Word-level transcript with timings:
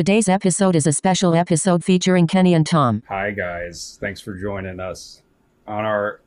Today's 0.00 0.30
episode 0.30 0.76
is 0.76 0.86
a 0.86 0.94
special 0.94 1.34
episode 1.34 1.84
featuring 1.84 2.26
Kenny 2.26 2.54
and 2.54 2.66
Tom. 2.66 3.02
Hi, 3.08 3.32
guys. 3.32 3.98
Thanks 4.00 4.18
for 4.18 4.32
joining 4.34 4.80
us 4.80 5.20
on 5.66 5.84
our 5.84 6.20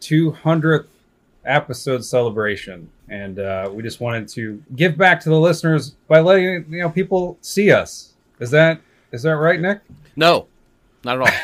200th 0.00 0.86
episode 1.44 2.02
celebration. 2.02 2.88
And 3.10 3.38
uh, 3.38 3.68
we 3.74 3.82
just 3.82 4.00
wanted 4.00 4.26
to 4.28 4.62
give 4.74 4.96
back 4.96 5.20
to 5.20 5.28
the 5.28 5.38
listeners 5.38 5.90
by 6.08 6.20
letting 6.20 6.64
you 6.70 6.80
know 6.80 6.88
people 6.88 7.36
see 7.42 7.70
us. 7.70 8.14
Is 8.38 8.50
that 8.52 8.80
is 9.12 9.22
that 9.24 9.36
right, 9.36 9.60
Nick? 9.60 9.80
No, 10.16 10.46
not 11.04 11.16
at 11.16 11.20
all. 11.20 11.40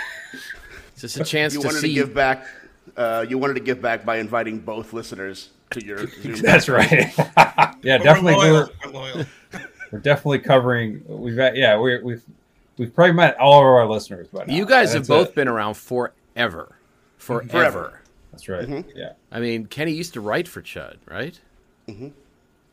it's 0.94 1.00
just 1.02 1.20
a 1.20 1.24
chance 1.24 1.52
You 1.52 1.60
to 1.60 1.66
wanted 1.66 1.80
see. 1.80 1.88
to 1.88 1.92
give 1.94 2.14
back. 2.14 2.46
Uh, 2.96 3.26
you 3.28 3.36
wanted 3.36 3.52
to 3.52 3.60
give 3.60 3.82
back 3.82 4.02
by 4.06 4.16
inviting 4.16 4.60
both 4.60 4.94
listeners 4.94 5.50
to 5.72 5.84
your 5.84 6.06
Zoom. 6.22 6.36
That's 6.36 6.70
right. 6.70 6.90
yeah, 7.18 7.98
But 7.98 8.02
definitely. 8.02 8.34
We're 8.36 8.40
We're, 8.46 8.52
loyal. 8.52 8.68
We're 8.86 8.90
loyal. 8.92 9.26
We're 9.90 9.98
definitely 9.98 10.40
covering. 10.40 11.04
We've 11.06 11.36
got, 11.36 11.56
yeah, 11.56 11.78
we're, 11.78 12.02
we've 12.02 12.22
we've 12.76 12.94
probably 12.94 13.14
met 13.14 13.38
all 13.38 13.60
of 13.60 13.66
our 13.66 13.86
listeners 13.86 14.28
by 14.28 14.44
now. 14.44 14.54
you 14.54 14.66
guys 14.66 14.92
have 14.92 15.06
both 15.06 15.28
it. 15.28 15.34
been 15.34 15.48
around 15.48 15.74
forever, 15.74 16.76
forever. 17.16 17.48
Forever. 17.48 18.00
That's 18.32 18.48
right. 18.48 18.68
Mm-hmm. 18.68 18.90
Yeah. 18.94 19.12
I 19.32 19.40
mean, 19.40 19.66
Kenny 19.66 19.92
used 19.92 20.12
to 20.14 20.20
write 20.20 20.46
for 20.46 20.60
Chud, 20.60 20.96
right? 21.06 21.40
Mm-hmm. 21.88 22.08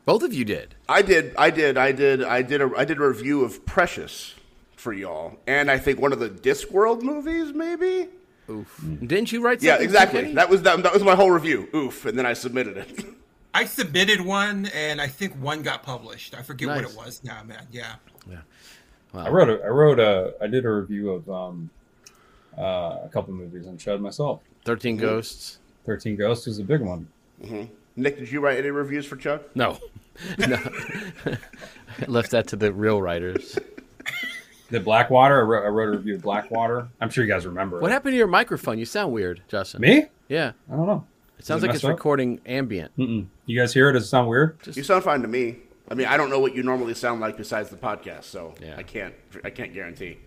Both 0.06 0.24
of 0.24 0.34
you 0.34 0.44
did. 0.44 0.76
I 0.90 1.02
did. 1.02 1.34
I 1.38 1.50
did. 1.50 1.78
I 1.78 1.92
did. 1.94 2.24
I 2.24 2.42
did. 2.42 2.62
A, 2.62 2.72
I 2.76 2.84
did 2.84 2.98
a 2.98 3.08
review 3.08 3.46
of 3.46 3.66
Precious 3.66 4.36
for 4.76 4.92
y'all, 4.92 5.38
and 5.48 5.72
I 5.72 5.78
think 5.78 6.02
one 6.02 6.12
of 6.12 6.20
the 6.20 6.30
Discworld 6.30 7.02
movies, 7.02 7.54
maybe. 7.54 8.10
Oof. 8.50 8.84
Didn't 8.84 9.32
you 9.32 9.42
write? 9.42 9.64
Yeah, 9.64 9.78
exactly. 9.78 10.34
That 10.34 10.50
was 10.50 10.62
that, 10.64 10.84
that 10.84 10.94
was 10.94 11.04
my 11.04 11.16
whole 11.16 11.32
review. 11.32 11.70
Oof, 11.74 12.06
and 12.06 12.20
then 12.20 12.26
I 12.26 12.34
submitted 12.34 12.78
it. 12.78 13.06
I 13.54 13.66
submitted 13.66 14.22
one, 14.22 14.68
and 14.74 15.00
I 15.00 15.08
think 15.08 15.34
one 15.36 15.62
got 15.62 15.84
published. 15.84 16.34
I 16.36 16.42
forget 16.42 16.70
what 16.70 16.84
it 16.84 16.96
was 16.96 17.24
now, 17.24 17.44
man. 17.44 17.68
Yeah. 17.72 17.96
Yeah, 18.30 18.38
I 19.14 19.30
wrote 19.30 19.50
a, 19.50 19.64
I 19.64 19.68
wrote 19.68 20.00
a, 20.00 20.34
I 20.42 20.48
did 20.48 20.66
a 20.66 20.72
review 20.72 21.12
of 21.12 21.30
um, 21.30 21.70
uh, 22.58 23.00
a 23.04 23.10
couple 23.12 23.34
movies 23.34 23.68
on 23.68 23.78
Chud 23.78 24.00
myself. 24.00 24.42
13 24.66 24.98
Ghosts. 24.98 25.60
Thirteen 25.86 26.16
Ghosts 26.16 26.48
is 26.48 26.60
a 26.60 26.64
big 26.64 26.82
one. 26.82 27.08
Nick, 27.96 28.18
did 28.18 28.32
you 28.32 28.40
write 28.40 28.58
any 28.58 28.70
reviews 28.70 29.06
for 29.06 29.18
Chuck? 29.18 29.44
No, 29.56 29.78
no. 30.38 30.58
I 31.26 32.06
left 32.08 32.32
that 32.32 32.48
to 32.48 32.56
the 32.56 32.72
real 32.72 33.02
writers. 33.02 33.60
The 34.70 34.80
Blackwater, 34.80 35.40
I 35.40 35.44
wrote, 35.44 35.66
I 35.66 35.68
wrote 35.68 35.90
a 35.90 35.98
review 35.98 36.16
of 36.16 36.22
Blackwater. 36.22 36.88
I'm 37.02 37.10
sure 37.10 37.24
you 37.24 37.32
guys 37.32 37.46
remember. 37.46 37.80
What 37.80 37.92
it. 37.92 37.94
happened 37.94 38.14
to 38.14 38.18
your 38.18 38.28
microphone? 38.28 38.80
You 38.80 38.86
sound 38.86 39.14
weird, 39.14 39.42
Justin. 39.48 39.82
Me? 39.82 40.06
Yeah, 40.30 40.54
I 40.72 40.76
don't 40.76 40.88
know. 40.88 41.06
It 41.40 41.46
sounds 41.46 41.64
it 41.64 41.68
like 41.68 41.76
it's 41.76 41.84
up? 41.84 41.90
recording 41.92 42.40
ambient. 42.46 42.96
Mm-mm. 42.98 43.28
You 43.46 43.60
guys 43.60 43.74
hear 43.74 43.90
it? 43.90 43.94
Does 43.94 44.04
it 44.04 44.08
sound 44.08 44.28
weird? 44.28 44.58
You 44.74 44.84
sound 44.84 45.04
fine 45.04 45.22
to 45.22 45.28
me. 45.28 45.58
I 45.90 45.96
mean, 45.96 46.08
I 46.08 46.16
don't 46.18 46.30
know 46.30 46.40
what 46.40 46.56
you 46.56 46.64
normally 46.64 46.94
sound 46.94 47.20
like 47.22 47.38
besides 47.38 47.70
the 47.70 47.76
podcast, 47.76 48.24
so 48.24 48.56
Yeah. 48.62 48.76
I 48.78 48.84
can't. 48.84 49.14
I 49.44 49.50
can't 49.50 49.74
guarantee. 49.74 50.18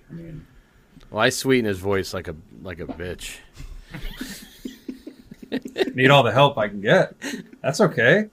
Well, 1.11 1.23
I 1.23 1.31
sweeten 1.31 1.65
his 1.67 1.79
voice 1.79 2.13
like 2.13 2.29
a 2.29 2.35
like 2.63 2.81
a 2.81 2.87
bitch. 2.87 3.37
Need 5.95 6.11
all 6.11 6.23
the 6.23 6.33
help 6.33 6.59
I 6.59 6.69
can 6.69 6.81
get. 6.81 7.15
That's 7.63 7.81
okay. 7.81 8.27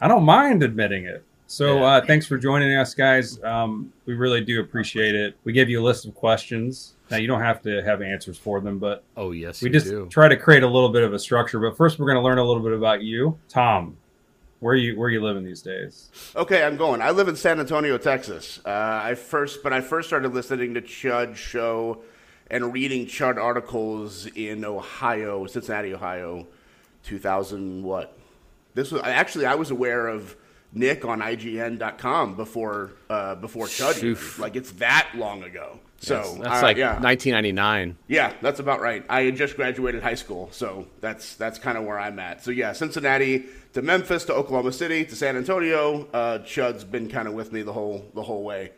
I 0.00 0.08
don't 0.08 0.24
mind 0.24 0.62
admitting 0.62 1.04
it. 1.04 1.24
So 1.46 1.78
Yeah. 1.78 1.84
uh, 1.84 2.06
thanks 2.06 2.26
for 2.26 2.38
joining 2.38 2.74
us, 2.76 2.94
guys. 2.94 3.42
Um, 3.42 3.92
we 4.06 4.14
really 4.14 4.42
do 4.42 4.60
appreciate 4.60 5.14
it. 5.14 5.36
We 5.44 5.52
gave 5.52 5.68
you 5.68 5.80
a 5.80 5.84
list 5.84 6.06
of 6.06 6.14
questions. 6.14 6.94
Now 7.10 7.16
you 7.16 7.26
don't 7.26 7.40
have 7.40 7.62
to 7.62 7.82
have 7.82 8.02
answers 8.02 8.36
for 8.38 8.60
them, 8.60 8.78
but 8.78 9.02
Oh 9.16 9.30
yes, 9.32 9.62
we 9.62 9.68
you 9.68 9.72
just 9.72 9.86
do. 9.86 10.06
try 10.10 10.28
to 10.28 10.36
create 10.36 10.62
a 10.62 10.68
little 10.68 10.90
bit 10.90 11.02
of 11.02 11.12
a 11.14 11.18
structure. 11.18 11.58
But 11.58 11.76
first, 11.76 11.98
we're 11.98 12.06
going 12.06 12.16
to 12.16 12.22
learn 12.22 12.38
a 12.38 12.44
little 12.44 12.62
bit 12.62 12.72
about 12.72 13.02
you, 13.02 13.38
Tom. 13.48 13.96
Where 14.60 14.74
you 14.74 14.98
where 14.98 15.08
you 15.08 15.22
living 15.22 15.44
these 15.44 15.62
days? 15.62 16.10
Okay, 16.34 16.64
I'm 16.64 16.76
going. 16.76 17.00
I 17.00 17.10
live 17.12 17.28
in 17.28 17.36
San 17.36 17.60
Antonio, 17.60 17.96
Texas. 17.96 18.60
Uh, 18.66 19.00
I 19.04 19.14
first, 19.14 19.62
but 19.62 19.72
I 19.72 19.80
first 19.80 20.08
started 20.08 20.34
listening 20.34 20.74
to 20.74 20.82
Chud 20.82 21.36
show 21.36 22.02
and 22.50 22.72
reading 22.72 23.06
Chud 23.06 23.36
articles 23.36 24.26
in 24.26 24.64
Ohio, 24.64 25.46
Cincinnati, 25.46 25.94
Ohio, 25.94 26.46
2000. 27.04 27.82
What? 27.84 28.18
This 28.74 28.90
was 28.90 29.02
actually 29.04 29.46
I 29.46 29.54
was 29.54 29.70
aware 29.70 30.08
of 30.08 30.36
Nick 30.78 31.04
on 31.04 31.20
IGN.com 31.20 32.34
before 32.34 32.92
uh, 33.10 33.34
before 33.34 33.66
Chud. 33.66 34.02
Oof. 34.02 34.38
Like 34.38 34.56
it's 34.56 34.72
that 34.72 35.10
long 35.14 35.42
ago. 35.42 35.80
So 36.00 36.14
that's, 36.20 36.32
that's 36.38 36.62
uh, 36.62 36.66
like 36.66 36.76
yeah. 36.76 37.00
1999. 37.00 37.96
Yeah, 38.06 38.32
that's 38.40 38.60
about 38.60 38.80
right. 38.80 39.04
I 39.08 39.22
had 39.22 39.34
just 39.36 39.56
graduated 39.56 40.00
high 40.02 40.14
school, 40.14 40.48
so 40.52 40.86
that's 41.00 41.34
that's 41.34 41.58
kind 41.58 41.76
of 41.76 41.84
where 41.84 41.98
I'm 41.98 42.18
at. 42.20 42.44
So 42.44 42.52
yeah, 42.52 42.72
Cincinnati 42.72 43.46
to 43.72 43.82
Memphis 43.82 44.24
to 44.26 44.34
Oklahoma 44.34 44.72
City 44.72 45.04
to 45.04 45.16
San 45.16 45.36
Antonio. 45.36 46.06
Uh, 46.12 46.38
Chud's 46.40 46.84
been 46.84 47.08
kind 47.08 47.26
of 47.26 47.34
with 47.34 47.52
me 47.52 47.62
the 47.62 47.72
whole 47.72 48.06
the 48.14 48.22
whole 48.22 48.44
way. 48.44 48.70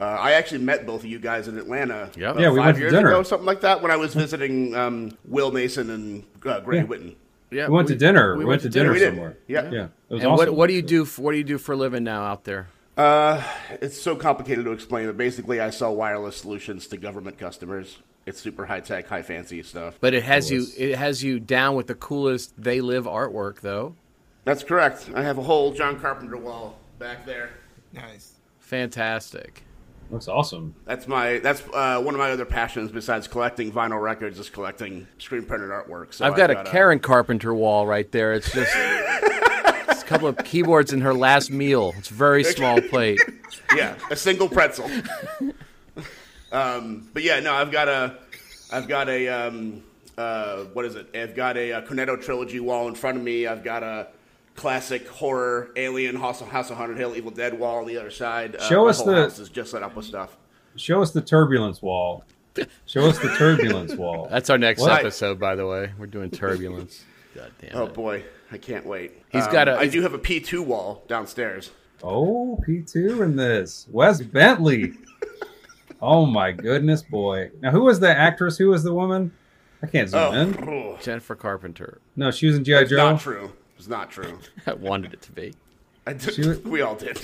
Uh, 0.00 0.04
I 0.04 0.32
actually 0.32 0.62
met 0.64 0.86
both 0.86 1.00
of 1.00 1.06
you 1.06 1.18
guys 1.18 1.46
in 1.46 1.58
Atlanta. 1.58 2.10
Yep. 2.16 2.30
about 2.32 2.40
Yeah, 2.40 2.50
we 2.50 2.56
five 2.58 2.66
went 2.66 2.78
years 2.78 2.92
dinner. 2.92 3.08
ago, 3.08 3.22
something 3.22 3.46
like 3.46 3.60
that, 3.60 3.82
when 3.82 3.90
I 3.92 3.96
was 3.96 4.14
visiting 4.14 4.74
um, 4.74 5.16
Will 5.26 5.52
Mason 5.52 5.90
and 5.90 6.24
uh, 6.46 6.60
Greg 6.60 6.88
Yeah. 6.90 6.96
Witten. 6.96 7.14
Yeah, 7.52 7.68
We 7.68 7.74
went 7.74 7.88
to 7.88 7.96
dinner. 7.96 8.36
We, 8.36 8.44
went, 8.44 8.62
to 8.62 8.68
dinner, 8.68 8.92
We 8.92 9.00
somewhere. 9.00 9.36
Yeah. 9.46 9.70
Yeah, 9.70 9.84
it 10.08 10.14
was 10.14 10.22
And 10.22 10.32
awesome. 10.32 10.46
what 10.48 10.54
what 10.56 10.66
do 10.68 10.74
you 10.74 10.82
do? 10.82 11.04
For, 11.04 11.22
what 11.22 11.32
do 11.32 11.38
you 11.38 11.44
do 11.44 11.58
for 11.58 11.72
a 11.72 11.76
living 11.76 12.04
now 12.04 12.22
out 12.24 12.44
there? 12.44 12.68
Uh, 12.96 13.42
it's 13.80 14.00
so 14.00 14.14
complicated 14.16 14.64
to 14.66 14.72
explain, 14.72 15.06
but 15.06 15.16
basically, 15.16 15.60
I 15.60 15.70
sell 15.70 15.94
wireless 15.94 16.36
solutions 16.36 16.86
to 16.88 16.96
government 16.96 17.38
customers. 17.38 17.98
It's 18.26 18.40
super 18.40 18.66
high 18.66 18.80
tech, 18.80 19.08
high 19.08 19.22
fancy 19.22 19.62
stuff. 19.62 19.98
But 20.00 20.14
it 20.14 20.22
has 20.22 20.50
you 20.50 20.66
it 20.76 20.96
has 20.96 21.22
you 21.24 21.40
down 21.40 21.74
with 21.74 21.86
the 21.86 21.94
coolest 21.94 22.52
they 22.56 22.80
live 22.80 23.04
artwork 23.04 23.60
though. 23.60 23.96
That's 24.44 24.62
correct. 24.62 25.10
I 25.14 25.22
have 25.22 25.38
a 25.38 25.42
whole 25.42 25.72
John 25.72 25.98
Carpenter 26.00 26.36
wall 26.36 26.78
back 26.98 27.24
there. 27.26 27.50
Nice. 27.92 28.34
Fantastic. 28.60 29.64
Looks 30.12 30.28
awesome. 30.28 30.74
That's 30.84 31.08
my 31.08 31.38
that's 31.38 31.62
uh, 31.72 31.98
one 32.02 32.14
of 32.14 32.18
my 32.18 32.30
other 32.30 32.44
passions 32.44 32.92
besides 32.92 33.26
collecting 33.26 33.72
vinyl 33.72 34.00
records 34.00 34.38
is 34.38 34.50
collecting 34.50 35.06
screen 35.16 35.46
printed 35.46 35.70
artwork. 35.70 36.12
So 36.12 36.26
I've 36.26 36.36
got 36.36 36.50
a 36.50 36.64
Karen 36.64 36.98
Carpenter 36.98 37.54
wall 37.54 37.86
right 37.86 38.12
there. 38.12 38.34
It's 38.34 38.52
just 38.52 38.70
it's 38.76 40.02
a 40.02 40.04
couple 40.04 40.28
of 40.28 40.36
keyboards 40.44 40.92
in 40.92 41.00
her 41.00 41.14
last 41.14 41.50
meal. 41.50 41.94
It's 41.96 42.10
a 42.10 42.14
very 42.14 42.44
small 42.44 42.78
plate. 42.82 43.20
yeah, 43.74 43.94
a 44.10 44.16
single 44.16 44.50
pretzel. 44.50 44.90
um, 46.52 47.08
but 47.14 47.22
yeah, 47.22 47.40
no, 47.40 47.54
I've 47.54 47.72
got 47.72 47.88
a 47.88 48.18
I've 48.70 48.88
got 48.88 49.08
a 49.08 49.28
um, 49.28 49.82
uh, 50.18 50.64
what 50.74 50.84
is 50.84 50.94
it? 50.94 51.08
I've 51.16 51.34
got 51.34 51.56
a, 51.56 51.72
uh 51.72 51.86
Cornetto 51.86 52.22
trilogy 52.22 52.60
wall 52.60 52.86
in 52.88 52.94
front 52.94 53.16
of 53.16 53.24
me. 53.24 53.46
I've 53.46 53.64
got 53.64 53.82
a 53.82 54.08
classic 54.54 55.08
horror 55.08 55.70
Alien 55.76 56.16
House 56.16 56.40
of, 56.40 56.48
House 56.48 56.70
of 56.70 56.76
Haunted 56.76 56.98
Hill 56.98 57.14
Evil 57.16 57.30
Dead 57.30 57.58
wall 57.58 57.78
on 57.78 57.86
the 57.86 57.96
other 57.98 58.10
side. 58.10 58.56
Uh, 58.56 58.68
Show 58.68 58.84
my 58.84 58.90
us 58.90 59.02
the- 59.02 59.14
house 59.14 59.38
is 59.38 59.48
just 59.48 59.70
set 59.70 59.82
up 59.82 59.96
with 59.96 60.04
stuff. 60.06 60.36
Show 60.76 61.02
us 61.02 61.10
the 61.10 61.20
turbulence 61.22 61.82
wall. 61.82 62.24
Show 62.86 63.06
us 63.06 63.18
the 63.18 63.28
turbulence 63.36 63.94
wall. 63.94 64.26
That's 64.30 64.50
our 64.50 64.58
next 64.58 64.80
What? 64.82 65.00
episode, 65.00 65.38
by 65.40 65.54
the 65.54 65.66
way. 65.66 65.92
We're 65.98 66.06
doing 66.06 66.30
turbulence. 66.30 67.04
God 67.34 67.50
damn 67.60 67.70
Oh 67.76 67.86
it. 67.86 67.94
boy, 67.94 68.24
I 68.50 68.58
can't 68.58 68.84
wait. 68.86 69.12
He's 69.30 69.44
Um, 69.46 69.52
got 69.52 69.68
a- 69.68 69.76
I 69.78 69.86
do 69.86 70.02
have 70.02 70.12
a 70.14 70.18
P 70.18 70.38
two 70.40 70.62
wall 70.62 71.02
downstairs. 71.08 71.70
Oh, 72.04 72.58
P2 72.66 73.22
in 73.22 73.36
this. 73.36 73.86
Wes 73.90 74.20
Bentley. 74.20 74.92
Oh 76.00 76.26
my 76.26 76.50
goodness, 76.50 77.00
boy! 77.02 77.52
Now, 77.60 77.70
who 77.70 77.82
was 77.84 78.00
the 78.00 78.08
actress? 78.10 78.58
Who 78.58 78.70
was 78.70 78.82
the 78.82 78.92
woman? 78.92 79.30
I 79.84 79.86
can't 79.86 80.08
zoom 80.10 80.20
Oh, 80.20 80.32
in. 80.96 80.98
Jennifer 81.00 81.36
Carpenter. 81.36 82.00
No, 82.16 82.30
she 82.32 82.46
was 82.48 82.56
in 82.56 82.64
GI 82.64 82.72
that's 82.72 82.90
Joe. 82.90 82.96
not 83.12 83.20
true. 83.20 83.52
It's 83.82 83.88
not 83.88 84.12
true. 84.12 84.38
I 84.68 84.74
wanted 84.74 85.12
it 85.12 85.22
to 85.22 85.32
be. 85.32 85.54
I 86.06 86.12
did, 86.12 86.34
She 86.34 86.48
we 86.68 86.82
all 86.82 86.94
did. 86.94 87.18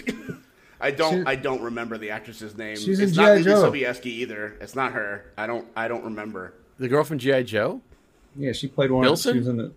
I 0.81 0.91
don't. 0.91 1.21
She- 1.21 1.25
I 1.25 1.37
don't 1.37 1.63
remember 1.63 1.99
the 1.99 2.11
actress's 2.11 2.57
name. 2.59 2.77
She's 2.77 2.99
it's 2.99 3.17
in 3.17 3.23
not 3.23 3.37
G.I. 3.37 3.43
Leelee 3.43 3.45
Joe. 3.45 3.71
Sobieski 3.71 4.07
either. 4.07 4.57
It's 4.61 4.75
not 4.75 4.91
her. 4.91 5.31
I 5.39 5.47
don't. 5.47 5.69
I 5.77 5.87
don't 5.87 6.03
remember. 6.03 6.55
The 6.81 6.89
girl 6.89 7.05
from 7.05 7.19
GI 7.19 7.45
Joe. 7.45 7.81
Yeah, 8.37 8.51
she 8.51 8.67
played 8.67 8.91
one. 8.91 9.03
Wilson? 9.03 9.35
She 9.35 9.39
was 9.39 9.47
in 9.47 9.57
the. 9.57 9.73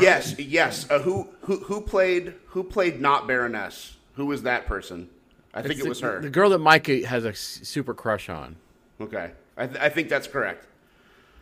Yes. 0.00 0.36
Yes. 0.40 0.90
Uh, 0.90 0.98
who? 0.98 1.28
Who? 1.42 1.58
Who 1.60 1.80
played? 1.82 2.34
Who 2.48 2.64
played 2.64 3.00
not 3.00 3.28
Baroness? 3.28 3.96
Who 4.14 4.26
was 4.26 4.42
that 4.42 4.66
person? 4.66 5.08
I 5.54 5.62
think 5.62 5.74
It's 5.74 5.80
it 5.80 5.82
the- 5.84 5.88
was 5.90 6.00
her. 6.00 6.20
The 6.20 6.30
girl 6.30 6.50
that 6.50 6.58
Micah 6.58 7.06
has 7.06 7.24
a 7.24 7.32
super 7.32 7.94
crush 7.94 8.28
on. 8.28 8.56
Okay. 9.00 9.30
I, 9.56 9.66
th- 9.68 9.80
I 9.80 9.88
think 9.88 10.08
that's 10.08 10.26
correct. 10.26 10.66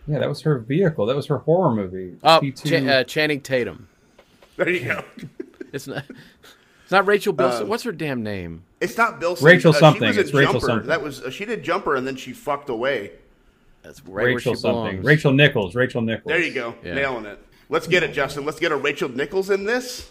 Yeah, 0.06 0.18
that 0.20 0.28
was 0.28 0.42
her 0.42 0.58
vehicle. 0.58 1.06
That 1.06 1.16
was 1.16 1.26
her 1.26 1.38
horror 1.38 1.74
movie. 1.74 2.16
Oh, 2.22 2.40
T2. 2.42 2.88
Uh, 2.88 3.04
Channing 3.04 3.40
Tatum. 3.40 3.88
There 4.56 4.68
you 4.68 4.84
go. 4.84 5.04
It's 5.72 5.86
not. 5.88 6.04
It's 6.84 6.92
not 6.92 7.06
Rachel 7.06 7.32
Bilson. 7.32 7.64
Um, 7.64 7.68
What's 7.68 7.82
her 7.82 7.92
damn 7.92 8.22
name? 8.22 8.62
It's 8.80 8.96
not 8.96 9.18
Bill. 9.18 9.36
Rachel 9.42 9.74
uh, 9.74 9.78
something. 9.78 10.00
She 10.00 10.06
was 10.06 10.16
in 10.16 10.24
It's 10.24 10.32
Rachel 10.32 10.60
something. 10.60 10.86
That 10.86 11.02
was 11.02 11.20
uh, 11.20 11.30
she 11.30 11.44
did 11.44 11.62
Jumper 11.64 11.96
and 11.96 12.06
then 12.06 12.16
she 12.16 12.32
fucked 12.32 12.70
away. 12.70 13.10
That's 13.82 14.00
right 14.06 14.12
where 14.12 14.26
Rachel 14.36 14.54
she 14.54 14.60
something. 14.60 14.82
belongs. 14.92 15.04
Rachel 15.04 15.32
Nichols. 15.32 15.74
Rachel 15.74 16.00
Nichols. 16.00 16.28
There 16.28 16.40
you 16.40 16.54
go. 16.54 16.76
Yeah. 16.84 16.94
Nailing 16.94 17.26
it. 17.26 17.44
Let's 17.68 17.88
get 17.88 18.04
it, 18.04 18.12
Justin. 18.12 18.46
Let's 18.46 18.60
get 18.60 18.70
a 18.70 18.76
Rachel 18.76 19.08
Nichols 19.08 19.50
in 19.50 19.64
this. 19.64 20.08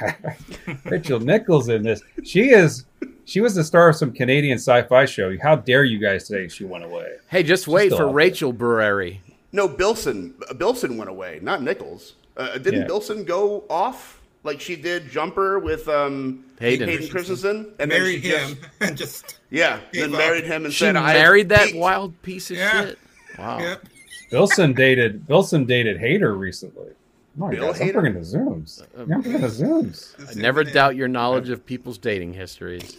Rachel 0.84 1.20
Nichols 1.20 1.68
in 1.68 1.82
this. 1.84 2.02
She 2.24 2.50
is. 2.50 2.84
She 3.24 3.40
was 3.40 3.54
the 3.54 3.64
star 3.64 3.88
of 3.88 3.96
some 3.96 4.12
Canadian 4.12 4.58
sci-fi 4.58 5.04
show. 5.06 5.36
How 5.38 5.56
dare 5.56 5.84
you 5.84 5.98
guys 5.98 6.26
say 6.26 6.48
she 6.48 6.64
went 6.64 6.84
away? 6.84 7.14
Hey, 7.28 7.42
just 7.42 7.68
wait 7.68 7.90
for 7.90 7.94
out 7.94 7.98
there. 7.98 8.08
Rachel 8.08 8.52
Burreri. 8.52 9.20
No, 9.52 9.68
Bilson. 9.68 10.34
Uh, 10.50 10.54
Bilson 10.54 10.96
went 10.96 11.08
away, 11.08 11.38
not 11.40 11.62
Nichols. 11.62 12.14
Uh, 12.36 12.58
didn't 12.58 12.80
Yeah. 12.82 12.86
Bilson 12.86 13.24
go 13.24 13.64
off 13.70 14.20
like 14.42 14.60
she 14.60 14.76
did 14.76 15.08
Jumper 15.10 15.58
with 15.58 15.88
um, 15.88 16.44
Hayden. 16.60 16.88
Hayden 16.88 17.08
Christensen? 17.08 17.72
And 17.78 17.90
then 17.90 18.00
Married 18.00 18.22
him 18.24 18.48
just- 18.48 18.56
and 18.80 18.96
just 18.96 19.38
yeah, 19.50 19.80
Gave 19.92 20.02
then 20.02 20.12
up. 20.12 20.18
married 20.18 20.44
him 20.44 20.64
and 20.64 20.74
She 20.74 20.80
said, 20.80 20.96
"I 20.96 21.12
married 21.14 21.48
that 21.50 21.66
peaked." 21.66 21.78
wild 21.78 22.20
piece 22.22 22.50
of 22.50 22.56
Yeah. 22.56 22.84
shit. 22.86 22.98
Wow. 23.38 23.58
yep. 23.58 23.84
Bilson 24.30 24.72
dated. 24.72 25.26
Bilson 25.26 25.64
dated 25.64 25.98
Hader 26.00 26.36
recently. 26.38 26.88
Oh 27.36 27.46
my 27.46 27.50
Bill 27.50 27.72
God, 27.72 27.82
I'm 27.82 27.92
bringing 27.92 28.14
the 28.14 28.20
zooms. 28.20 28.82
I'm 28.96 29.06
bringing 29.22 29.40
the 29.40 29.48
zooms. 29.48 30.14
I 30.30 30.40
never 30.40 30.62
doubt 30.64 30.94
your 30.96 31.08
knowledge 31.08 31.48
of 31.50 31.64
people's 31.66 31.98
dating 31.98 32.34
histories. 32.34 32.96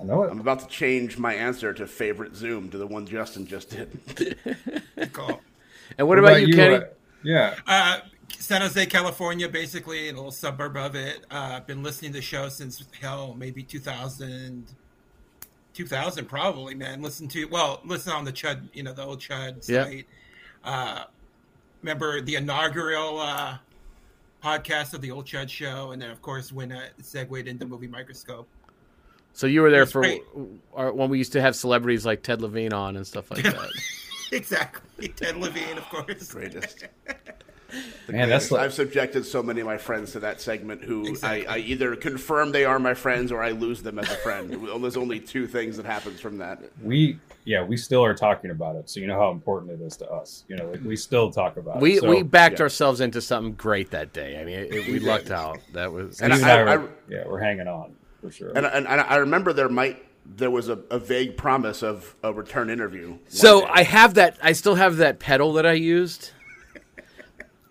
I 0.00 0.04
know 0.04 0.22
it. 0.24 0.30
I'm 0.30 0.40
about 0.40 0.60
to 0.60 0.66
change 0.66 1.18
my 1.18 1.34
answer 1.34 1.72
to 1.74 1.86
favorite 1.86 2.34
Zoom 2.34 2.68
to 2.70 2.78
the 2.78 2.86
one 2.86 3.06
Justin 3.06 3.46
just 3.46 3.70
did. 3.70 3.98
Good 4.96 5.12
call. 5.12 5.40
And 5.98 6.08
what, 6.08 6.18
about, 6.18 6.40
you, 6.46 6.54
Kenny? 6.54 6.76
uh, 6.76 6.80
yeah. 7.22 7.54
Uh, 7.66 7.98
San 8.40 8.62
Jose, 8.62 8.86
California, 8.86 9.48
basically, 9.48 10.08
in 10.08 10.14
a 10.14 10.18
little 10.18 10.32
suburb 10.32 10.76
of 10.76 10.94
it. 10.96 11.24
Uh, 11.30 11.52
I've 11.56 11.66
been 11.66 11.82
listening 11.82 12.12
to 12.12 12.18
the 12.18 12.22
show 12.22 12.48
since 12.48 12.82
hell, 12.98 13.34
maybe 13.38 13.62
2000, 13.62 14.66
2000 15.74 16.24
probably, 16.26 16.74
man. 16.74 17.02
Listen 17.02 17.28
to 17.28 17.44
well, 17.48 17.80
listen 17.84 18.12
on 18.12 18.24
the 18.24 18.32
Chud, 18.32 18.62
you 18.72 18.82
know, 18.82 18.92
the 18.94 19.04
old 19.04 19.20
Chud 19.20 19.68
Yeah. 19.68 19.84
site. 19.84 20.06
Uh, 20.64 21.04
remember 21.82 22.20
the 22.22 22.36
inaugural 22.36 23.20
uh, 23.20 23.58
podcast 24.42 24.94
of 24.94 25.02
the 25.02 25.10
old 25.10 25.26
Chud 25.26 25.50
show, 25.50 25.90
and 25.92 26.00
then 26.00 26.10
of 26.10 26.22
course 26.22 26.50
when 26.50 26.72
uh, 26.72 26.88
it 26.98 27.04
segued 27.04 27.46
into 27.46 27.66
movie 27.66 27.88
microscope. 27.88 28.48
So 29.34 29.46
you 29.46 29.60
were 29.62 29.70
there 29.70 29.86
for 29.86 30.00
great. 30.00 30.22
when 30.74 31.08
we 31.10 31.18
used 31.18 31.32
to 31.32 31.40
have 31.42 31.54
celebrities 31.54 32.04
like 32.06 32.22
Ted 32.22 32.40
Levine 32.42 32.72
on 32.72 32.96
and 32.96 33.06
stuff 33.06 33.30
like 33.30 33.42
that. 33.44 33.68
exactly, 34.32 35.08
Ted 35.08 35.36
Levine, 35.36 35.76
of 35.78 35.84
course. 35.90 36.32
Greatest. 36.32 36.86
Man, 38.08 38.28
that's 38.28 38.50
like, 38.50 38.62
I've 38.62 38.74
subjected 38.74 39.24
so 39.24 39.42
many 39.42 39.60
of 39.60 39.66
my 39.66 39.78
friends 39.78 40.12
to 40.12 40.20
that 40.20 40.40
segment 40.40 40.82
who 40.82 41.06
Exactly. 41.06 41.46
I, 41.46 41.54
I 41.54 41.58
either 41.58 41.94
confirm 41.96 42.52
they 42.52 42.64
are 42.64 42.78
my 42.78 42.94
friends 42.94 43.30
or 43.32 43.42
I 43.42 43.50
lose 43.50 43.82
them 43.82 43.98
as 43.98 44.10
a 44.10 44.16
friend. 44.16 44.50
There's 44.82 44.96
only 44.96 45.20
two 45.20 45.46
things 45.46 45.76
that 45.76 45.86
happens 45.86 46.20
from 46.20 46.38
that. 46.38 46.62
we. 46.82 47.18
Yeah, 47.46 47.64
we 47.64 47.78
still 47.78 48.04
are 48.04 48.14
talking 48.14 48.50
about 48.50 48.76
it, 48.76 48.90
so 48.90 49.00
you 49.00 49.06
know 49.06 49.18
how 49.18 49.30
important 49.30 49.72
it 49.72 49.82
is 49.82 49.96
to 49.96 50.10
us. 50.10 50.44
You 50.46 50.56
know, 50.56 50.70
like 50.70 50.84
we 50.84 50.94
still 50.94 51.30
talk 51.32 51.56
about 51.56 51.80
We 51.80 51.94
it. 51.96 52.00
So, 52.02 52.10
we 52.10 52.22
backed 52.22 52.58
yeah. 52.58 52.64
ourselves 52.64 53.00
into 53.00 53.22
something 53.22 53.54
great 53.54 53.90
that 53.92 54.12
day. 54.12 54.38
I 54.38 54.44
mean, 54.44 54.58
it, 54.58 54.74
it- 54.74 54.86
we 54.88 54.98
lucked 55.00 55.30
out. 55.30 55.58
That 55.72 55.90
was 55.90 56.20
And 56.20 56.34
Steve 56.34 56.46
I- 56.46 56.60
and 56.60 56.68
I, 56.68 56.72
I- 56.74 56.76
were, 56.76 56.90
yeah, 57.08 57.24
we're 57.26 57.40
hanging 57.40 57.66
on 57.66 57.94
for 58.20 58.30
sure. 58.30 58.50
And, 58.50 58.66
and, 58.66 58.86
and 58.86 59.00
I 59.00 59.16
remember 59.16 59.54
there 59.54 59.70
might 59.70 60.04
there 60.36 60.50
was 60.50 60.68
a, 60.68 60.78
a 60.90 60.98
vague 60.98 61.38
promise 61.38 61.82
of 61.82 62.14
a 62.22 62.30
return 62.32 62.68
interview. 62.68 63.16
So 63.28 63.62
day. 63.62 63.66
I 63.72 63.82
have 63.84 64.14
that. 64.14 64.36
I 64.42 64.52
still 64.52 64.74
have 64.74 64.98
that 64.98 65.18
pedal 65.18 65.54
that 65.54 65.64
I 65.64 65.72
used, 65.72 66.32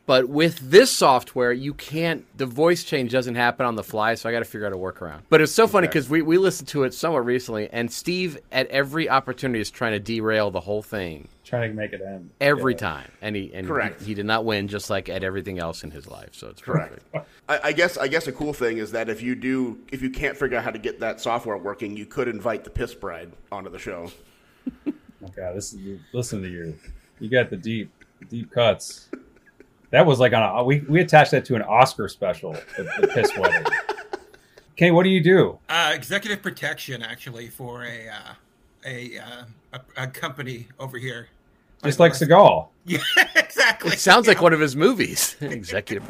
but 0.09 0.27
with 0.27 0.71
this 0.71 0.89
software, 0.89 1.51
you 1.51 1.71
can't. 1.71 2.25
The 2.35 2.47
voice 2.47 2.83
change 2.83 3.11
doesn't 3.11 3.35
happen 3.35 3.67
on 3.67 3.75
the 3.75 3.83
fly, 3.83 4.15
so 4.15 4.27
I 4.27 4.31
got 4.31 4.39
to 4.39 4.45
figure 4.45 4.65
out 4.65 4.73
a 4.73 4.75
workaround. 4.75 5.19
But 5.29 5.39
it's 5.39 5.51
so 5.51 5.67
funny 5.67 5.85
Okay. 5.85 5.91
because 5.99 6.09
we 6.09 6.23
we 6.23 6.39
listened 6.39 6.67
to 6.69 6.81
it 6.83 6.95
somewhat 6.95 7.25
recently, 7.25 7.69
and 7.71 7.91
Steve 7.91 8.39
at 8.51 8.65
every 8.69 9.07
opportunity 9.07 9.59
is 9.59 9.69
trying 9.69 9.91
to 9.91 9.99
derail 9.99 10.49
the 10.49 10.61
whole 10.61 10.81
thing 10.81 11.27
trying 11.45 11.69
to 11.69 11.75
make 11.75 11.93
it 11.93 12.01
end 12.01 12.31
every 12.41 12.73
Yeah. 12.73 12.79
time, 12.79 13.11
and 13.21 13.35
he 13.35 13.51
and 13.53 13.67
Correct. 13.67 13.99
He, 13.99 14.07
he 14.07 14.13
did 14.15 14.25
not 14.25 14.45
win, 14.45 14.67
just 14.67 14.89
like 14.89 15.09
at 15.09 15.23
everything 15.23 15.59
else 15.59 15.83
in 15.83 15.91
his 15.91 16.07
life. 16.07 16.29
So 16.31 16.47
it's 16.47 16.61
Correct. 16.63 17.03
perfect. 17.11 17.29
I, 17.47 17.59
I 17.65 17.71
guess 17.71 17.95
I 17.95 18.07
guess 18.07 18.25
a 18.25 18.31
cool 18.31 18.51
thing 18.53 18.79
is 18.79 18.91
that 18.93 19.09
if 19.09 19.21
you 19.21 19.35
do 19.35 19.77
if 19.91 20.01
you 20.01 20.09
can't 20.09 20.35
figure 20.35 20.57
out 20.57 20.63
how 20.63 20.71
to 20.71 20.79
get 20.79 20.99
that 21.01 21.21
software 21.21 21.55
working, 21.59 21.95
you 21.95 22.07
could 22.07 22.27
invite 22.27 22.63
the 22.63 22.71
piss 22.71 22.95
bride 22.95 23.31
onto 23.51 23.69
the 23.69 23.77
show. 23.77 24.09
Oh 25.21 25.27
God, 25.35 25.53
this 25.55 25.73
is 25.73 25.99
listen 26.13 26.41
to 26.41 26.47
you. 26.49 26.79
You 27.19 27.29
got 27.29 27.51
the 27.51 27.57
deep, 27.57 27.91
deep 28.29 28.49
cuts. 28.51 29.09
That 29.91 30.05
was 30.05 30.19
like 30.19 30.33
on 30.33 30.43
a 30.43 30.63
we 30.63 30.81
we 30.81 31.01
attached 31.01 31.31
that 31.31 31.45
to 31.45 31.55
an 31.55 31.63
Oscar 31.63 32.07
special, 32.07 32.53
the, 32.77 32.83
the 33.01 33.07
piss 33.07 33.31
wedding. 33.37 33.65
Kenny, 34.75 34.91
what 34.91 35.03
do 35.03 35.09
you 35.09 35.21
do? 35.21 35.59
Uh, 35.67 35.91
executive 35.93 36.41
protection, 36.41 37.01
actually, 37.01 37.47
for 37.49 37.83
a 37.83 38.07
uh, 38.07 38.33
a, 38.85 39.17
uh, 39.17 39.43
a 39.73 40.03
a 40.03 40.07
company 40.07 40.67
over 40.79 40.97
here. 40.97 41.27
Just 41.83 41.99
like 41.99 42.13
Seagal. 42.13 42.67
Yeah, 42.85 42.99
exactly. 43.35 43.91
It 43.91 43.99
sounds 43.99 44.25
like 44.25 44.41
one 44.41 44.51
of 44.51 44.59
his 44.59 44.75
movies. 44.75 45.35
executive. 45.41 46.09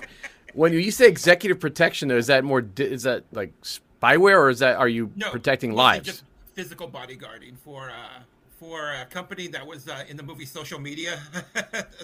When 0.54 0.72
you 0.72 0.92
say 0.92 1.10
executive 1.10 1.60
protection, 1.60 2.08
though, 2.08 2.16
is 2.16 2.28
that 2.28 2.46
more? 2.46 2.66
Is 2.78 3.04
that 3.04 3.26
like 3.34 3.52
spyware, 3.62 4.38
or 4.38 4.50
is 4.50 4.60
that 4.60 4.78
are 4.78 4.88
you 4.88 5.12
No, 5.18 5.30
protecting 5.30 5.74
lives? 5.74 6.06
Just 6.06 6.24
physical 6.54 6.88
bodyguarding 6.90 7.58
for 7.58 7.90
uh, 7.90 8.22
for 8.58 8.94
a 8.94 9.06
company 9.08 9.48
that 9.48 9.66
was 9.66 9.90
uh, 9.90 10.06
in 10.08 10.16
the 10.16 10.24
movie 10.24 10.46
Social 10.46 10.80
Media, 10.80 11.20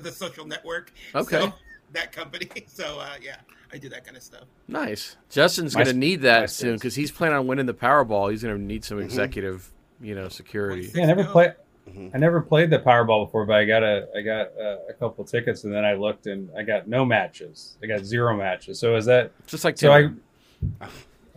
the 0.01 0.11
social 0.11 0.45
network. 0.45 0.91
Okay. 1.13 1.39
So, 1.39 1.53
that 1.93 2.11
company. 2.11 2.49
So 2.67 2.99
uh, 2.99 3.15
yeah, 3.21 3.37
I 3.73 3.77
do 3.77 3.87
that 3.89 4.03
kind 4.05 4.17
of 4.17 4.23
stuff. 4.23 4.43
Nice. 4.67 5.15
Justin's 5.29 5.73
going 5.75 5.87
to 5.87 5.93
need 5.93 6.19
my 6.21 6.29
that 6.29 6.49
soon 6.49 6.73
because 6.75 6.95
he's 6.95 7.11
planning 7.11 7.37
on 7.37 7.47
winning 7.47 7.65
the 7.65 7.73
Powerball. 7.73 8.31
He's 8.31 8.43
going 8.43 8.55
to 8.57 8.61
need 8.61 8.81
Mm-hmm. 8.81 8.87
some 8.87 8.99
executive, 8.99 9.71
you 10.01 10.13
know, 10.15 10.27
security. 10.29 10.91
Yeah, 10.93 11.03
I 11.03 11.05
never 11.07 11.23
mil. 11.23 11.31
played. 11.31 11.53
Mm-hmm. 11.89 12.09
I 12.15 12.17
never 12.17 12.41
played 12.41 12.69
the 12.71 12.79
Powerball 12.79 13.25
before, 13.27 13.45
but 13.45 13.55
I 13.57 13.65
got 13.65 13.83
a 13.83 14.07
I 14.17 14.21
got 14.21 14.47
a, 14.59 14.79
a 14.89 14.93
couple 14.93 15.23
tickets, 15.23 15.63
and 15.65 15.73
then 15.73 15.85
I 15.85 15.93
looked 15.93 16.25
and 16.27 16.49
I 16.57 16.63
got 16.63 16.87
no 16.87 17.05
matches. 17.05 17.77
I 17.83 17.85
got 17.85 18.03
zero 18.03 18.35
matches. 18.35 18.79
So 18.79 18.95
is 18.95 19.05
that 19.05 19.31
Just 19.47 19.63
like 19.63 19.77
so? 19.77 19.91
Tinder. 19.95 20.17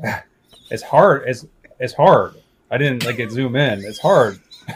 I 0.02 0.22
it's 0.70 0.82
hard. 0.82 1.24
It's 1.28 1.46
it's 1.78 1.92
hard. 1.94 2.34
I 2.70 2.78
didn't 2.78 3.04
like 3.04 3.18
it 3.18 3.30
zoom 3.30 3.56
in. 3.56 3.84
It's 3.84 3.98
hard. 4.00 4.40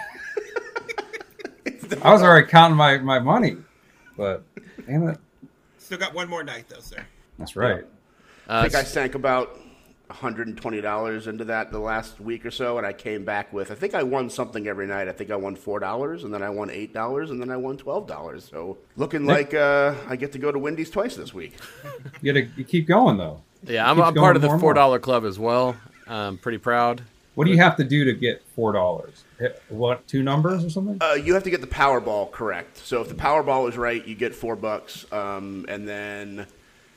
I 2.03 2.13
was 2.13 2.23
already 2.23 2.47
counting 2.49 2.77
my 2.77 2.99
my 2.99 3.19
money, 3.19 3.57
but 4.17 4.45
damn 4.87 5.09
it, 5.09 5.19
Still 5.93 6.01
got 6.01 6.15
one 6.15 6.27
more 6.27 6.43
night 6.43 6.71
though, 6.71 6.81
sir. 6.81 7.05
that's 7.39 7.55
right. 7.55 7.85
Uh, 8.49 8.61
I 8.61 8.63
think 8.63 8.75
I 8.77 8.83
sank 8.83 9.15
about 9.15 9.61
$120 10.09 11.27
into 11.27 11.45
that 11.45 11.71
the 11.71 11.79
last 11.79 12.19
week 12.19 12.47
or 12.47 12.51
so, 12.51 12.79
and 12.79 12.87
I 12.87 12.95
came 12.95 13.27
back 13.27 13.53
with 13.53 13.71
I 13.71 13.75
think 13.75 13.95
I 13.95 14.03
won 14.03 14.31
something 14.31 14.67
every 14.67 14.87
night. 14.87 15.07
I 15.09 15.13
think 15.13 15.31
I 15.31 15.37
won 15.37 15.55
four 15.55 15.81
dollars, 15.81 16.25
and 16.25 16.33
then 16.33 16.43
I 16.43 16.49
won 16.49 16.71
eight 16.71 16.95
dollars, 16.95 17.31
and 17.31 17.43
then 17.43 17.51
I 17.51 17.59
won 17.59 17.77
twelve 17.77 18.07
dollars. 18.07 18.49
So 18.51 18.79
looking 18.97 19.27
like 19.27 19.53
uh, 19.53 19.95
I 20.09 20.17
get 20.17 20.33
to 20.33 20.39
go 20.39 20.51
to 20.51 20.59
Wendy's 20.59 20.89
twice 20.89 21.15
this 21.15 21.35
week. 21.35 21.57
You 22.23 22.33
gotta 22.33 22.49
you 22.57 22.65
keep 22.65 22.89
going 22.89 23.19
though. 23.19 23.43
yeah, 23.63 23.91
I'm, 23.91 24.01
I'm 24.01 24.15
part 24.15 24.37
of 24.37 24.41
the 24.41 24.49
$4 24.49 25.03
club 25.03 25.27
as 25.27 25.39
well. 25.39 25.77
I'm 26.07 26.39
pretty 26.39 26.57
proud. 26.57 27.03
What 27.35 27.47
do 27.47 27.51
you 27.51 27.59
have 27.59 27.77
to 27.77 27.85
do 27.85 28.05
to 28.05 28.13
get 28.13 28.43
four 28.55 28.73
dollars? 28.73 29.25
What 29.69 30.07
two 30.07 30.23
numbers 30.23 30.65
or 30.65 30.71
something? 30.71 30.99
Uh, 31.01 31.15
you 31.15 31.35
have 31.35 31.45
to 31.45 31.51
get 31.51 31.61
the 31.63 31.67
Powerball 31.67 32.31
correct. 32.31 32.77
So 32.79 33.01
if 33.01 33.09
the 33.09 33.15
Powerball 33.15 33.69
is 33.69 33.77
right, 33.77 34.07
you 34.07 34.15
get 34.15 34.35
four 34.35 34.57
bucks, 34.57 35.11
um, 35.13 35.65
and 35.69 35.89
then. 35.89 36.47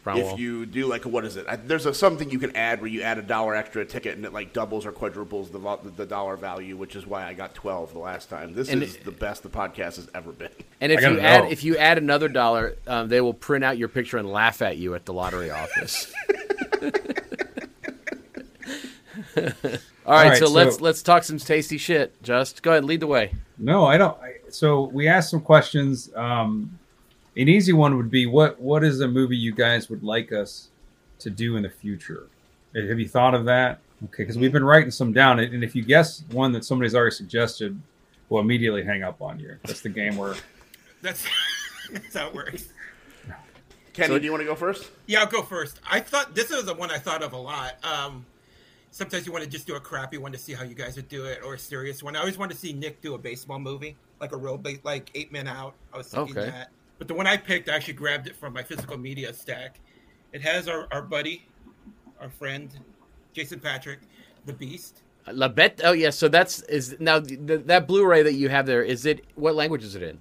Bromwell. 0.04 0.34
If 0.34 0.39
you 0.39 0.68
do 0.68 0.86
like 0.86 1.04
what 1.04 1.25
is 1.25 1.36
it? 1.36 1.48
I, 1.50 1.56
there's 1.56 1.88
a, 1.88 1.94
something 1.94 2.30
you 2.30 2.38
can 2.38 2.56
add 2.56 2.80
where 2.80 2.88
you 2.88 3.01
add 3.01 3.18
a 3.18 3.24
dollar 3.24 3.56
extra 3.56 3.82
a 3.82 3.86
ticket 3.86 4.15
and 4.15 4.24
it 4.24 4.32
like 4.34 4.54
doubles 4.54 4.86
or 4.86 4.92
quadruples 4.92 5.50
the 5.50 5.58
vo- 5.58 5.77
the 5.77 6.06
dollar 6.06 6.38
value, 6.38 6.77
which 6.77 6.96
is 6.96 7.08
why 7.08 7.25
I 7.25 7.34
got 7.34 7.56
twelve 7.56 7.92
the 7.92 7.98
last 7.98 8.30
time. 8.30 8.54
This 8.54 8.70
And 8.70 8.84
is 8.84 8.98
it- 8.98 9.04
the 9.04 9.12
best 9.12 9.42
the 9.42 9.50
podcast 9.50 9.96
has 9.96 10.08
ever 10.13 10.32
been. 10.32 10.51
And 10.80 10.92
if 10.92 11.00
I 11.00 11.01
gotta 11.01 11.15
you 11.15 11.22
add 11.22 11.51
if 11.51 11.63
you 11.63 11.75
add 11.77 11.98
another 11.98 12.27
dollar, 12.27 12.75
um, 12.86 13.10
they 13.10 13.20
will 13.20 13.34
print 13.34 13.63
out 13.65 13.80
your 13.80 13.88
picture 13.88 14.18
and 14.20 14.32
laugh 14.32 14.62
at 14.62 14.77
you 14.77 14.94
at 14.94 15.06
the 15.06 15.13
lottery 15.13 15.50
office. 15.50 16.13
All 20.05 20.13
right, 20.13 20.24
All 20.25 20.29
right, 20.29 20.38
so, 20.39 20.45
so- 20.47 20.51
let's 20.51 20.81
let's 20.81 21.01
talk 21.03 21.24
some 21.24 21.38
tasty 21.38 21.77
shit. 21.77 22.21
Just 22.21 22.62
go 22.62 22.71
ahead, 22.71 22.85
lead 22.85 23.00
the 23.00 23.07
way. 23.07 23.33
No, 23.57 23.85
I 23.85 23.97
don't. 23.97 24.15
I, 24.21 24.33
so 24.50 24.83
we 24.83 25.07
asked 25.07 25.29
some 25.31 25.41
questions. 25.41 26.13
Um, 26.15 26.77
an 27.38 27.50
easy 27.50 27.74
one 27.74 27.97
would 27.97 28.12
be 28.12 28.25
what 28.25 28.59
What 28.62 28.83
is 28.83 29.01
a 29.01 29.07
movie 29.07 29.38
you 29.38 29.51
guys 29.53 29.89
would 29.89 30.03
like 30.03 30.31
us 30.31 30.69
to 31.19 31.29
do 31.29 31.55
in 31.57 31.63
the 31.63 31.69
future? 31.69 32.27
Have 32.75 33.00
you 33.00 33.07
thought 33.07 33.33
of 33.33 33.45
that? 33.45 33.79
Okay, 34.05 34.24
because 34.24 34.38
we've 34.38 34.51
been 34.51 34.63
writing 34.65 34.91
some 34.91 35.13
down, 35.13 35.39
and 35.39 35.63
if 35.63 35.74
you 35.75 35.81
guess 35.81 36.24
one 36.31 36.51
that 36.51 36.65
somebody's 36.65 36.93
already 36.93 37.15
suggested, 37.15 37.79
we'll 38.29 38.41
immediately 38.41 38.83
hang 38.83 39.03
up 39.03 39.21
on 39.21 39.39
you. 39.39 39.57
That's 39.63 39.81
the 39.81 39.89
game 39.89 40.17
where 40.17 40.35
That's 41.01 41.25
that's 41.91 42.13
how 42.15 42.27
it 42.27 42.33
works. 42.35 42.67
Kenny, 43.93 44.07
So- 44.09 44.19
do 44.19 44.25
you 44.25 44.31
want 44.31 44.41
to 44.41 44.45
go 44.47 44.55
first? 44.55 44.91
Yeah, 45.07 45.21
I'll 45.21 45.27
go 45.27 45.41
first. 45.41 45.79
I 45.89 46.00
thought 46.01 46.35
this 46.35 46.50
was 46.51 46.65
the 46.65 46.74
one 46.74 46.91
I 46.91 46.97
thought 46.97 47.24
of 47.24 47.31
a 47.33 47.38
lot. 47.38 47.75
Um, 47.83 48.25
sometimes 48.96 49.25
you 49.25 49.32
want 49.34 49.44
to 49.44 49.50
just 49.50 49.68
do 49.68 49.75
a 49.75 49.80
crappy 49.80 50.18
one 50.18 50.32
to 50.32 50.38
see 50.38 50.54
how 50.54 50.64
you 50.64 50.74
guys 50.74 50.96
would 50.96 51.10
do 51.10 51.25
it, 51.25 51.42
or 51.44 51.56
a 51.56 51.60
serious 51.60 52.02
one. 52.02 52.16
I 52.16 52.20
always 52.20 52.38
want 52.38 52.50
to 52.52 52.58
see 52.58 52.72
Nick 52.72 53.02
do 53.02 53.14
a 53.16 53.18
baseball 53.18 53.60
movie, 53.60 53.98
like 54.22 54.32
a 54.32 54.38
real, 54.38 54.58
ba- 54.58 54.80
like 54.84 55.12
Eight 55.16 55.34
Men 55.34 55.50
Out. 55.50 55.74
I 55.94 55.98
was 55.98 56.08
thinking 56.08 56.38
Okay. 56.38 56.50
that. 56.50 56.70
But 56.98 57.10
the 57.10 57.14
one 57.14 57.28
I 57.28 57.36
picked, 57.36 57.68
I 57.68 57.75
actually 57.75 57.96
grabbed 57.96 58.28
it 58.28 58.38
from 58.38 58.54
my 58.54 58.64
physical 58.64 58.98
media 58.98 59.34
stack. 59.34 59.82
It 60.32 60.42
has 60.44 60.70
our, 60.70 60.88
our 60.94 61.02
buddy, 61.02 61.46
our 62.22 62.30
friend, 62.30 62.70
Jason 63.34 63.60
Patric, 63.60 64.00
the 64.46 64.54
Beast. 64.54 65.02
La 65.30 65.50
Bet. 65.50 65.82
Oh 65.84 65.92
yeah, 65.92 66.10
so 66.12 66.30
that's 66.30 66.62
is 66.62 66.96
now 67.00 67.20
th- 67.20 67.40
that 67.66 67.88
Blu-ray 67.88 68.24
that 68.24 68.36
you 68.36 68.48
have 68.48 68.66
there. 68.66 68.82
Is 68.82 69.06
it 69.06 69.25
what 69.36 69.56
language 69.56 69.84
is 69.84 69.96
it 69.96 70.04
in? 70.04 70.20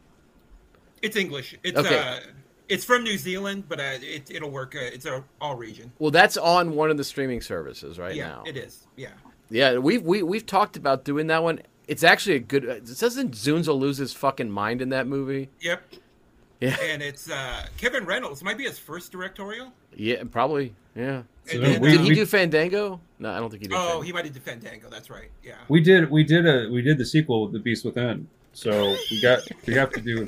It's 1.01 1.15
English. 1.15 1.55
It's 1.63 1.79
Okay. 1.79 1.97
uh, 1.97 2.21
it's 2.69 2.85
from 2.85 3.05
New 3.05 3.19
Zealand, 3.19 3.65
but 3.69 3.79
uh, 3.81 3.99
it, 4.01 4.31
it'll 4.31 4.51
work. 4.51 4.75
Uh, 4.75 4.81
it's 4.81 5.07
a 5.07 5.23
all 5.41 5.57
region. 5.57 5.93
Well, 5.99 6.11
that's 6.11 6.37
on 6.37 6.75
one 6.75 6.91
of 6.91 6.97
the 6.97 7.05
streaming 7.05 7.41
services 7.41 7.99
right 7.99 8.15
yeah, 8.15 8.29
now. 8.29 8.43
it 8.47 8.57
is. 8.57 8.87
Yeah. 8.97 9.09
Yeah, 9.51 9.79
we've 9.79 10.03
we, 10.03 10.23
we've 10.23 10.47
talked 10.47 10.77
about 10.77 11.05
doing 11.05 11.27
that 11.29 11.43
one. 11.43 11.61
It's 11.87 12.03
actually 12.03 12.37
a 12.37 12.41
good. 12.41 12.69
uh, 12.69 12.79
Doesn't 12.81 13.33
Dzundza 13.33 13.79
lose 13.79 13.99
his 13.99 14.13
fucking 14.15 14.51
mind 14.51 14.81
in 14.81 14.89
that 14.89 15.07
movie? 15.07 15.51
Yep. 15.61 15.83
Yeah, 16.61 16.77
And 16.81 17.03
it's 17.03 17.29
uh, 17.29 17.67
Kevin 17.77 18.07
Reynolds. 18.07 18.43
Might 18.43 18.57
be 18.57 18.65
his 18.65 18.79
first 18.79 19.13
directorial. 19.13 19.73
yeah, 19.95 20.23
probably. 20.31 20.75
Yeah. 20.97 21.23
So 21.47 21.59
then, 21.59 21.81
we- 21.83 21.91
Did 21.91 22.01
uh, 22.01 22.03
he 22.05 22.09
we- 22.11 22.15
do 22.15 22.25
Fandango? 22.27 23.01
No, 23.19 23.31
I 23.33 23.39
don't 23.39 23.51
think 23.51 23.63
he 23.65 23.69
did. 23.69 23.75
Oh, 23.75 23.79
Fandango. 23.79 24.01
he 24.03 24.13
might 24.13 24.25
have 24.25 24.33
did 24.33 24.43
Fandango. 24.43 24.89
That's 24.89 25.11
right. 25.11 25.29
Yeah. 25.43 25.57
we 25.69 25.81
did 25.81 26.11
we 26.11 26.25
did 26.25 26.47
a 26.47 26.71
we 26.71 26.81
did 26.81 26.97
the 26.97 27.05
sequel, 27.05 27.49
The 27.49 27.59
Beast 27.59 27.85
Within. 27.85 28.29
So 28.55 28.97
we 29.11 29.21
got 29.21 29.41
we 29.67 29.75
have 29.75 29.91
to 29.93 30.01
do. 30.01 30.27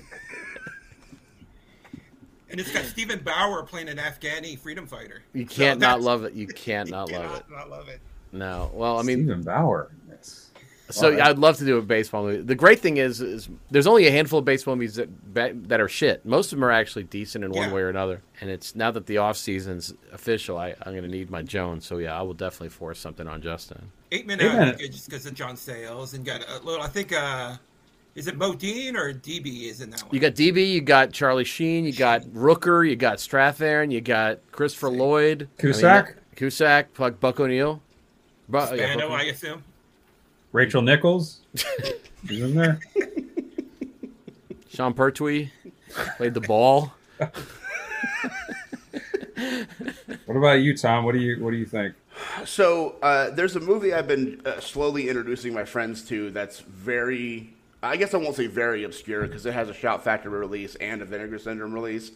And 2.50 2.60
it's 2.60 2.72
got 2.72 2.84
Steven 2.84 3.18
Bauer 3.20 3.62
playing 3.64 3.88
an 3.88 3.96
Afghani 3.98 4.58
freedom 4.58 4.86
fighter. 4.86 5.22
You 5.32 5.46
can't 5.46 5.80
not 5.80 6.00
love 6.00 6.24
it. 6.24 6.32
You 6.34 6.46
can't 6.46 6.88
not 6.90 7.10
you 7.10 7.16
love 7.18 7.36
it. 7.36 7.44
Not 7.50 7.70
love 7.70 7.88
it. 7.88 8.00
No. 8.32 8.70
Well, 8.74 8.98
I 8.98 9.02
mean, 9.02 9.24
Steven 9.24 9.42
Bauer. 9.42 9.90
Yes. 10.08 10.50
So 10.90 11.16
Wow. 11.16 11.24
I'd 11.24 11.38
love 11.38 11.56
to 11.56 11.64
do 11.64 11.78
a 11.78 11.82
baseball 11.82 12.22
movie. 12.22 12.42
The 12.42 12.54
great 12.54 12.78
thing 12.78 12.98
is, 12.98 13.20
is 13.20 13.48
there's 13.72 13.88
only 13.88 14.06
a 14.06 14.10
handful 14.12 14.38
of 14.38 14.44
baseball 14.44 14.76
movies 14.76 14.94
that 14.94 15.08
that 15.68 15.80
are 15.80 15.88
shit. 15.88 16.24
Most 16.24 16.52
of 16.52 16.58
them 16.58 16.64
are 16.64 16.70
actually 16.70 17.02
decent 17.04 17.44
in 17.44 17.50
one 17.50 17.68
Yeah. 17.68 17.74
way 17.74 17.80
or 17.80 17.88
another. 17.88 18.22
And 18.40 18.48
it's 18.50 18.76
now 18.76 18.92
that 18.92 19.06
the 19.06 19.18
off 19.18 19.36
season's 19.36 19.92
official, 20.12 20.56
I, 20.58 20.76
I'm 20.82 20.92
going 20.92 21.02
to 21.02 21.08
need 21.08 21.28
my 21.30 21.42
Jones. 21.42 21.84
So 21.84 21.98
yeah, 21.98 22.16
I 22.16 22.22
will 22.22 22.34
definitely 22.34 22.68
force 22.68 23.00
something 23.00 23.26
on 23.26 23.42
Justin. 23.42 23.90
Eight 24.12 24.26
Men 24.28 24.40
Eight 24.40 24.46
Out 24.52 24.58
Men- 24.58 24.68
is 24.68 24.76
good 24.80 24.92
just 24.92 25.10
because 25.10 25.26
of 25.26 25.34
John 25.34 25.56
Sayles 25.56 26.14
and 26.14 26.24
got 26.24 26.42
a 26.48 26.64
little. 26.64 26.80
I 26.84 26.88
think 26.88 27.12
uh, 27.12 27.56
is 28.16 28.26
it 28.26 28.38
Modine 28.38 28.96
or 28.96 29.12
DB 29.12 29.64
is 29.64 29.80
in 29.80 29.90
that 29.90 30.02
one? 30.02 30.10
You 30.12 30.18
got 30.20 30.32
DB, 30.32 30.72
you 30.72 30.80
got 30.80 31.12
Charlie 31.12 31.44
Sheen, 31.44 31.84
you 31.84 31.92
got 31.92 32.22
Rooker, 32.22 32.88
you 32.88 32.96
got 32.96 33.18
Strathairn, 33.18 33.92
you 33.92 34.00
got 34.00 34.40
Christopher 34.50 34.88
Lloyd, 34.88 35.42
I 35.42 35.62
mean, 35.62 35.72
Cusack? 35.74 36.16
Cusack, 36.34 36.94
Buck, 36.94 37.20
Buck 37.20 37.38
O'Neill, 37.38 37.80
Bu- 38.48 38.58
yeah, 38.58 38.66
Spano, 38.66 39.08
Buck- 39.10 39.20
I 39.20 39.24
assume. 39.24 39.62
Rachel 40.52 40.82
Nichols. 40.82 41.40
Is 42.28 42.40
in 42.40 42.54
there? 42.54 42.80
Sean 44.70 44.94
Pertwee 44.94 45.50
played 46.16 46.34
the 46.34 46.40
ball. 46.40 46.92
What 50.24 50.36
about 50.36 50.60
you, 50.60 50.76
Tom? 50.76 51.04
What 51.04 51.12
do 51.12 51.18
you 51.18 51.42
What 51.42 51.50
do 51.50 51.56
you 51.56 51.66
think? 51.66 51.94
So 52.44 52.96
uh, 53.02 53.30
there's 53.30 53.56
a 53.56 53.60
movie 53.60 53.92
I've 53.92 54.08
been 54.08 54.40
uh, 54.44 54.60
slowly 54.60 55.08
introducing 55.08 55.52
my 55.52 55.64
friends 55.64 56.02
to. 56.08 56.30
That's 56.30 56.60
very, 56.60 57.54
I 57.88 57.96
guess 57.96 58.14
I 58.14 58.18
won't 58.18 58.36
say 58.36 58.46
very 58.46 58.84
obscure 58.84 59.22
because 59.22 59.46
it 59.46 59.54
has 59.54 59.68
a 59.68 59.74
Shout 59.74 60.04
Factory 60.04 60.38
release 60.38 60.74
and 60.76 61.02
a 61.02 61.04
Vinegar 61.04 61.38
Syndrome 61.38 61.72
release, 61.72 62.12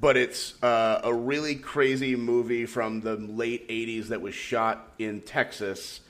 but 0.00 0.16
it's 0.16 0.62
uh, 0.62 1.00
a 1.04 1.12
really 1.12 1.54
crazy 1.54 2.16
movie 2.16 2.66
from 2.66 3.00
the 3.00 3.16
late 3.16 3.68
'80s 3.68 4.08
that 4.08 4.20
was 4.20 4.34
shot 4.34 4.92
in 4.98 5.20
Texas. 5.22 6.00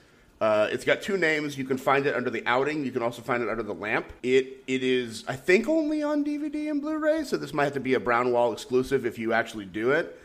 Uh, 0.40 0.69
it's 0.71 0.85
got 0.85 1.02
two 1.02 1.17
names. 1.17 1.59
You 1.59 1.64
can 1.64 1.78
find 1.78 2.07
it 2.07 2.14
under 2.14 2.31
the 2.31 2.45
outing. 2.47 2.85
You 2.85 2.93
can 2.93 3.02
also 3.02 3.23
find 3.23 3.43
it 3.43 3.49
under 3.49 3.62
the 3.62 3.75
lamp. 3.75 4.12
It 4.23 4.62
it 4.67 4.83
is 4.83 5.25
I 5.26 5.37
think 5.37 5.69
only 5.69 6.02
on 6.02 6.25
DVD 6.25 6.71
and 6.71 6.81
Blu-ray, 6.81 7.25
so 7.25 7.37
this 7.37 7.52
might 7.52 7.64
have 7.64 7.75
to 7.75 7.81
be 7.81 7.95
a 7.95 8.00
Brown 8.00 8.33
Wall 8.33 8.52
exclusive 8.52 9.05
if 9.07 9.19
you 9.19 9.33
actually 9.33 9.64
do 9.64 9.90
it. 9.90 10.21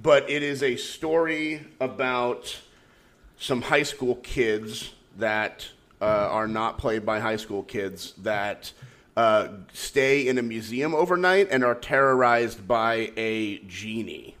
But 0.00 0.30
it 0.30 0.42
is 0.42 0.62
a 0.62 0.76
story 0.76 1.66
about 1.80 2.56
some 3.38 3.62
high 3.62 3.82
school 3.82 4.16
kids 4.16 4.92
that 5.16 5.68
uh, 6.00 6.04
are 6.04 6.48
not 6.48 6.78
played 6.78 7.04
by 7.04 7.20
high 7.20 7.36
school 7.36 7.62
kids 7.62 8.14
that 8.18 8.72
uh, 9.16 9.48
stay 9.72 10.28
in 10.28 10.38
a 10.38 10.42
museum 10.42 10.94
overnight 10.94 11.48
and 11.50 11.64
are 11.64 11.74
terrorized 11.74 12.68
by 12.68 13.12
a 13.16 13.58
genie. 13.60 14.36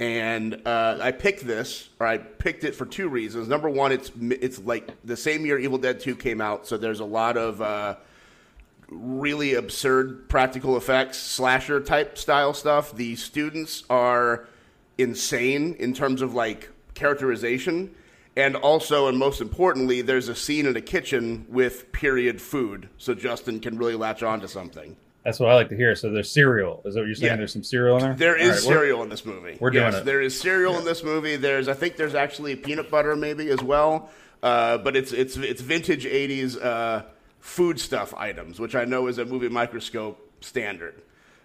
And 0.00 0.62
uh, 0.66 0.98
I 1.00 1.10
picked 1.10 1.46
this, 1.46 1.88
or 1.98 2.06
I 2.06 2.18
picked 2.18 2.64
it 2.64 2.74
for 2.74 2.86
two 2.86 3.08
reasons. 3.08 3.48
Number 3.48 3.68
one, 3.68 3.90
it's 3.90 4.12
it's 4.20 4.60
like 4.60 4.90
the 5.04 5.16
same 5.16 5.44
year 5.44 5.58
Evil 5.58 5.78
Dead 5.78 5.98
Two 5.98 6.14
came 6.14 6.40
out, 6.40 6.68
so 6.68 6.76
there's 6.76 7.00
a 7.00 7.04
lot 7.04 7.36
of 7.36 7.60
uh, 7.60 7.96
really 8.88 9.54
absurd 9.54 10.28
practical 10.28 10.76
effects, 10.76 11.18
slasher 11.18 11.80
type 11.80 12.16
style 12.16 12.54
stuff. 12.54 12.94
The 12.94 13.16
students 13.16 13.82
are 13.90 14.46
insane 14.98 15.74
in 15.80 15.94
terms 15.94 16.22
of 16.22 16.34
like 16.34 16.70
characterization. 16.94 17.94
And 18.38 18.54
also, 18.54 19.08
and 19.08 19.18
most 19.18 19.40
importantly, 19.40 20.00
there's 20.00 20.28
a 20.28 20.34
scene 20.34 20.66
in 20.66 20.76
a 20.76 20.80
kitchen 20.80 21.44
with 21.48 21.90
period 21.90 22.40
food, 22.40 22.88
so 22.96 23.12
Justin 23.12 23.58
can 23.58 23.76
really 23.76 23.96
latch 23.96 24.22
on 24.22 24.38
to 24.42 24.48
something. 24.48 24.96
That's 25.24 25.40
what 25.40 25.50
I 25.50 25.56
like 25.56 25.70
to 25.70 25.76
hear. 25.76 25.96
So 25.96 26.08
there's 26.08 26.30
cereal. 26.30 26.80
Is 26.84 26.94
that 26.94 27.00
what 27.00 27.06
you're 27.06 27.16
saying? 27.16 27.32
Yeah. 27.32 27.36
There's 27.36 27.52
some 27.52 27.64
cereal 27.64 27.96
in 27.96 28.04
there. 28.04 28.14
There 28.14 28.36
is 28.36 28.50
right, 28.50 28.74
cereal 28.74 29.02
in 29.02 29.08
this 29.08 29.26
movie. 29.26 29.58
we're 29.58 29.70
doing 29.70 29.86
yes, 29.86 29.96
it. 29.96 30.04
There 30.04 30.20
is 30.20 30.40
cereal 30.40 30.78
in 30.78 30.84
this 30.84 31.02
movie. 31.02 31.34
There's, 31.34 31.66
I 31.66 31.74
think, 31.74 31.96
there's 31.96 32.14
actually 32.14 32.54
peanut 32.54 32.92
butter 32.92 33.16
maybe 33.16 33.50
as 33.50 33.60
well. 33.60 34.08
Uh, 34.40 34.78
but 34.78 34.94
it's 34.94 35.12
it's 35.12 35.36
it's 35.36 35.60
vintage 35.60 36.04
'80s 36.04 36.64
uh, 36.64 37.02
food 37.40 37.80
stuff 37.80 38.14
items, 38.14 38.60
which 38.60 38.76
I 38.76 38.84
know 38.84 39.08
is 39.08 39.18
a 39.18 39.24
movie 39.24 39.48
microscope 39.48 40.32
standard. 40.40 41.02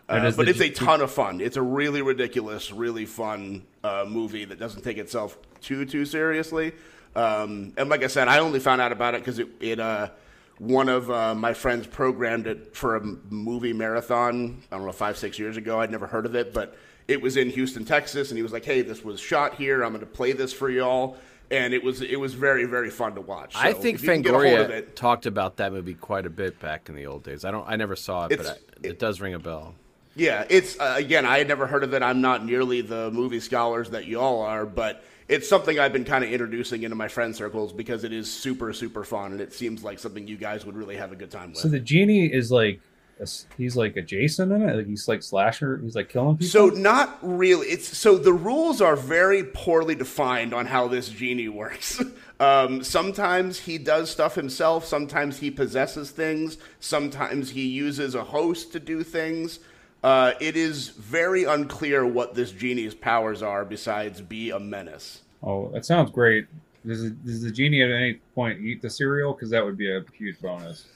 Uh, 0.09 0.31
but 0.31 0.49
it's 0.49 0.59
a 0.59 0.69
ton 0.69 1.01
of 1.01 1.11
fun. 1.11 1.39
It's 1.39 1.57
a 1.57 1.61
really 1.61 2.01
ridiculous, 2.01 2.71
really 2.71 3.05
fun 3.05 3.63
uh, 3.83 4.05
movie 4.07 4.45
that 4.45 4.59
doesn't 4.59 4.81
take 4.83 4.97
itself 4.97 5.37
too 5.61 5.85
too 5.85 6.05
seriously. 6.05 6.73
Um, 7.15 7.73
and 7.77 7.89
like 7.89 8.03
I 8.03 8.07
said, 8.07 8.27
I 8.27 8.39
only 8.39 8.59
found 8.59 8.81
out 8.81 8.91
about 8.91 9.15
it 9.15 9.21
because 9.21 9.39
it, 9.39 9.47
it 9.59 9.79
uh, 9.79 10.09
one 10.57 10.89
of 10.89 11.09
uh, 11.09 11.35
my 11.35 11.53
friends 11.53 11.87
programmed 11.87 12.47
it 12.47 12.75
for 12.75 12.95
a 12.95 13.01
movie 13.01 13.73
marathon. 13.73 14.61
I 14.71 14.77
don't 14.77 14.85
know 14.85 14.91
five 14.91 15.17
six 15.17 15.39
years 15.39 15.57
ago. 15.57 15.79
I'd 15.79 15.91
never 15.91 16.07
heard 16.07 16.25
of 16.25 16.35
it, 16.35 16.53
but 16.53 16.77
it 17.07 17.21
was 17.21 17.37
in 17.37 17.49
Houston, 17.49 17.85
Texas, 17.85 18.29
and 18.29 18.37
he 18.37 18.43
was 18.43 18.51
like, 18.51 18.65
"Hey, 18.65 18.81
this 18.81 19.03
was 19.03 19.19
shot 19.19 19.55
here. 19.55 19.83
I'm 19.83 19.91
going 19.91 20.01
to 20.01 20.05
play 20.05 20.31
this 20.31 20.53
for 20.53 20.69
y'all." 20.69 21.17
And 21.51 21.73
it 21.73 21.83
was 21.83 22.01
it 22.01 22.19
was 22.19 22.33
very 22.33 22.65
very 22.65 22.89
fun 22.89 23.15
to 23.15 23.21
watch. 23.21 23.53
I 23.55 23.73
think 23.73 23.95
if 23.95 24.03
you 24.03 24.09
can 24.09 24.21
get 24.21 24.33
a 24.33 24.37
hold 24.37 24.45
of 24.47 24.67
Fangoria 24.67 24.69
it- 24.69 24.95
talked 24.95 25.25
about 25.25 25.57
that 25.57 25.71
movie 25.71 25.93
quite 25.93 26.25
a 26.25 26.29
bit 26.29 26.59
back 26.59 26.89
in 26.89 26.95
the 26.95 27.05
old 27.05 27.23
days. 27.23 27.45
I 27.45 27.51
don't, 27.51 27.67
I 27.67 27.75
never 27.75 27.95
saw 27.95 28.25
it, 28.25 28.37
but 28.37 28.47
I, 28.47 28.55
it 28.81 28.97
does 28.97 29.21
ring 29.21 29.33
a 29.33 29.39
bell. 29.39 29.75
Yeah, 30.15 30.45
it's 30.49 30.79
uh, 30.79 30.95
again. 30.97 31.25
I 31.25 31.39
had 31.39 31.47
never 31.47 31.65
heard 31.67 31.83
of 31.83 31.93
it. 31.93 32.03
I'm 32.03 32.21
not 32.21 32.45
nearly 32.45 32.81
the 32.81 33.09
movie 33.11 33.39
scholars 33.39 33.89
that 33.91 34.05
y'all 34.05 34.41
are, 34.41 34.65
but 34.65 35.03
it's 35.27 35.49
something 35.49 35.79
I've 35.79 35.93
been 35.93 36.05
kind 36.05 36.23
of 36.23 36.31
introducing 36.31 36.83
into 36.83 36.95
my 36.95 37.07
friend 37.07 37.35
circles 37.35 37.73
because 37.73 38.03
it 38.03 38.13
is 38.13 38.31
super 38.31 38.73
super 38.73 39.03
fun, 39.03 39.31
and 39.31 39.41
it 39.41 39.53
seems 39.53 39.83
like 39.83 39.99
something 39.99 40.27
you 40.27 40.37
guys 40.37 40.65
would 40.65 40.75
really 40.75 40.97
have 40.97 41.11
a 41.11 41.15
good 41.15 41.31
time 41.31 41.49
with. 41.49 41.59
So 41.59 41.67
the 41.67 41.79
genie 41.79 42.27
is 42.31 42.51
like, 42.51 42.79
he's 43.57 43.75
like 43.75 43.97
a 43.97 44.03
Jason 44.03 44.51
in 44.51 44.61
it. 44.69 44.75
Like 44.75 44.87
he's 44.87 45.07
like 45.07 45.23
slasher. 45.23 45.77
He's 45.77 45.95
like 45.95 46.09
killing 46.09 46.37
people. 46.37 46.47
So 46.47 46.67
not 46.67 47.17
really. 47.21 47.67
It's 47.67 47.97
so 47.97 48.17
the 48.17 48.33
rules 48.33 48.81
are 48.81 48.95
very 48.95 49.43
poorly 49.43 49.95
defined 49.95 50.53
on 50.53 50.67
how 50.67 50.87
this 50.87 51.09
genie 51.09 51.49
works. 51.49 52.01
Um, 52.39 52.83
sometimes 52.83 53.59
he 53.59 53.77
does 53.77 54.09
stuff 54.09 54.35
himself. 54.35 54.85
Sometimes 54.85 55.37
he 55.37 55.49
possesses 55.49 56.11
things. 56.11 56.57
Sometimes 56.81 57.51
he 57.51 57.65
uses 57.67 58.15
a 58.15 58.23
host 58.25 58.73
to 58.73 58.81
do 58.81 59.01
things. 59.01 59.59
Uh, 60.03 60.33
it 60.41 60.57
is 60.57 60.89
very 60.89 61.45
unclear 61.45 62.05
what 62.05 62.35
this 62.35 62.51
genie's 62.51 62.93
powers 62.93 63.41
are 63.41 63.63
besides 63.63 64.19
be 64.19 64.49
a 64.49 64.59
menace. 64.59 65.21
oh, 65.41 65.69
that 65.69 65.85
sounds 65.85 66.11
great. 66.11 66.45
Does, 66.85 67.09
does 67.11 67.41
the 67.41 67.51
genie 67.51 67.81
at 67.81 67.89
any 67.89 68.15
point 68.35 68.59
eat 68.59 68.81
the 68.81 68.89
cereal? 68.89 69.33
Because 69.33 69.49
that 69.51 69.63
would 69.63 69.77
be 69.77 69.89
a 69.89 70.03
huge 70.17 70.39
bonus. 70.41 70.85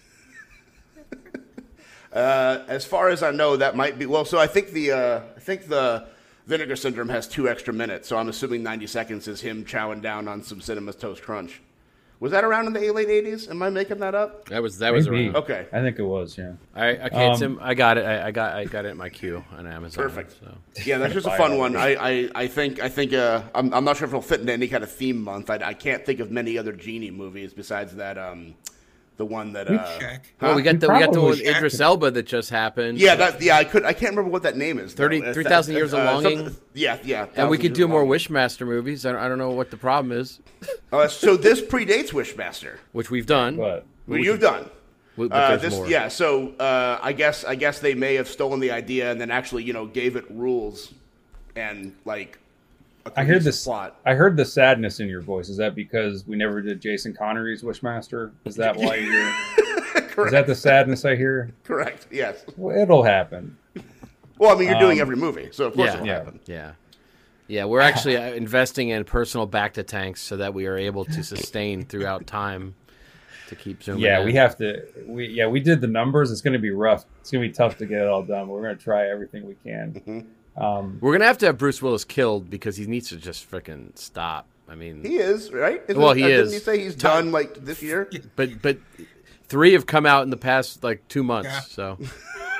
Uh, 2.14 2.64
as 2.70 2.86
far 2.86 3.10
as 3.10 3.22
I 3.22 3.32
know, 3.32 3.58
that 3.58 3.76
might 3.76 4.00
be 4.00 4.06
well. 4.06 4.24
So 4.24 4.40
I 4.40 4.48
think 4.48 4.72
the 4.72 4.92
uh, 4.92 5.22
I 5.36 5.40
think 5.40 5.68
the 5.68 6.08
Vinegar 6.48 6.78
Syndrome 6.78 7.10
has 7.10 7.28
two 7.28 7.50
extra 7.50 7.74
minutes. 7.74 8.08
So 8.08 8.18
I'm 8.18 8.30
assuming 8.30 8.64
90 8.64 8.88
seconds 8.88 9.28
is 9.28 9.42
him 9.42 9.66
chowing 9.66 10.02
down 10.02 10.28
on 10.28 10.42
some 10.42 10.62
cinnamon 10.62 10.94
Toast 10.94 11.22
Crunch. 11.22 11.62
Was 12.20 12.32
that 12.32 12.44
around 12.44 12.66
in 12.66 12.74
the 12.74 12.90
late 12.92 13.08
'80s? 13.10 13.50
Am 13.50 13.62
I 13.62 13.70
making 13.70 14.00
that 14.00 14.16
up? 14.16 14.50
That 14.50 14.64
was 14.64 14.80
that 14.80 14.92
was 14.92 15.08
Maybe. 15.08 15.26
around. 15.26 15.36
Okay. 15.38 15.68
I 15.72 15.82
think 15.82 16.00
it 16.00 16.04
was. 16.04 16.36
Yeah. 16.38 16.54
I 16.74 16.88
okay, 16.90 17.32
it's 17.32 17.42
Um, 17.44 17.54
in, 17.54 17.60
I 17.60 17.74
got 17.76 17.98
it. 18.00 18.06
I, 18.06 18.28
I 18.28 18.32
got 18.32 18.56
I 18.56 18.66
got 18.66 18.86
it 18.86 18.90
in 18.90 18.98
my 18.98 19.10
queue 19.10 19.44
on 19.56 19.68
Amazon. 19.68 20.04
Perfect. 20.04 20.36
So. 20.40 20.52
Yeah, 20.84 20.98
that's 20.98 21.14
just 21.14 21.28
a 21.28 21.38
fun 21.38 21.58
one. 21.60 21.76
I, 21.76 21.96
I, 21.96 22.30
I 22.34 22.48
think 22.48 22.80
I 22.82 22.90
think 22.90 23.14
uh, 23.14 23.44
I'm, 23.54 23.72
I'm 23.74 23.84
not 23.84 23.98
sure 23.98 24.06
if 24.06 24.12
it'll 24.12 24.22
fit 24.22 24.40
into 24.42 24.52
any 24.54 24.68
kind 24.68 24.84
of 24.84 24.92
theme 24.92 25.22
month. 25.22 25.50
I, 25.52 25.58
I 25.64 25.74
can't 25.74 26.04
think 26.06 26.20
of 26.20 26.32
many 26.32 26.58
other 26.58 26.72
genie 26.72 27.12
movies 27.12 27.54
besides 27.54 27.96
that. 27.98 28.18
Um, 28.18 28.56
the 29.18 29.26
one 29.26 29.54
that 29.54 29.68
uh, 29.68 29.84
Shaq. 30.00 30.20
Well, 30.40 30.56
we 30.56 30.62
got 30.62 30.74
We 30.76 30.78
the 30.80 30.94
we 30.94 31.00
got 31.00 31.12
the 31.12 31.20
one 31.22 31.30
with 31.32 31.40
probably- 31.44 31.56
Idris 31.58 31.80
Elba 31.80 32.12
that 32.12 32.26
just 32.28 32.50
happened. 32.50 33.00
yeah, 33.00 33.16
that 33.16 33.42
yeah, 33.42 33.58
I 33.58 33.64
could 33.64 33.84
I 33.84 33.94
can't 33.94 34.12
remember 34.12 34.30
what 34.32 34.44
that 34.44 34.56
name 34.56 34.78
is. 34.80 34.94
though. 34.96 35.04
30 35.04 35.34
3,000 35.34 35.74
that- 35.74 35.78
Years 35.80 35.94
of 35.94 36.00
uh, 36.00 36.06
Longing? 36.14 36.38
something- 36.46 36.56
Yeah, 36.74 36.98
yeah. 37.04 37.26
and 37.36 37.50
we 37.50 37.58
could 37.58 37.74
do 37.74 37.88
more 37.88 38.02
Longing. 38.06 38.20
Wishmaster 38.20 38.66
movies. 38.68 39.06
I 39.06 39.12
don't, 39.12 39.22
I 39.22 39.28
don't 39.28 39.38
know 39.40 39.50
what 39.50 39.72
the 39.72 39.78
problem 39.78 40.12
is, 40.18 40.40
Uh, 40.94 41.08
so 41.08 41.36
this 41.36 41.62
predates 41.62 42.12
Wishmaster. 42.12 42.78
which 42.94 43.10
we've 43.12 43.26
done. 43.26 43.58
But 43.58 43.86
Well, 44.08 44.20
you've 44.20 44.40
done. 44.40 44.70
but 45.18 45.32
Uh, 45.32 45.58
this, 45.58 45.74
more. 45.76 45.88
yeah. 45.88 46.08
So 46.10 46.54
uh, 46.60 47.00
I 47.02 47.12
guess 47.14 47.44
I 47.44 47.56
guess 47.56 47.80
they 47.80 47.96
may 47.96 48.16
have 48.16 48.28
stolen 48.28 48.60
the 48.60 48.72
idea 48.72 49.12
and 49.12 49.20
then 49.20 49.32
actually 49.32 49.64
you 49.64 49.74
know 49.74 49.86
gave 49.88 50.16
it 50.16 50.26
rules 50.30 50.94
and 51.56 51.94
like. 52.06 52.38
A 53.16 53.20
I 53.20 53.24
hear 53.24 53.34
cohesive 53.36 53.46
this. 53.46 53.64
plot. 53.64 54.00
I 54.06 54.14
heard 54.16 54.36
the 54.38 54.46
sadness 54.46 55.00
in 55.00 55.08
your 55.08 55.22
voice. 55.22 55.50
Is 55.50 55.58
that 55.58 55.76
because 55.76 56.26
we 56.28 56.36
never 56.36 56.62
did 56.62 56.82
Jason 56.82 57.14
Connery's 57.14 57.62
Wishmaster? 57.64 58.32
Is 58.46 58.56
that 58.56 58.76
why 58.76 58.96
you're? 60.16 60.26
is 60.28 60.32
that 60.32 60.48
the 60.48 60.56
sadness 60.56 61.06
I 61.06 61.16
hear? 61.16 61.52
Correct. 61.64 62.08
Yes. 62.12 62.44
Well, 62.58 62.76
it'll 62.78 63.04
happen. 63.04 63.58
Well, 64.38 64.56
I 64.56 64.60
mean, 64.60 64.70
you're 64.70 64.80
doing 64.80 64.98
Um, 65.00 65.02
every 65.02 65.16
movie, 65.16 65.50
so 65.52 65.66
of 65.68 65.74
course 65.76 65.88
Yeah. 65.88 65.94
it'll 65.96 66.08
Yeah. 66.08 66.14
happen. 66.16 66.40
Yeah. 66.46 66.72
Yeah, 67.50 67.64
we're 67.66 67.80
actually 67.80 68.18
uh, 68.18 68.34
investing 68.34 68.90
in 68.90 69.06
personal 69.06 69.46
back 69.46 69.74
to 69.76 69.84
tanks 69.84 70.22
so 70.22 70.36
that 70.38 70.54
we 70.54 70.66
are 70.68 70.78
able 70.78 71.06
to 71.06 71.24
sustain 71.24 71.86
throughout 71.86 72.28
time 72.28 72.76
to 73.48 73.56
keep 73.56 73.82
zooming. 73.82 74.02
Yeah, 74.04 74.20
in. 74.20 74.26
we 74.26 74.34
have 74.34 74.58
to. 74.58 74.86
We 75.06 75.28
yeah, 75.28 75.48
we 75.48 75.62
did 75.62 75.80
the 75.80 75.88
numbers. 75.88 76.30
It's 76.30 76.42
going 76.42 76.54
to 76.54 76.60
be 76.60 76.72
rough. 76.72 77.06
It's 77.22 77.32
going 77.32 77.42
to 77.44 77.48
be 77.48 77.54
tough 77.54 77.78
to 77.78 77.86
get 77.86 78.02
it 78.02 78.08
all 78.10 78.22
done. 78.22 78.48
But 78.48 78.54
we're 78.54 78.64
going 78.64 78.78
to 78.78 78.84
try 78.84 79.08
everything 79.10 79.48
we 79.48 79.56
can. 79.64 80.28
Um, 80.58 80.98
We're 81.02 81.14
gonna 81.14 81.26
have 81.26 81.38
to 81.40 81.46
have 81.48 81.58
Bruce 81.58 81.82
Willis 81.82 82.04
killed 82.04 82.50
because 82.50 82.78
he 82.78 82.88
needs 82.88 83.10
to 83.10 83.18
just 83.18 83.50
freaking 83.50 83.98
stop. 83.98 84.48
I 84.70 84.76
mean, 84.76 85.04
He 85.04 85.18
is 85.18 85.52
right. 85.52 85.82
Isn't 85.88 86.02
Well, 86.02 86.14
he 86.14 86.24
uh, 86.24 86.28
is. 86.28 86.52
Didn't 86.52 86.54
he 86.54 86.60
say 86.60 86.84
he's 86.84 86.96
done 86.96 87.32
like 87.32 87.54
this 87.56 87.82
year? 87.82 88.10
but 88.36 88.62
but 88.62 88.78
three 89.48 89.74
have 89.74 89.86
come 89.86 90.06
out 90.06 90.24
in 90.24 90.30
the 90.30 90.38
past 90.38 90.84
like 90.84 91.08
two 91.08 91.24
months. 91.24 91.50
Yeah. 91.50 91.60
So 91.62 91.98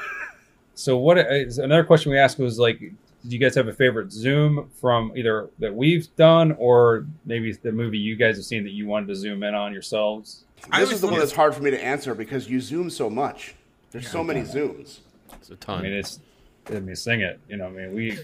so 0.75 0.98
what? 0.98 1.18
Is, 1.18 1.58
another 1.58 1.84
question 1.84 2.12
we 2.12 2.18
asked 2.18 2.39
was 2.39 2.60
like, 2.60 2.80
do 2.80 2.96
you 3.24 3.39
guys 3.39 3.56
have 3.56 3.68
a 3.68 3.74
favorite 3.74 4.12
Zoom 4.12 4.70
from 4.80 5.12
either 5.16 5.50
that 5.60 5.74
we've 5.74 6.13
done 6.16 6.56
or 6.60 7.06
maybe 7.25 7.51
the 7.51 7.72
movie 7.72 7.98
you 7.98 8.16
guys 8.16 8.38
have 8.38 8.46
seen 8.46 8.63
that 8.63 8.72
you 8.72 8.88
wanted 8.88 9.08
to 9.08 9.16
zoom 9.16 9.44
in 9.44 9.54
on 9.54 9.74
yourselves? 9.74 10.44
I 10.72 10.80
This 10.80 10.88
always 10.89 10.92
is 10.94 11.01
the 11.01 11.08
one 11.08 11.20
that's 11.20 11.34
hard 11.34 11.56
for 11.56 11.62
me 11.62 11.72
to 11.72 11.84
answer 11.84 12.16
because 12.16 12.50
you 12.50 12.62
zoom 12.62 12.89
so 12.89 13.10
much. 13.10 13.56
There's 13.92 14.10
so 14.10 14.24
many 14.24 14.42
zooms. 14.42 15.00
it's 15.34 15.50
a 15.50 15.56
ton. 15.56 15.80
I 15.80 15.82
mean, 15.84 15.94
it's. 15.94 16.20
I 16.69 16.79
mean, 16.79 16.95
sing 16.95 17.21
it. 17.21 17.39
You 17.50 17.57
know, 17.57 17.67
I 17.67 17.69
mean, 17.69 17.93
we 17.93 18.17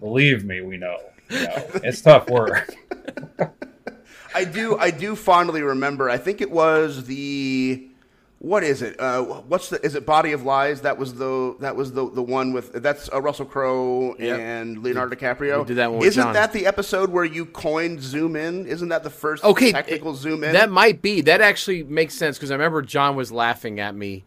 believe 0.00 0.44
me, 0.44 0.60
we 0.60 0.76
know. 0.76 0.98
You 1.30 1.42
know, 1.44 1.66
it's 1.82 2.00
tough 2.00 2.28
work. 2.28 2.74
I 4.34 4.44
do. 4.44 4.78
I 4.78 4.90
do 4.90 5.14
fondly 5.14 5.62
remember. 5.62 6.08
I 6.08 6.18
think 6.18 6.40
it 6.40 6.50
was 6.50 7.04
the. 7.04 7.88
What 8.38 8.64
is 8.64 8.82
it? 8.82 8.98
Uh, 8.98 9.22
what's 9.22 9.68
the? 9.68 9.80
Is 9.84 9.94
it 9.94 10.04
Body 10.04 10.32
of 10.32 10.42
Lies? 10.42 10.80
That 10.80 10.98
was 10.98 11.14
the. 11.14 11.54
That 11.60 11.76
was 11.76 11.92
the 11.92 12.10
the 12.10 12.22
one 12.22 12.52
with. 12.52 12.72
That's 12.72 13.08
uh, 13.12 13.20
Russell 13.20 13.44
Crowe 13.46 14.16
Yep. 14.18 14.38
and 14.40 14.82
Leonardo 14.82 15.14
DiCaprio. 15.14 15.60
we 15.60 15.64
did 15.66 15.76
that 15.76 15.92
one 15.92 16.02
Isn't 16.04 16.22
John. 16.22 16.32
that 16.32 16.52
the 16.52 16.66
episode 16.66 17.10
where 17.10 17.24
you 17.24 17.46
coined 17.46 18.02
zoom 18.02 18.34
in? 18.34 18.66
Isn't 18.66 18.88
that 18.88 19.04
the 19.04 19.10
first 19.10 19.44
okay, 19.44 19.70
technical 19.70 20.14
zoom 20.14 20.42
in? 20.44 20.54
That 20.54 20.70
might 20.70 21.02
be. 21.02 21.20
That 21.20 21.40
actually 21.40 21.84
makes 21.84 22.14
sense 22.14 22.36
because 22.38 22.50
I 22.50 22.54
remember 22.54 22.82
John 22.82 23.14
was 23.16 23.30
laughing 23.30 23.78
at 23.80 23.94
me 23.94 24.24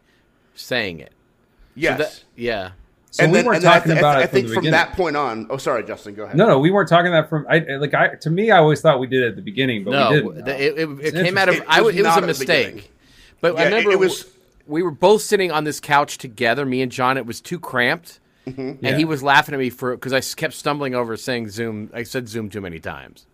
saying 0.54 1.00
it. 1.00 1.10
So 1.10 1.80
yes. 1.82 1.98
that- 1.98 2.24
yeah. 2.36 2.70
So 3.16 3.26
we 3.26 3.42
weren't 3.42 3.56
and 3.56 3.64
then 3.64 3.70
I 3.70 3.74
talking 3.76 3.90
th- 3.92 3.98
about 3.98 4.16
I, 4.16 4.20
it 4.20 4.22
I 4.22 4.26
from 4.26 4.32
think 4.34 4.48
the 4.48 4.54
from 4.54 4.64
that 4.72 4.92
point 4.92 5.16
on. 5.16 5.46
Oh, 5.48 5.56
sorry, 5.56 5.84
Justin. 5.84 6.14
Go 6.14 6.24
ahead. 6.24 6.36
No, 6.36 6.46
no, 6.46 6.58
we 6.58 6.70
weren't 6.70 6.88
talking 6.88 7.12
that 7.12 7.28
from. 7.30 7.46
I 7.48 7.58
like. 7.76 7.94
I 7.94 8.14
to 8.16 8.30
me, 8.30 8.50
I 8.50 8.58
always 8.58 8.80
thought 8.80 9.00
we 9.00 9.06
did 9.06 9.22
it 9.22 9.28
at 9.28 9.36
the 9.36 9.42
beginning, 9.42 9.84
but 9.84 9.92
no, 9.92 10.10
we 10.10 10.16
didn't. 10.16 10.44
the- 10.44 10.62
it, 10.62 10.78
it, 10.78 11.14
it 11.14 11.24
came 11.24 11.38
out 11.38 11.48
of. 11.48 11.54
interesting. 11.54 11.64
I 11.68 11.78
It 11.78 11.84
was 11.84 11.96
it 11.96 12.02
was 12.04 12.06
a 12.06 12.10
at 12.16 12.20
the 12.20 12.26
mistake. 12.26 12.92
But 13.40 13.54
Yeah, 13.54 13.60
I 13.60 13.64
remember 13.64 13.90
it 13.92 13.98
was- 13.98 14.26
we 14.66 14.82
were 14.82 14.90
both 14.90 15.22
sitting 15.22 15.52
on 15.52 15.62
this 15.64 15.78
couch 15.78 16.18
together, 16.18 16.66
me 16.66 16.82
and 16.82 16.90
John. 16.90 17.16
It 17.16 17.24
was 17.24 17.40
too 17.40 17.60
cramped, 17.60 18.18
mm-hmm. 18.46 18.60
and 18.60 18.82
Yeah. 18.82 18.96
he 18.96 19.04
was 19.04 19.22
laughing 19.22 19.54
at 19.54 19.58
me 19.58 19.70
for 19.70 19.94
because 19.96 20.12
I 20.12 20.20
kept 20.20 20.54
stumbling 20.54 20.94
over 20.94 21.16
saying 21.16 21.48
Zoom. 21.50 21.88
I 21.94 22.02
said 22.02 22.28
Zoom 22.28 22.50
too 22.50 22.60
many 22.60 22.80
times. 22.80 23.26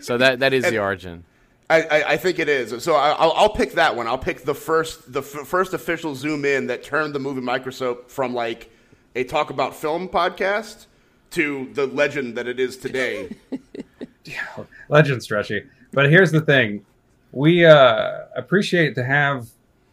So 0.00 0.16
that 0.18 0.40
that 0.40 0.52
is 0.52 0.64
the 0.70 0.78
origin. 0.78 1.24
I, 1.70 1.82
I, 1.82 2.08
I 2.12 2.16
think 2.16 2.38
it 2.38 2.48
is. 2.50 2.82
So 2.82 2.94
I, 2.96 3.10
I'll, 3.12 3.32
I'll 3.32 3.48
pick 3.54 3.72
that 3.74 3.96
one. 3.96 4.06
I'll 4.06 4.18
pick 4.18 4.42
the 4.44 4.54
first 4.54 5.12
the 5.12 5.20
f- 5.20 5.46
first 5.46 5.72
official 5.74 6.14
zoom 6.14 6.44
in 6.44 6.66
that 6.66 6.82
turned 6.82 7.14
the 7.14 7.18
movie 7.18 7.40
microscope 7.40 8.10
from 8.10 8.34
like 8.34 8.70
a 9.14 9.24
talk 9.24 9.50
about 9.50 9.74
film 9.74 10.08
podcast 10.08 10.86
to 11.30 11.70
the 11.74 11.86
legend 11.86 12.36
that 12.36 12.46
it 12.46 12.60
is 12.60 12.76
today. 12.76 13.36
legend 14.88 15.22
stretchy. 15.22 15.64
But 15.92 16.10
here's 16.10 16.32
the 16.32 16.40
thing: 16.40 16.84
we 17.32 17.64
uh, 17.64 18.20
appreciate 18.36 18.94
to 18.96 19.04
have 19.04 19.48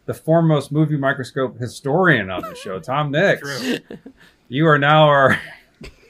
the 0.06 0.14
foremost 0.14 0.72
movie 0.72 0.96
microscope 0.96 1.58
historian 1.58 2.30
on 2.30 2.42
the 2.42 2.54
show, 2.54 2.80
Tom 2.80 3.10
Nix. 3.10 3.40
True. 3.40 3.78
You 4.52 4.66
are 4.66 4.80
now 4.80 5.04
our. 5.04 5.40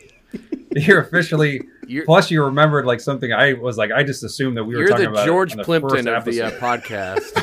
You're 0.74 1.02
officially. 1.02 1.60
You're- 1.86 2.06
plus, 2.06 2.30
you 2.30 2.42
remembered 2.42 2.86
like 2.86 3.00
something. 3.00 3.30
I 3.30 3.52
was 3.52 3.76
like, 3.76 3.92
I 3.92 4.02
just 4.02 4.24
assumed 4.24 4.56
that 4.56 4.64
we 4.64 4.74
were 4.76 4.80
You're 4.80 4.88
talking 4.88 5.04
the 5.04 5.10
about 5.10 5.26
George 5.26 5.52
on 5.52 5.58
the 5.58 5.64
Plimpton 5.64 6.08
of 6.08 6.24
the 6.24 6.40
uh, 6.40 6.50
podcast. 6.52 7.36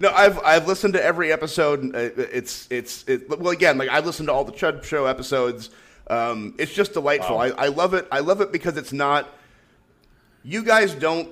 No, 0.00 0.10
I've 0.10 0.38
I've 0.40 0.66
listened 0.66 0.94
to 0.94 1.04
every 1.04 1.32
episode. 1.32 1.94
Uh, 1.94 2.10
It's 2.16 2.66
it's 2.70 3.04
it, 3.08 3.28
well 3.28 3.48
again 3.50 3.78
like 3.78 3.88
I've 3.88 4.06
listened 4.06 4.28
to 4.28 4.32
all 4.32 4.44
the 4.44 4.52
Chud 4.52 4.84
Show 4.84 5.06
episodes. 5.06 5.70
Um, 6.08 6.54
it's 6.58 6.72
just 6.72 6.94
delightful. 6.94 7.36
Wow. 7.36 7.42
I, 7.42 7.48
I 7.48 7.68
love 7.68 7.94
it. 7.94 8.08
I 8.10 8.20
love 8.20 8.40
it 8.40 8.50
because 8.52 8.76
it's 8.76 8.92
not. 8.92 9.28
You 10.42 10.62
guys 10.62 10.94
don't 10.94 11.28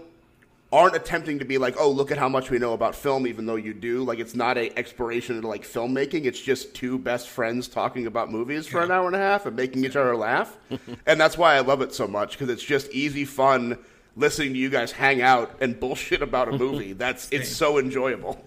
aren't 0.72 0.96
attempting 0.96 1.38
to 1.38 1.44
be 1.44 1.58
like, 1.58 1.76
oh, 1.78 1.90
look 1.90 2.10
at 2.10 2.18
how 2.18 2.28
much 2.28 2.50
we 2.50 2.58
know 2.58 2.72
about 2.72 2.94
film, 2.94 3.26
even 3.26 3.46
though 3.46 3.56
you 3.56 3.72
do. 3.72 4.02
Like, 4.02 4.18
it's 4.18 4.34
not 4.34 4.58
a 4.58 4.76
exploration 4.76 5.36
into 5.36 5.48
like 5.48 5.62
filmmaking. 5.62 6.24
It's 6.24 6.40
just 6.40 6.74
two 6.74 6.98
best 6.98 7.28
friends 7.28 7.68
talking 7.68 8.06
about 8.06 8.30
movies 8.30 8.66
for 8.66 8.82
an 8.82 8.90
hour 8.90 9.06
and 9.06 9.16
a 9.16 9.18
half 9.20 9.46
and 9.46 9.56
making 9.56 9.84
each 9.84 9.96
other 9.96 10.16
laugh. 10.16 10.56
and 11.06 11.20
that's 11.20 11.38
why 11.38 11.54
I 11.54 11.60
love 11.60 11.80
it 11.82 11.94
so 11.94 12.06
much 12.06 12.32
because 12.32 12.50
it's 12.50 12.62
just 12.62 12.90
easy 12.90 13.24
fun 13.24 13.78
listening 14.16 14.54
to 14.54 14.58
you 14.58 14.70
guys 14.70 14.90
hang 14.90 15.22
out 15.22 15.54
and 15.60 15.78
bullshit 15.78 16.22
about 16.22 16.48
a 16.48 16.58
movie. 16.58 16.92
That's 16.94 17.28
it's 17.30 17.48
so 17.48 17.78
enjoyable. 17.78 18.42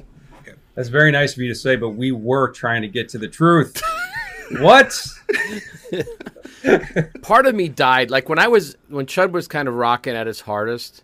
That's 0.76 0.90
very 0.90 1.12
nice 1.12 1.34
of 1.34 1.40
you 1.40 1.50
to 1.50 1.56
say, 1.56 1.76
but 1.76 1.90
we 1.90 2.12
were 2.12 2.52
trying 2.52 2.82
to 2.84 2.88
get 2.88 3.10
to 3.10 3.18
the 3.18 3.28
truth. 3.28 3.82
what? 4.60 4.98
Part 7.22 7.46
of 7.46 7.56
me 7.56 7.68
died. 7.68 8.10
Like 8.10 8.30
when 8.30 8.40
I 8.40 8.48
was 8.48 8.78
when 8.88 9.06
Chud 9.06 9.32
was 9.32 9.48
kind 9.48 9.68
of 9.68 9.74
rocking 9.74 10.16
at 10.16 10.26
his 10.26 10.42
hardest, 10.42 11.04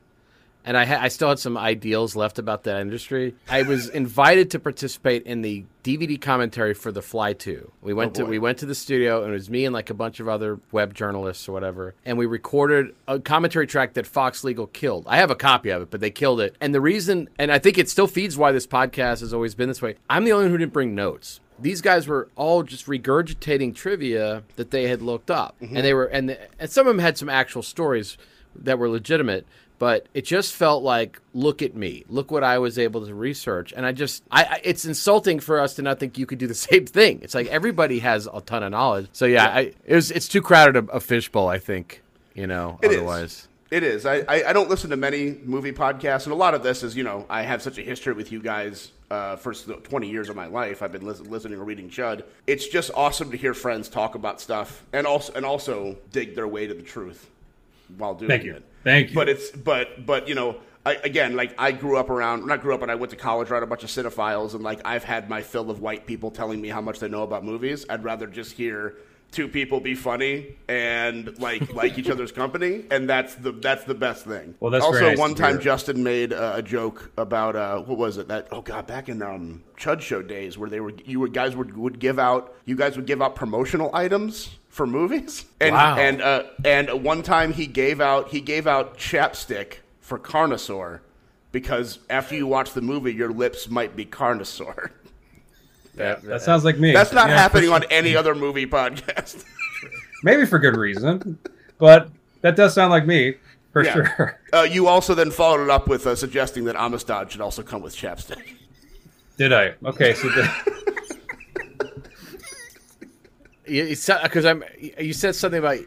and 0.65 0.75
I 0.75 0.85
ha- 0.85 0.99
I 0.99 1.07
still 1.07 1.29
had 1.29 1.39
some 1.39 1.57
ideals 1.57 2.15
left 2.15 2.39
about 2.39 2.63
that 2.63 2.81
industry. 2.81 3.35
I 3.47 3.61
was 3.61 3.87
invited 4.01 4.51
to 4.51 4.59
participate 4.59 5.23
in 5.23 5.41
the 5.41 5.63
DVD 5.83 6.19
commentary 6.19 6.73
for 6.73 6.91
The 6.91 7.01
Fly 7.01 7.33
Two. 7.33 7.71
We 7.81 7.93
went 7.93 8.19
oh, 8.19 8.23
to 8.23 8.29
we 8.29 8.39
went 8.39 8.57
to 8.59 8.65
the 8.65 8.75
studio, 8.75 9.23
and 9.23 9.31
it 9.31 9.33
was 9.33 9.49
me 9.49 9.65
and 9.65 9.73
like 9.73 9.89
a 9.89 9.93
bunch 9.93 10.19
of 10.19 10.27
other 10.27 10.59
web 10.71 10.93
journalists 10.93 11.47
or 11.47 11.51
whatever, 11.51 11.95
and 12.03 12.17
we 12.17 12.25
recorded 12.25 12.95
a 13.07 13.19
commentary 13.19 13.67
track 13.67 13.93
that 13.93 14.07
Fox 14.07 14.43
Legal 14.43 14.67
killed. 14.67 15.05
I 15.07 15.17
have 15.17 15.31
a 15.31 15.35
copy 15.35 15.69
of 15.69 15.83
it, 15.83 15.91
but 15.91 16.01
they 16.01 16.11
killed 16.11 16.41
it. 16.41 16.55
And 16.59 16.73
the 16.73 16.81
reason, 16.81 17.29
and 17.37 17.51
I 17.51 17.59
think 17.59 17.77
it 17.77 17.89
still 17.89 18.07
feeds 18.07 18.35
why 18.35 18.51
this 18.51 18.67
podcast 18.67 19.21
has 19.21 19.33
always 19.33 19.55
been 19.55 19.69
this 19.69 19.81
way. 19.81 19.95
I'm 20.09 20.25
the 20.25 20.33
only 20.33 20.45
one 20.45 20.51
who 20.51 20.57
didn't 20.57 20.73
bring 20.73 20.95
notes 20.95 21.39
these 21.57 21.81
guys 21.81 22.05
were 22.05 22.27
all 22.35 22.63
just 22.63 22.85
regurgitating 22.85 23.73
trivia 23.73 24.43
that 24.57 24.71
they 24.71 24.87
had 24.87 25.01
looked 25.01 25.31
up, 25.31 25.55
mm-hmm. 25.61 25.75
and 25.75 25.85
they 25.85 25.93
were 25.93 26.05
and 26.05 26.37
and 26.59 26.69
some 26.69 26.87
of 26.87 26.93
them 26.95 26.99
had 26.99 27.17
some 27.17 27.29
actual 27.29 27.61
stories 27.61 28.17
that 28.55 28.79
were 28.79 28.89
legitimate. 28.89 29.45
But 29.77 30.07
it 30.13 30.23
just 30.25 30.53
felt 30.53 30.83
like, 30.83 31.19
look 31.33 31.61
at 31.61 31.75
me, 31.75 32.05
look 32.07 32.31
what 32.31 32.43
I 32.43 32.59
was 32.59 32.79
able 32.79 33.05
to 33.05 33.13
research, 33.13 33.73
and 33.75 33.85
I 33.85 33.91
just, 33.91 34.23
I, 34.31 34.43
I 34.43 34.61
it's 34.63 34.85
insulting 34.85 35.39
for 35.39 35.59
us 35.59 35.73
to 35.75 35.81
not 35.81 35.99
think 35.99 36.17
you 36.17 36.25
could 36.25 36.37
do 36.39 36.47
the 36.47 36.53
same 36.55 36.85
thing. 36.85 37.19
It's 37.21 37.35
like 37.35 37.47
everybody 37.47 37.99
has 37.99 38.27
a 38.31 38.41
ton 38.41 38.63
of 38.63 38.71
knowledge. 38.71 39.07
So 39.11 39.25
yeah, 39.25 39.45
I, 39.47 39.73
it 39.85 39.95
was, 39.95 40.11
it's 40.11 40.27
too 40.27 40.41
crowded 40.41 40.77
a, 40.77 40.91
a 40.93 40.99
fishbowl. 40.99 41.47
I 41.47 41.59
think, 41.59 42.01
you 42.33 42.47
know, 42.47 42.79
It 42.81 42.91
is. 42.91 42.97
otherwise. 42.97 43.47
It 43.71 43.83
is. 43.83 44.05
I, 44.05 44.17
I, 44.27 44.49
I 44.49 44.53
don't 44.53 44.69
listen 44.69 44.91
to 44.91 44.95
many 44.95 45.37
movie 45.43 45.71
podcasts, 45.73 46.23
and 46.25 46.31
a 46.31 46.35
lot 46.35 46.53
of 46.53 46.63
this 46.63 46.83
is, 46.83 46.95
you 46.95 47.03
know, 47.03 47.25
I 47.29 47.41
have 47.41 47.61
such 47.61 47.77
a 47.77 47.81
history 47.81 48.13
with 48.13 48.31
you 48.31 48.39
guys 48.39 48.91
uh, 49.09 49.35
for 49.35 49.53
20 49.53 50.09
years 50.09 50.29
of 50.29 50.35
my 50.35 50.45
life. 50.45 50.81
I've 50.81 50.91
been 50.91 51.05
lis- 51.05 51.19
listening 51.19 51.59
or 51.59 51.63
reading 51.63 51.89
Chud. 51.89 52.23
It's 52.47 52.67
just 52.67 52.91
awesome 52.95 53.31
to 53.31 53.37
hear 53.37 53.53
friends 53.53 53.89
talk 53.89 54.15
about 54.15 54.39
stuff 54.39 54.83
and 54.93 55.05
also 55.05 55.33
and 55.33 55.45
also 55.45 55.97
dig 56.11 56.35
their 56.35 56.47
way 56.47 56.67
to 56.67 56.73
the 56.73 56.83
truth 56.83 57.29
while 57.97 58.13
doing 58.13 58.29
Thank 58.29 58.43
you. 58.43 58.61
Thank 58.85 59.09
you. 59.09 59.15
But 59.15 59.27
it's 59.27 59.51
but 59.51 60.05
but 60.05 60.29
you 60.29 60.35
know. 60.35 60.57
I, 60.87 60.99
again, 61.03 61.35
like 61.35 61.55
I 61.57 61.71
grew 61.71 61.97
up 61.97 62.11
around, 62.11 62.45
not 62.45 62.61
grew 62.61 62.75
up, 62.75 62.79
but 62.79 62.91
I 62.91 62.93
went 62.93 63.09
to 63.09 63.15
college 63.15 63.49
around 63.49 63.63
a 63.63 63.65
bunch 63.65 63.83
of 63.83 63.89
cinephiles, 63.89 64.53
and 64.53 64.63
like 64.63 64.81
I've 64.85 65.03
had 65.03 65.27
my 65.27 65.41
fill 65.41 65.71
of 65.71 65.81
white 65.81 66.05
people 66.05 66.29
telling 66.29 66.61
me 66.61 66.69
how 66.69 66.79
much 66.79 66.99
they 66.99 67.07
know 67.07 67.23
about 67.23 67.43
movies. 67.43 67.87
I'd 67.89 68.03
rather 68.03 68.27
just 68.27 68.51
hear 68.51 68.95
two 69.31 69.47
people 69.47 69.79
be 69.79 69.95
funny 69.95 70.55
and 70.67 71.37
like 71.39 71.73
like 71.73 71.97
each 71.97 72.09
other's 72.09 72.31
company, 72.31 72.85
and 72.91 73.09
that's 73.09 73.35
the 73.35 73.51
that's 73.51 73.83
the 73.83 73.93
best 73.93 74.25
thing. 74.25 74.55
Well, 74.59 74.71
that's 74.71 74.85
also 74.85 75.09
nice 75.09 75.17
one 75.17 75.35
time. 75.35 75.59
Justin 75.59 76.03
made 76.03 76.33
uh, 76.33 76.53
a 76.55 76.61
joke 76.61 77.11
about 77.17 77.55
uh, 77.55 77.79
what 77.81 77.97
was 77.97 78.17
it 78.17 78.27
that 78.29 78.47
oh 78.51 78.61
god 78.61 78.87
back 78.87 79.09
in 79.09 79.21
um 79.21 79.63
Chud 79.77 80.01
Show 80.01 80.21
days 80.21 80.57
where 80.57 80.69
they 80.69 80.79
were 80.79 80.93
you 81.03 81.19
would 81.19 81.33
guys 81.33 81.55
would 81.55 81.75
would 81.75 81.99
give 81.99 82.17
out 82.17 82.55
you 82.65 82.75
guys 82.75 82.95
would 82.95 83.05
give 83.05 83.21
out 83.21 83.35
promotional 83.35 83.89
items 83.93 84.51
for 84.75 84.85
movies 84.85 85.45
and 85.61 85.73
Wow. 85.73 85.97
and 85.97 86.21
uh, 86.21 86.43
and 86.65 87.01
one 87.01 87.23
time 87.23 87.53
he 87.53 87.65
gave 87.65 88.01
out 88.01 88.27
he 88.29 88.41
gave 88.41 88.67
out 88.67 88.97
chapstick 88.97 89.75
for 90.01 90.19
Carnosaur 90.19 90.99
because 91.53 91.99
after 92.09 92.35
you 92.35 92.45
watch 92.45 92.73
the 92.73 92.81
movie 92.81 93.13
your 93.13 93.31
lips 93.31 93.69
might 93.69 93.95
be 93.95 94.05
Carnosaur. 94.05 94.89
That, 95.95 96.23
that 96.23 96.41
sounds 96.41 96.65
like 96.65 96.77
me. 96.77 96.91
That's 96.91 97.13
not 97.13 97.29
Yeah, 97.29 97.37
happening 97.37 97.69
for 97.69 97.75
on 97.75 97.83
any 97.89 98.17
other 98.17 98.35
movie 98.35 98.65
podcast. 98.65 99.45
Maybe 100.23 100.45
for 100.45 100.59
good 100.59 100.75
reason, 100.75 101.37
but 101.77 102.09
that 102.41 102.57
does 102.57 102.73
sound 102.73 102.91
like 102.91 103.05
me 103.05 103.35
for 103.71 103.81
Yeah. 103.81 103.93
sure. 103.93 104.39
Uh, 104.51 104.63
you 104.69 104.87
also 104.87 105.15
then 105.15 105.31
followed 105.31 105.63
it 105.63 105.69
up 105.69 105.87
with 105.87 106.05
uh, 106.05 106.13
suggesting 106.17 106.65
that 106.65 106.75
Amistad 106.75 107.31
should 107.31 107.39
also 107.39 107.63
come 107.63 107.81
with 107.81 107.95
chapstick. 107.95 108.43
Did 109.37 109.53
I? 109.53 109.75
Okay, 109.85 110.13
so 110.15 110.27
the, 110.27 110.94
because 113.65 114.45
I'm 114.45 114.63
you 114.99 115.13
said 115.13 115.35
something 115.35 115.59
about 115.59 115.79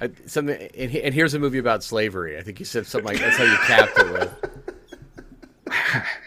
uh, 0.00 0.08
something 0.26 0.56
and, 0.76 0.94
and 0.94 1.14
here's 1.14 1.34
a 1.34 1.38
movie 1.38 1.58
about 1.58 1.82
slavery. 1.82 2.38
I 2.38 2.42
think 2.42 2.58
you 2.58 2.64
said 2.64 2.86
something 2.86 3.12
like 3.12 3.20
that's 3.20 3.36
how 3.36 3.44
you 3.44 3.56
capped 3.58 3.98
it 3.98 4.12
with. 4.12 6.04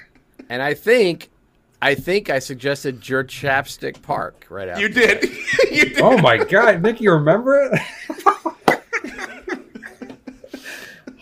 And 0.49 0.61
I 0.61 0.75
think 0.75 1.31
I 1.81 1.95
think 1.95 2.29
I 2.29 2.37
suggested 2.37 3.09
your 3.09 3.23
chapstick 3.23 4.01
park 4.03 4.45
right 4.49 4.69
after. 4.69 4.81
You 4.81 4.89
did. 4.89 5.23
you 5.71 5.89
did. 5.89 5.99
oh 5.99 6.17
my 6.19 6.37
god, 6.37 6.83
Nick, 6.83 7.01
you 7.01 7.11
remember 7.11 7.59
it? 7.59 7.81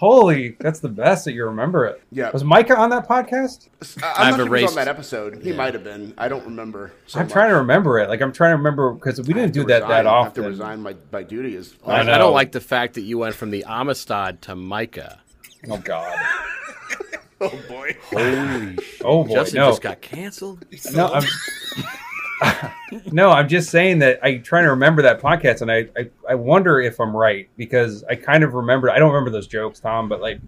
Holy, 0.01 0.55
that's 0.59 0.79
the 0.79 0.89
best 0.89 1.25
that 1.25 1.33
you 1.33 1.45
remember 1.45 1.85
it. 1.85 2.01
Yeah. 2.11 2.31
Was 2.31 2.43
Micah 2.43 2.75
on 2.75 2.89
that 2.89 3.07
podcast? 3.07 3.67
I- 4.01 4.07
I've 4.07 4.17
I'm 4.17 4.31
not 4.31 4.35
sure 4.37 4.45
he 4.45 4.49
was 4.49 4.61
erased- 4.63 4.69
on 4.69 4.75
that 4.77 4.87
episode. 4.87 5.43
He 5.43 5.53
might 5.53 5.75
have 5.75 5.83
been. 5.83 6.15
I 6.17 6.27
don't 6.27 6.43
remember. 6.43 6.91
So 7.05 7.19
I'm 7.19 7.27
trying 7.27 7.49
to 7.49 7.57
remember 7.57 7.99
it. 7.99 8.09
Like 8.09 8.19
I'm 8.19 8.31
trying 8.33 8.53
to 8.53 8.57
remember 8.57 8.93
because 8.93 9.21
we 9.21 9.31
didn't 9.35 9.53
do 9.53 9.63
that 9.65 9.83
resign. 9.83 9.89
that 9.89 10.07
I 10.07 10.23
have 10.23 10.33
to 10.33 10.41
often. 10.41 10.45
resign 10.45 10.81
my, 10.81 10.95
my 11.11 11.21
duty 11.21 11.55
as. 11.55 11.75
I 11.85 11.97
I. 11.97 11.99
I 12.15 12.17
don't 12.17 12.33
like 12.33 12.51
the 12.51 12.59
fact 12.59 12.95
that 12.95 13.01
you 13.01 13.19
went 13.19 13.35
from 13.35 13.51
the 13.51 13.63
Amistad 13.67 14.41
to 14.41 14.55
Micah. 14.55 15.19
Oh 15.69 15.77
god. 15.77 16.17
Oh 17.43 17.59
boy. 17.67 17.97
Holy 18.11 18.77
Oh 19.03 19.23
boy, 19.23 19.33
Justin 19.33 19.61
no. 19.61 19.69
just 19.69 19.81
got 19.81 19.99
canceled. 19.99 20.63
No, 20.93 21.07
I'm 21.07 21.23
no, 23.11 23.29
I'm 23.29 23.47
just 23.47 23.69
saying 23.69 23.99
that 23.99 24.19
I'm 24.23 24.41
trying 24.41 24.63
to 24.63 24.71
remember 24.71 25.01
that 25.03 25.21
podcast, 25.21 25.61
and 25.61 25.71
I, 25.71 25.87
I 25.97 26.09
I 26.29 26.35
wonder 26.35 26.79
if 26.79 26.99
I'm 26.99 27.15
right 27.15 27.47
because 27.57 28.03
I 28.05 28.15
kind 28.15 28.43
of 28.43 28.53
remember. 28.53 28.89
I 28.89 28.99
don't 28.99 29.11
remember 29.11 29.29
those 29.29 29.47
jokes, 29.47 29.79
Tom, 29.79 30.09
but 30.09 30.21
like 30.21 30.39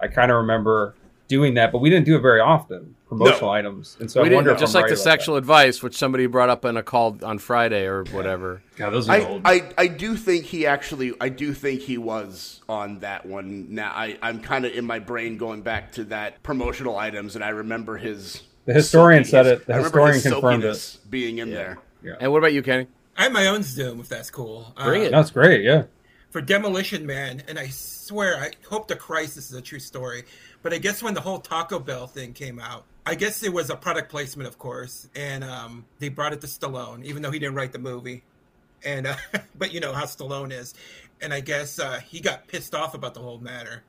I 0.00 0.08
kind 0.08 0.30
of 0.30 0.38
remember 0.38 0.94
doing 1.28 1.54
that, 1.54 1.72
but 1.72 1.78
we 1.78 1.90
didn't 1.90 2.06
do 2.06 2.16
it 2.16 2.20
very 2.20 2.40
often. 2.40 2.94
Promotional 3.08 3.48
items, 3.48 3.96
and 4.00 4.10
so 4.10 4.20
we 4.20 4.28
I 4.28 4.34
wonder 4.34 4.50
didn't, 4.50 4.56
if 4.56 4.60
just 4.60 4.74
I'm 4.76 4.80
like 4.80 4.90
right 4.90 4.96
the 4.96 5.00
about 5.00 5.10
sexual 5.12 5.36
advice, 5.36 5.82
which 5.82 5.96
somebody 5.96 6.26
brought 6.26 6.50
up 6.50 6.66
in 6.66 6.76
a 6.76 6.82
call 6.82 7.16
on 7.22 7.38
Friday 7.38 7.86
or 7.86 8.04
whatever. 8.04 8.60
That. 8.72 8.76
God, 8.76 8.90
those 8.90 9.08
are 9.08 9.12
I, 9.12 9.24
old. 9.24 9.42
I, 9.46 9.72
I 9.78 9.86
do 9.86 10.14
think 10.14 10.44
he 10.44 10.66
actually 10.66 11.14
I 11.18 11.30
do 11.30 11.54
think 11.54 11.80
he 11.80 11.96
was 11.96 12.60
on 12.68 12.98
that 12.98 13.24
one. 13.24 13.74
Now 13.74 13.92
I, 13.94 14.18
I'm 14.20 14.40
kind 14.40 14.66
of 14.66 14.74
in 14.74 14.84
my 14.84 14.98
brain 14.98 15.38
going 15.38 15.62
back 15.62 15.92
to 15.92 16.04
that 16.04 16.42
promotional 16.42 16.98
items, 16.98 17.34
and 17.34 17.42
I 17.42 17.48
remember 17.48 17.96
his. 17.96 18.42
The 18.68 18.74
historian 18.74 19.24
said 19.24 19.46
it. 19.46 19.66
The 19.66 19.72
historian 19.82 20.20
confirmed 20.20 20.62
it. 20.62 20.98
being 21.08 21.38
in 21.38 21.48
there. 21.50 21.78
And 22.20 22.30
what 22.30 22.36
about 22.38 22.52
you, 22.52 22.62
Kenny? 22.62 22.86
I 23.16 23.22
have 23.22 23.32
my 23.32 23.46
own 23.46 23.62
Zoom, 23.62 23.98
if 23.98 24.10
that's 24.10 24.30
cool. 24.30 24.74
Bring 24.76 25.00
Uh, 25.00 25.04
it. 25.06 25.10
That's 25.10 25.30
great. 25.30 25.64
Yeah. 25.64 25.84
for 26.28 26.42
Demolition 26.42 27.06
Man, 27.06 27.42
and 27.48 27.58
I 27.58 27.68
swear, 27.68 28.36
I 28.36 28.50
hope 28.68 28.88
to 28.88 28.94
Christ 28.96 29.36
this 29.36 29.50
is 29.50 29.56
a 29.56 29.62
true 29.62 29.78
story. 29.78 30.24
But 30.62 30.74
I 30.74 30.78
guess 30.78 31.02
when 31.02 31.14
the 31.14 31.22
whole 31.22 31.38
Taco 31.38 31.78
Bell 31.78 32.06
thing 32.06 32.34
came 32.34 32.60
out, 32.60 32.84
I 33.06 33.14
guess 33.14 33.42
it 33.42 33.54
was 33.54 33.70
a 33.70 33.76
product 33.76 34.10
placement, 34.10 34.46
of 34.46 34.58
course, 34.58 35.08
and 35.16 35.42
um, 35.42 35.86
they 35.98 36.10
brought 36.10 36.34
it 36.34 36.42
to 36.42 36.46
Stallone, 36.46 37.02
even 37.06 37.22
though 37.22 37.30
he 37.30 37.38
didn't 37.38 37.54
write 37.54 37.72
the 37.72 37.78
movie. 37.78 38.22
And 38.84 39.06
uh, 39.06 39.16
but 39.58 39.72
you 39.72 39.80
know 39.80 39.94
how 39.94 40.04
Stallone 40.04 40.52
is, 40.52 40.74
and 41.22 41.32
I 41.32 41.40
guess 41.40 41.78
uh, 41.78 42.00
he 42.06 42.20
got 42.20 42.46
pissed 42.46 42.74
off 42.74 42.92
about 42.92 43.14
the 43.14 43.20
whole 43.20 43.38
matter. 43.38 43.82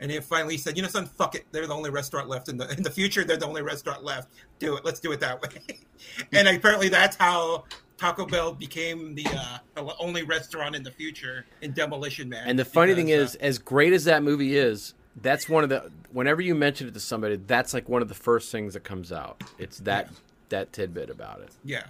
And 0.00 0.10
he 0.10 0.18
finally 0.20 0.56
said, 0.56 0.76
"You 0.76 0.82
know, 0.82 0.88
son, 0.88 1.06
fuck 1.06 1.34
it. 1.34 1.44
They're 1.52 1.66
the 1.66 1.74
only 1.74 1.90
restaurant 1.90 2.28
left 2.28 2.48
in 2.48 2.56
the 2.56 2.70
in 2.76 2.82
the 2.82 2.90
future. 2.90 3.24
They're 3.24 3.36
the 3.36 3.46
only 3.46 3.62
restaurant 3.62 4.04
left. 4.04 4.28
Do 4.58 4.76
it. 4.76 4.84
Let's 4.84 5.00
do 5.00 5.12
it 5.12 5.20
that 5.20 5.40
way." 5.40 5.78
and 6.32 6.48
apparently, 6.48 6.88
that's 6.88 7.16
how 7.16 7.64
Taco 7.96 8.26
Bell 8.26 8.52
became 8.52 9.14
the 9.14 9.26
uh, 9.26 9.58
the 9.74 9.96
only 9.98 10.22
restaurant 10.22 10.74
in 10.74 10.82
the 10.82 10.90
future 10.90 11.46
in 11.62 11.72
Demolition 11.72 12.28
Man. 12.28 12.48
And 12.48 12.58
the 12.58 12.64
funny 12.64 12.94
thing 12.94 13.06
Because, 13.06 13.30
is, 13.30 13.36
as 13.36 13.58
great 13.58 13.92
as 13.92 14.04
that 14.04 14.22
movie 14.22 14.56
is, 14.56 14.94
that's 15.22 15.48
one 15.48 15.62
of 15.62 15.70
the. 15.70 15.90
Whenever 16.12 16.42
you 16.42 16.54
mention 16.54 16.88
it 16.88 16.94
to 16.94 17.00
somebody, 17.00 17.36
that's 17.36 17.72
like 17.72 17.88
one 17.88 18.02
of 18.02 18.08
the 18.08 18.14
first 18.14 18.50
things 18.50 18.74
that 18.74 18.84
comes 18.84 19.12
out. 19.12 19.42
It's 19.58 19.78
that 19.80 20.10
that 20.48 20.72
tidbit 20.72 21.08
about 21.10 21.40
it. 21.40 21.50
yeah. 21.64 21.84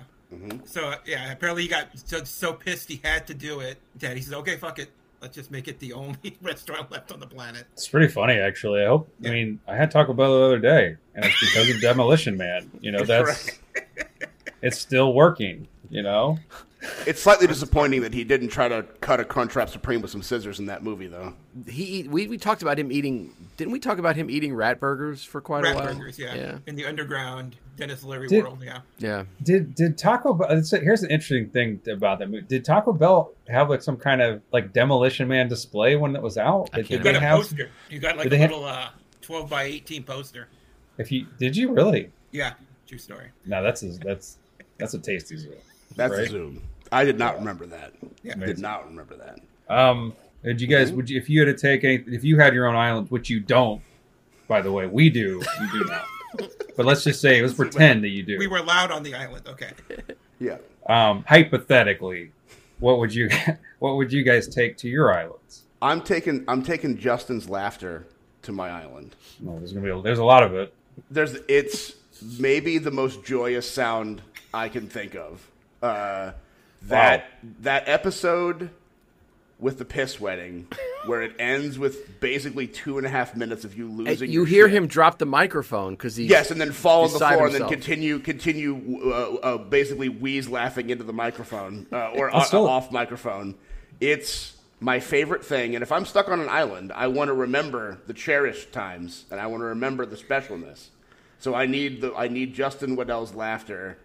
So 0.64 0.88
uh, 0.88 0.96
yeah, 1.06 1.30
apparently 1.30 1.62
he 1.62 1.68
got 1.68 1.88
so, 1.94 2.24
so 2.24 2.52
pissed 2.54 2.88
he 2.88 3.00
had 3.04 3.26
to 3.28 3.34
do 3.34 3.60
it 3.60 3.78
that 4.00 4.16
he 4.16 4.22
said, 4.22 4.34
"Okay, 4.38 4.56
fuck 4.56 4.78
it. 4.80 4.90
Let's 5.24 5.36
just 5.36 5.50
make 5.50 5.68
it 5.68 5.78
the 5.78 5.92
only 5.94 6.36
restaurant 6.42 6.90
left 6.90 7.10
on 7.10 7.18
the 7.18 7.26
planet." 7.26 7.66
It's 7.72 7.88
pretty 7.88 8.08
funny, 8.08 8.34
actually. 8.34 8.82
I 8.82 8.88
hope. 8.88 9.08
I 9.24 9.30
mean, 9.30 9.58
I 9.66 9.74
had 9.74 9.90
Taco 9.90 10.12
Bell 10.12 10.38
the 10.38 10.44
other 10.44 10.58
day, 10.58 10.96
and 11.14 11.24
it's 11.24 11.40
because 11.40 11.74
of 11.74 11.80
Demolition 11.80 12.36
Man. 12.36 12.70
You 12.82 12.92
know, 12.92 13.04
that's 13.04 13.50
it's 14.60 14.78
still 14.78 15.14
working. 15.14 15.66
You 15.88 16.02
know, 16.02 16.38
It's 17.06 17.22
slightly 17.22 17.46
disappointing 17.46 18.02
that 18.02 18.14
he 18.14 18.24
didn't 18.24 18.48
try 18.48 18.68
to 18.68 18.82
cut 19.00 19.20
a 19.20 19.24
Crunchwrap 19.24 19.68
Supreme 19.68 20.00
with 20.02 20.10
some 20.10 20.22
scissors 20.22 20.58
in 20.58 20.66
that 20.66 20.82
movie, 20.82 21.06
though. 21.06 21.34
He 21.68 22.06
we 22.08 22.26
we 22.26 22.38
talked 22.38 22.62
about 22.62 22.78
him 22.78 22.90
eating. 22.90 23.34
Didn't 23.56 23.72
we 23.72 23.78
talk 23.78 23.98
about 23.98 24.16
him 24.16 24.30
eating 24.30 24.54
rat 24.54 24.80
burgers 24.80 25.22
for 25.24 25.40
quite 25.40 25.62
Rat 25.64 25.72
a 25.74 25.76
while? 25.76 25.86
Rat 25.86 25.96
burgers, 25.98 26.18
yeah. 26.18 26.34
yeah, 26.34 26.58
in 26.66 26.74
the 26.76 26.84
underground 26.86 27.56
Denis 27.76 28.02
Leary 28.04 28.28
Did- 28.28 28.42
world, 28.44 28.62
yeah. 28.64 28.80
yeah. 28.98 29.24
did 29.42 29.74
did 29.74 29.96
Taco 29.98 30.34
Bell? 30.34 30.48
Here's 30.50 31.02
an 31.02 31.10
interesting 31.10 31.48
thing 31.50 31.80
about 31.90 32.18
that 32.20 32.30
movie. 32.30 32.46
Did 32.46 32.64
Taco 32.64 32.92
Bell 32.92 33.32
have 33.48 33.70
like 33.70 33.82
some 33.82 33.96
kind 33.96 34.20
of 34.22 34.42
like 34.52 34.72
Demolition 34.72 35.28
Man 35.28 35.48
display 35.48 35.96
when 35.96 36.14
it 36.16 36.22
was 36.22 36.36
out? 36.38 36.70
I 36.72 36.78
Did, 36.78 36.88
can't 36.88 36.90
You 36.90 37.04
got 37.04 37.12
they 37.12 37.18
a 37.18 37.28
have? 37.28 37.38
poster. 37.40 37.70
You 37.90 37.98
got 38.00 38.16
like 38.16 38.24
did 38.24 38.32
a 38.32 38.36
they 38.36 38.38
have- 38.38 38.50
little 38.50 38.64
uh, 38.66 38.88
twelve 39.20 39.48
by 39.50 39.64
eighteen 39.64 40.02
poster. 40.02 40.48
If 40.98 41.10
you 41.12 41.26
did, 41.38 41.56
you 41.56 41.72
really? 41.72 42.10
Yeah, 42.32 42.54
true 42.86 42.98
story. 42.98 43.28
No, 43.46 43.62
that's 43.62 43.82
a, 43.82 43.88
that's 43.98 44.38
that's 44.78 44.94
a 44.94 44.98
tasty 44.98 45.36
zoom. 45.36 45.54
That's 45.96 46.12
Right. 46.12 46.26
a 46.26 46.30
zoom. 46.30 46.62
I 46.92 47.04
did 47.04 47.18
not 47.18 47.38
remember 47.38 47.66
that. 47.66 47.92
Yeah. 48.22 48.34
Did 48.34 48.58
not 48.58 48.86
remember 48.86 49.16
that. 49.16 49.40
Um, 49.74 50.14
did 50.42 50.60
you 50.60 50.66
guys? 50.66 50.92
Would 50.92 51.08
you, 51.08 51.18
if 51.18 51.28
you 51.30 51.44
had 51.44 51.56
to 51.56 51.60
take 51.60 51.84
any, 51.84 52.04
if 52.14 52.22
you 52.24 52.38
had 52.38 52.54
your 52.54 52.66
own 52.66 52.76
island, 52.76 53.10
which 53.10 53.30
you 53.30 53.40
don't, 53.40 53.82
by 54.46 54.60
the 54.60 54.70
way, 54.70 54.86
we 54.86 55.10
do. 55.10 55.42
You 55.60 55.72
do 55.72 55.84
not. 55.86 56.06
but 56.76 56.84
let's 56.84 57.04
just 57.04 57.20
say, 57.20 57.40
let's 57.40 57.54
pretend 57.54 58.04
that 58.04 58.08
you 58.08 58.22
do. 58.22 58.38
We 58.38 58.46
were 58.46 58.58
allowed 58.58 58.90
on 58.90 59.02
the 59.02 59.14
island. 59.14 59.46
Okay. 59.48 59.70
Yeah. 60.40 60.58
um, 60.88 61.24
hypothetically, 61.26 62.32
what 62.80 62.98
would 62.98 63.14
you 63.14 63.30
what 63.78 63.96
would 63.96 64.12
you 64.12 64.22
guys 64.22 64.48
take 64.48 64.76
to 64.78 64.88
your 64.88 65.16
islands? 65.16 65.62
I'm 65.80 66.00
taking 66.00 66.44
I'm 66.48 66.62
taking 66.62 66.98
Justin's 66.98 67.48
laughter 67.48 68.06
to 68.42 68.52
my 68.52 68.70
island. 68.70 69.14
Well, 69.40 69.58
there's 69.58 69.72
gonna 69.72 69.84
be 69.84 69.90
a, 69.90 70.02
there's 70.02 70.18
a 70.18 70.24
lot 70.24 70.42
of 70.42 70.54
it. 70.54 70.74
There's 71.10 71.36
it's 71.48 71.94
maybe 72.38 72.78
the 72.78 72.90
most 72.90 73.24
joyous 73.24 73.70
sound 73.70 74.22
I 74.52 74.68
can 74.68 74.88
think 74.88 75.14
of. 75.14 75.50
Uh, 75.82 76.32
that 76.88 77.26
that 77.60 77.88
episode 77.88 78.70
with 79.58 79.78
the 79.78 79.84
piss 79.84 80.20
wedding, 80.20 80.66
where 81.06 81.22
it 81.22 81.32
ends 81.38 81.78
with 81.78 82.20
basically 82.20 82.66
two 82.66 82.98
and 82.98 83.06
a 83.06 83.10
half 83.10 83.36
minutes 83.36 83.64
of 83.64 83.76
you 83.78 83.86
And 83.86 83.98
losing. 83.98 84.28
you 84.30 84.40
your 84.40 84.46
hear 84.46 84.66
shit. 84.68 84.76
him 84.76 84.86
drop 84.88 85.18
the 85.18 85.26
microphone 85.26 85.94
because 85.94 86.16
he 86.16 86.26
Yes, 86.26 86.50
and 86.50 86.60
then 86.60 86.72
fall 86.72 87.04
on 87.04 87.12
the 87.12 87.18
floor, 87.18 87.46
and 87.46 87.54
then 87.54 87.68
continue, 87.68 88.18
continue, 88.18 89.00
uh, 89.06 89.34
uh, 89.42 89.58
basically 89.58 90.08
wheeze 90.08 90.48
laughing 90.48 90.90
into 90.90 91.04
the 91.04 91.12
microphone 91.12 91.86
uh, 91.92 92.08
or 92.14 92.34
off 92.34 92.90
microphone. 92.92 93.54
It's 94.00 94.56
my 94.80 95.00
favorite 95.00 95.44
thing, 95.44 95.74
and 95.76 95.82
if 95.82 95.92
I'm 95.92 96.04
stuck 96.04 96.28
on 96.28 96.40
an 96.40 96.48
island, 96.48 96.92
I 96.94 97.06
want 97.06 97.28
to 97.28 97.34
remember 97.34 98.00
the 98.06 98.12
cherished 98.12 98.72
times, 98.72 99.24
and 99.30 99.40
I 99.40 99.46
want 99.46 99.60
to 99.62 99.66
remember 99.66 100.04
the 100.04 100.16
specialness. 100.16 100.88
So 101.38 101.54
I 101.54 101.66
need 101.66 102.00
the 102.00 102.12
I 102.14 102.28
need 102.28 102.54
Justin 102.54 102.96
Waddell's 102.96 103.34
laughter 103.34 103.98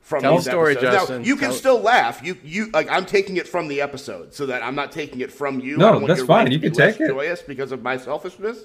from 0.00 0.22
Tell 0.22 0.36
these 0.36 0.46
a 0.46 0.50
story, 0.50 0.72
episodes. 0.72 0.94
Justin. 0.96 1.22
Now 1.22 1.26
you 1.28 1.36
can 1.36 1.52
still 1.52 1.80
laugh. 1.80 2.22
You 2.24 2.36
you 2.42 2.70
like 2.72 2.90
I'm 2.90 3.06
taking 3.06 3.36
it 3.36 3.46
from 3.46 3.68
the 3.68 3.80
episode, 3.80 4.34
so 4.34 4.46
that 4.46 4.62
I'm 4.62 4.74
not 4.74 4.92
taking 4.92 5.20
it 5.20 5.30
from 5.30 5.60
you. 5.60 5.76
No, 5.76 5.88
I 5.88 5.92
want 5.92 6.06
that's 6.08 6.18
your 6.18 6.26
fine. 6.26 6.50
You 6.50 6.58
can 6.58 6.72
take 6.72 7.00
it. 7.00 7.08
Joyous 7.08 7.42
because 7.42 7.72
of 7.72 7.82
my 7.82 7.96
selfishness. 7.96 8.58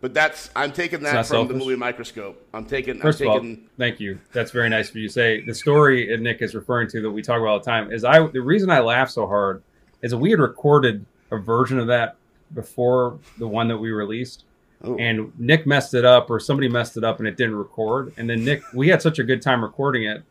But 0.00 0.12
that's 0.12 0.50
I'm 0.54 0.72
taking 0.72 1.00
that 1.04 1.14
not 1.14 1.26
from 1.26 1.48
the 1.48 1.54
movie 1.54 1.76
Microscope. 1.76 2.46
I'm 2.52 2.66
taking. 2.66 2.98
First 2.98 3.22
I'm 3.22 3.28
of 3.28 3.42
all, 3.42 3.56
thank 3.78 4.00
you. 4.00 4.18
That's 4.32 4.50
very 4.50 4.68
nice 4.68 4.90
of 4.90 4.96
you 4.96 5.08
to 5.08 5.12
say. 5.12 5.40
The 5.42 5.54
story 5.54 6.08
that 6.10 6.20
Nick 6.20 6.42
is 6.42 6.54
referring 6.54 6.88
to 6.90 7.00
that 7.00 7.10
we 7.10 7.22
talk 7.22 7.38
about 7.38 7.48
all 7.48 7.58
the 7.60 7.64
time 7.64 7.90
is 7.90 8.04
I. 8.04 8.26
The 8.26 8.42
reason 8.42 8.68
I 8.68 8.80
laugh 8.80 9.08
so 9.08 9.26
hard 9.26 9.62
is 10.02 10.10
that 10.10 10.18
we 10.18 10.30
had 10.30 10.40
recorded 10.40 11.06
a 11.30 11.38
version 11.38 11.78
of 11.78 11.86
that 11.86 12.16
before 12.52 13.18
the 13.38 13.48
one 13.48 13.68
that 13.68 13.78
we 13.78 13.90
released, 13.92 14.44
Oh. 14.82 14.96
and 14.98 15.32
Nick 15.38 15.66
messed 15.66 15.94
it 15.94 16.04
up 16.04 16.28
or 16.28 16.38
somebody 16.38 16.68
messed 16.68 16.98
it 16.98 17.04
up 17.04 17.18
and 17.18 17.26
it 17.26 17.38
didn't 17.38 17.56
record. 17.56 18.12
And 18.18 18.28
then 18.28 18.44
Nick, 18.44 18.62
we 18.74 18.88
had 18.88 19.00
such 19.00 19.18
a 19.18 19.24
good 19.24 19.40
time 19.40 19.62
recording 19.64 20.02
it 20.04 20.22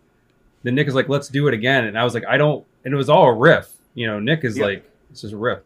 then 0.63 0.75
Nick 0.75 0.87
is 0.87 0.95
like, 0.95 1.09
let's 1.09 1.27
do 1.27 1.47
it 1.47 1.53
again. 1.53 1.85
And 1.85 1.97
I 1.97 2.03
was 2.03 2.13
like, 2.13 2.25
I 2.25 2.37
don't, 2.37 2.65
and 2.85 2.93
it 2.93 2.97
was 2.97 3.09
all 3.09 3.27
a 3.27 3.33
riff. 3.33 3.71
You 3.93 4.07
know, 4.07 4.19
Nick 4.19 4.43
is 4.43 4.57
Yeah. 4.57 4.65
like, 4.65 4.89
this 5.09 5.23
is 5.23 5.33
a 5.33 5.37
riff. 5.37 5.59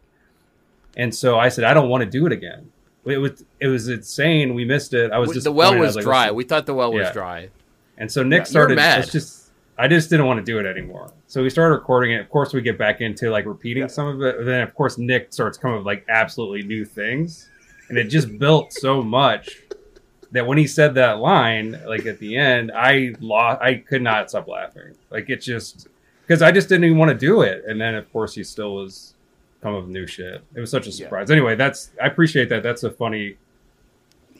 And 0.96 1.14
so 1.14 1.38
I 1.38 1.48
said, 1.48 1.64
I 1.64 1.74
don't 1.74 1.88
want 1.88 2.02
to 2.04 2.10
do 2.10 2.26
it 2.26 2.32
again. 2.32 2.70
It 3.04 3.18
was, 3.18 3.44
it 3.60 3.68
was 3.68 3.88
insane. 3.88 4.54
We 4.54 4.64
missed 4.64 4.92
it. 4.92 5.12
I 5.12 5.18
was 5.18 5.32
just 5.32 5.44
the 5.44 5.52
well 5.52 5.76
was 5.78 5.96
dry. 5.96 6.30
We 6.30 6.44
thought 6.44 6.66
the 6.66 6.74
well 6.74 6.92
was 6.92 7.06
Yeah. 7.06 7.12
dry. 7.12 7.48
And 7.96 8.10
so 8.10 8.22
Nick 8.22 8.38
you're 8.40 8.44
started. 8.46 8.78
It's 8.78 9.10
just 9.12 9.50
I 9.80 9.86
just 9.86 10.10
didn't 10.10 10.26
want 10.26 10.38
to 10.38 10.44
do 10.44 10.58
it 10.58 10.66
anymore. 10.66 11.12
So 11.28 11.42
we 11.42 11.50
started 11.50 11.74
recording 11.76 12.10
it. 12.12 12.20
Of 12.20 12.28
course, 12.30 12.52
we 12.52 12.60
get 12.60 12.76
back 12.76 13.00
into 13.00 13.30
like 13.30 13.46
repeating 13.46 13.84
Yeah. 13.84 13.86
some 13.88 14.08
of 14.08 14.22
it. 14.22 14.38
And 14.40 14.46
then 14.48 14.62
of 14.62 14.74
course 14.74 14.98
Nick 14.98 15.32
starts 15.32 15.56
coming 15.56 15.76
up 15.76 15.80
with 15.80 15.86
like 15.86 16.04
absolutely 16.08 16.64
new 16.64 16.84
things, 16.84 17.48
and 17.88 17.96
it 17.96 18.04
just 18.04 18.38
built 18.38 18.72
so 18.72 19.02
much 19.02 19.62
that 20.32 20.46
when 20.46 20.58
he 20.58 20.66
said 20.66 20.94
that 20.94 21.18
line, 21.18 21.80
like 21.86 22.06
at 22.06 22.18
the 22.18 22.36
end, 22.36 22.70
I 22.74 23.14
lost. 23.20 23.62
I 23.62 23.74
could 23.76 24.02
not 24.02 24.28
stop 24.30 24.48
laughing. 24.48 24.94
Like 25.10 25.30
it 25.30 25.40
just 25.40 25.88
because 26.26 26.42
I 26.42 26.52
just 26.52 26.68
didn't 26.68 26.84
even 26.84 26.98
want 26.98 27.10
to 27.10 27.16
do 27.16 27.42
it. 27.42 27.64
And 27.66 27.80
then 27.80 27.94
of 27.94 28.10
course 28.12 28.34
he 28.34 28.44
still 28.44 28.74
was 28.74 29.14
coming 29.62 29.78
up 29.78 29.84
with 29.84 29.92
new 29.92 30.06
shit. 30.06 30.42
It 30.54 30.60
was 30.60 30.70
such 30.70 30.86
a 30.86 30.90
Yeah. 30.90 30.96
surprise. 30.96 31.30
Anyway, 31.30 31.56
that's 31.56 31.90
I 32.02 32.06
appreciate 32.06 32.48
that. 32.50 32.62
That's 32.62 32.82
a 32.84 32.90
funny. 32.90 33.36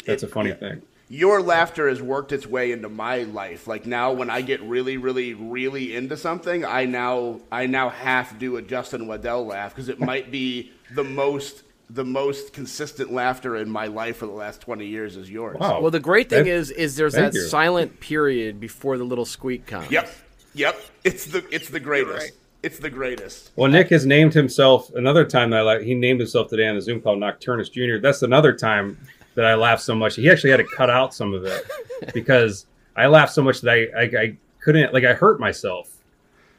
That's 0.06 0.22
a 0.22 0.28
funny 0.28 0.50
yeah. 0.50 0.56
thing. 0.56 0.82
your 1.10 1.40
laughter 1.40 1.88
has 1.88 2.02
worked 2.02 2.32
its 2.32 2.46
way 2.46 2.70
into 2.70 2.88
my 2.88 3.18
life. 3.24 3.66
Like 3.66 3.86
now, 3.86 4.12
when 4.12 4.28
I 4.30 4.42
get 4.42 4.60
really, 4.62 4.98
really, 4.98 5.32
really 5.32 5.96
into 5.96 6.16
something, 6.18 6.64
I 6.66 6.84
now 6.84 7.40
I 7.50 7.66
now 7.66 7.88
half 7.88 8.38
do 8.38 8.56
a 8.58 8.62
Justin 8.62 9.06
Waddell 9.06 9.46
laugh 9.46 9.74
because 9.74 9.88
it 9.88 9.98
might 10.00 10.30
be 10.30 10.70
the 10.94 11.04
most 11.04 11.62
the 11.90 12.04
most 12.04 12.52
consistent 12.52 13.12
laughter 13.12 13.56
in 13.56 13.70
my 13.70 13.86
life 13.86 14.18
for 14.18 14.26
the 14.26 14.32
last 14.32 14.60
twenty 14.60 14.86
years 14.86 15.16
is 15.16 15.30
yours. 15.30 15.56
Wow. 15.58 15.80
Well, 15.80 15.90
the 15.90 16.00
great 16.00 16.28
thing 16.28 16.44
That- 16.44 16.50
is, 16.50 16.70
is 16.70 16.96
there's 16.96 17.14
that 17.14 17.34
you. 17.34 17.40
silent 17.42 18.00
period 18.00 18.60
before 18.60 18.98
the 18.98 19.04
little 19.04 19.24
squeak 19.24 19.66
comes. 19.66 19.90
Yep. 19.90 20.10
Yep. 20.54 20.80
It's 21.04 21.24
the 21.26 21.44
it's 21.50 21.68
the 21.70 21.80
greatest. 21.80 22.18
right. 22.18 22.32
It's 22.62 22.78
the 22.80 22.90
greatest. 22.90 23.52
Well, 23.54 23.70
Nick 23.70 23.88
has 23.90 24.04
named 24.04 24.34
himself 24.34 24.90
another 24.94 25.24
time 25.24 25.50
that 25.50 25.60
I 25.60 25.62
like. 25.62 25.80
He 25.82 25.94
named 25.94 26.18
himself 26.20 26.48
today 26.48 26.66
on 26.66 26.74
the 26.74 26.82
Zoom 26.82 27.00
call 27.00 27.16
Nocturnus 27.16 27.70
Junior. 27.70 28.00
That's 28.00 28.22
another 28.22 28.52
time 28.52 28.98
that 29.36 29.44
I 29.44 29.54
laughed 29.54 29.82
so 29.82 29.94
much. 29.94 30.16
He 30.16 30.28
actually 30.28 30.50
had 30.50 30.56
to 30.56 30.66
cut 30.76 30.90
out 30.90 31.14
some 31.14 31.32
of 31.34 31.44
it 31.44 31.64
because 32.12 32.66
I 32.96 33.06
laughed 33.06 33.32
so 33.32 33.42
much 33.42 33.60
that 33.60 33.70
I 33.70 33.86
I, 33.96 34.22
I 34.22 34.36
couldn't 34.60 34.92
like 34.92 35.04
I 35.04 35.14
hurt 35.14 35.38
myself 35.38 35.88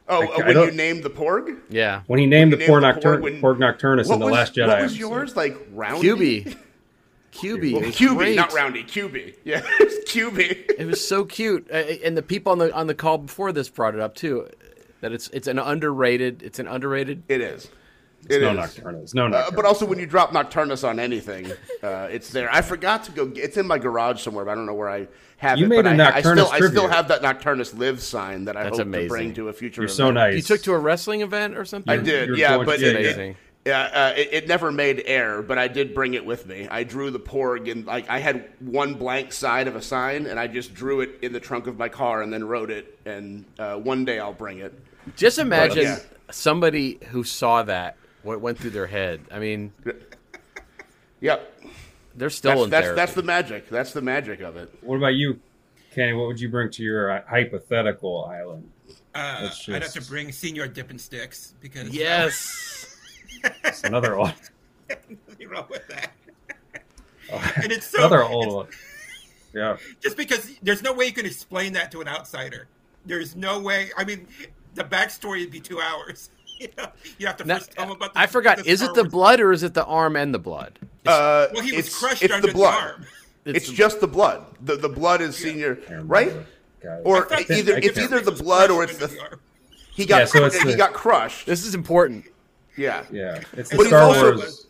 Oh, 0.10 0.22
I- 0.24 0.26
uh, 0.26 0.44
I 0.44 0.48
when 0.48 0.58
you 0.58 0.72
named 0.72 1.04
the 1.04 1.10
porg? 1.10 1.58
Yeah. 1.70 2.02
when 2.08 2.20
he 2.20 2.26
named 2.26 2.52
When 2.52 2.60
the 2.60 2.66
you 2.66 2.70
poor 2.72 2.82
the 2.82 2.88
Nocturn 2.92 3.20
Porg 3.22 3.24
when- 3.24 3.42
Porg 3.42 3.58
Nocturnus 3.60 4.12
in 4.12 4.20
the 4.20 4.26
was, 4.26 4.34
Last 4.34 4.56
Jedi. 4.56 4.68
what 4.68 4.82
was 4.82 4.98
yours? 4.98 5.36
Like 5.36 5.56
roundy? 5.74 6.08
QB. 6.44 6.58
QB. 7.32 7.74
Well, 7.74 7.84
it 7.84 7.94
QB, 7.94 8.18
great. 8.18 8.36
not 8.36 8.54
roundy. 8.54 8.84
QB. 8.84 9.36
Yeah, 9.44 9.62
it's 9.80 10.12
QB. 10.12 10.72
It 10.80 10.88
was 10.88 11.06
so 11.08 11.26
cute, 11.26 11.68
Uh, 11.72 11.76
and 12.04 12.18
the 12.18 12.24
people 12.24 12.52
on 12.52 12.58
the 12.58 12.74
on 12.74 12.88
the 12.88 12.96
call 12.96 13.20
before 13.20 13.52
this 13.52 13.70
brought 13.70 13.94
it 13.94 14.02
up 14.02 14.16
too. 14.16 14.48
That 15.02 15.12
it's 15.12 15.30
it's 15.30 15.48
an 15.48 15.60
underrated. 15.60 16.42
It's 16.44 16.58
an 16.60 16.68
underrated. 16.68 17.22
It 17.30 17.42
is. 17.42 17.70
It's 18.26 18.36
It 18.36 18.42
no 18.42 18.50
is. 18.52 18.58
Nocturnus. 18.58 19.14
No 19.14 19.28
Uh, 19.28 19.30
Nocturnus. 19.30 19.56
but 19.56 19.66
also, 19.66 19.86
when 19.86 20.00
you 20.00 20.08
drop 20.08 20.32
Nocturnus 20.34 20.84
on 20.86 21.00
anything, 21.00 21.52
uh, 21.84 22.08
it's 22.12 22.32
there. 22.32 22.52
I 22.52 22.62
forgot 22.62 23.04
to 23.06 23.12
go. 23.12 23.32
It's 23.36 23.58
in 23.58 23.68
my 23.68 23.78
garage 23.78 24.22
somewhere, 24.22 24.44
but 24.44 24.52
I 24.52 24.56
don't 24.56 24.66
know 24.66 24.74
where 24.74 24.90
I 24.90 25.08
have 25.40 25.58
You 25.58 25.66
it. 25.66 25.70
made 25.70 25.84
but 25.84 26.00
a 26.00 26.04
I, 26.04 26.16
I 26.18 26.20
still, 26.22 26.36
Nocturnus 26.36 26.52
I 26.52 26.58
still 26.58 26.70
tribute. 26.72 26.90
have 26.92 27.08
that 27.08 27.22
Nocturnus 27.22 27.78
live 27.78 28.02
sign 28.02 28.46
that 28.46 28.56
I 28.58 28.64
That's 28.64 28.78
hope 28.78 28.88
amazing. 28.88 29.08
to 29.08 29.14
bring 29.14 29.34
to 29.36 29.48
a 29.50 29.54
future. 29.54 29.82
You're 29.82 29.86
event. 29.88 29.98
so 29.98 30.12
nice. 30.12 30.36
You 30.36 30.42
took 30.42 30.62
to 30.64 30.74
a 30.74 30.78
wrestling 30.80 31.22
event 31.22 31.58
or 31.58 31.66
something. 31.66 31.92
I 31.92 31.98
did, 32.02 32.28
You're 32.28 32.38
yeah, 32.38 32.56
going- 32.56 32.66
but 32.66 32.80
yeah, 32.80 32.88
it, 32.90 32.96
amazing. 32.98 33.32
it, 33.32 33.38
yeah, 33.66 33.82
uh, 33.82 34.14
it, 34.18 34.30
it 34.32 34.48
never 34.48 34.72
made 34.72 35.04
air, 35.06 35.42
but 35.42 35.58
I 35.58 35.68
did 35.68 35.94
bring 35.94 36.14
it 36.14 36.26
with 36.26 36.46
me. 36.46 36.68
I 36.70 36.84
drew 36.84 37.12
the 37.12 37.20
porg, 37.20 37.70
and 37.70 37.86
like 37.86 38.10
I 38.10 38.20
had 38.20 38.50
one 38.60 38.94
blank 38.96 39.32
side 39.34 39.68
of 39.68 39.76
a 39.76 39.82
sign, 39.82 40.26
and 40.28 40.40
I 40.40 40.48
just 40.48 40.74
drew 40.74 41.02
it 41.02 41.20
in 41.22 41.34
the 41.34 41.40
trunk 41.42 41.68
of 41.68 41.78
my 41.78 41.90
car, 41.90 42.22
and 42.22 42.32
then 42.34 42.44
wrote 42.46 42.72
it. 42.72 42.98
And 43.06 43.46
uh, 43.60 43.76
one 43.76 44.06
day 44.06 44.18
I'll 44.20 44.34
bring 44.34 44.60
it. 44.60 44.74
Just 45.16 45.40
imagine 45.40 45.84
yeah. 45.84 46.00
somebody 46.32 47.00
who 47.12 47.24
saw 47.24 47.64
that 47.64 47.98
what 48.24 48.40
went 48.42 48.58
through 48.60 48.72
their 48.72 48.88
head. 48.88 49.22
I 49.32 49.40
mean, 49.40 49.72
Yep, 51.22 51.59
they're 52.16 52.30
still 52.30 52.52
that's 52.52 52.64
in 52.64 52.70
that's, 52.70 52.84
therapy. 52.86 52.96
that's 52.96 53.14
the 53.14 53.24
magic. 53.24 53.70
That's 53.70 53.94
the 53.94 54.02
magic 54.02 54.42
of 54.42 54.58
it. 54.58 54.74
what 54.82 54.98
about 54.98 55.14
you, 55.16 55.40
Kenny? 55.94 56.14
What 56.14 56.28
would 56.28 56.40
you 56.40 56.50
bring 56.50 56.70
to 56.72 56.84
your 56.84 57.12
uh, 57.12 57.22
hypothetical 57.28 58.26
island? 58.26 58.70
Uh, 59.14 59.48
It's 59.52 59.68
I'd 59.68 59.82
have 59.84 59.94
to 59.94 60.02
bring 60.04 60.32
Senior 60.32 60.68
Dippin' 60.68 61.00
Sticks 61.00 61.54
because 61.60 61.90
yes. 61.90 62.96
It's 63.64 63.84
another 63.84 64.18
one. 64.18 64.34
nothing 65.28 65.50
wrong 65.50 65.68
with 65.70 65.88
that. 65.88 66.12
and 67.64 67.72
it's 67.72 67.88
so 67.88 68.00
another 68.00 68.24
old 68.24 68.54
one. 68.54 68.68
Yeah. 69.54 69.78
just 70.02 70.16
because 70.16 70.58
there's 70.62 70.84
no 70.84 70.94
way 70.94 71.06
you 71.06 71.14
can 71.14 71.26
explain 71.26 71.74
that 71.74 71.92
to 71.92 72.02
an 72.02 72.08
outsider. 72.08 72.68
There's 73.06 73.36
no 73.36 73.60
way. 73.60 73.90
I 73.98 74.04
mean, 74.04 74.28
the 74.76 74.84
backstory 74.84 75.42
would 75.42 75.52
be 75.52 75.60
two 75.60 75.80
hours. 75.82 76.30
You, 76.62 76.68
know, 76.78 76.88
you 77.18 77.28
have 77.28 77.38
to 77.38 77.46
Now, 77.46 77.58
first 77.58 77.72
tell 77.72 77.86
them 77.88 77.96
about. 77.96 78.14
The, 78.14 78.20
I 78.20 78.28
forgot. 78.28 78.58
the 78.58 78.70
Is 78.70 78.82
it 78.82 78.94
the 78.94 79.06
blood 79.06 79.40
or 79.40 79.54
is 79.54 79.64
it 79.64 79.74
the 79.74 79.86
arm 79.86 80.16
and 80.18 80.34
the 80.34 80.40
blood? 80.40 80.78
Uh, 81.06 81.48
Well, 81.54 81.64
he 81.64 81.76
was 81.76 81.88
it's, 81.88 81.98
crushed 82.00 82.22
it's 82.24 82.34
under 82.34 82.48
the 82.48 82.54
blood. 82.54 82.74
arm. 82.74 83.06
It's, 83.46 83.70
just 83.70 84.02
the 84.02 84.08
blood. 84.08 84.46
The 84.62 84.76
the 84.76 84.90
blood 84.90 85.22
is 85.22 85.38
senior, 85.38 85.80
right? 86.04 86.34
Or 87.04 87.26
thought 87.26 87.50
either 87.50 87.78
it's 87.78 87.98
can't- 87.98 88.12
either 88.12 88.20
the 88.22 88.32
blood 88.44 88.70
or 88.72 88.84
it's 88.84 88.94
under 89.02 89.08
the 89.08 89.22
arm. 89.22 89.40
he 89.94 90.06
got 90.06 90.20
Yeah, 90.20 90.26
so 90.26 90.46
it's 90.46 90.62
he 90.62 90.72
the- 90.72 90.78
got 90.78 90.94
crushed. 90.94 91.46
This 91.46 91.66
is 91.66 91.74
important. 91.76 92.26
Yeah. 92.78 93.06
Yeah, 93.12 93.42
it's 93.54 93.70
But 93.70 93.78
the 93.78 93.84
he's 93.84 93.88
Star 93.88 94.02
also- 94.04 94.36
Wars. 94.36 94.68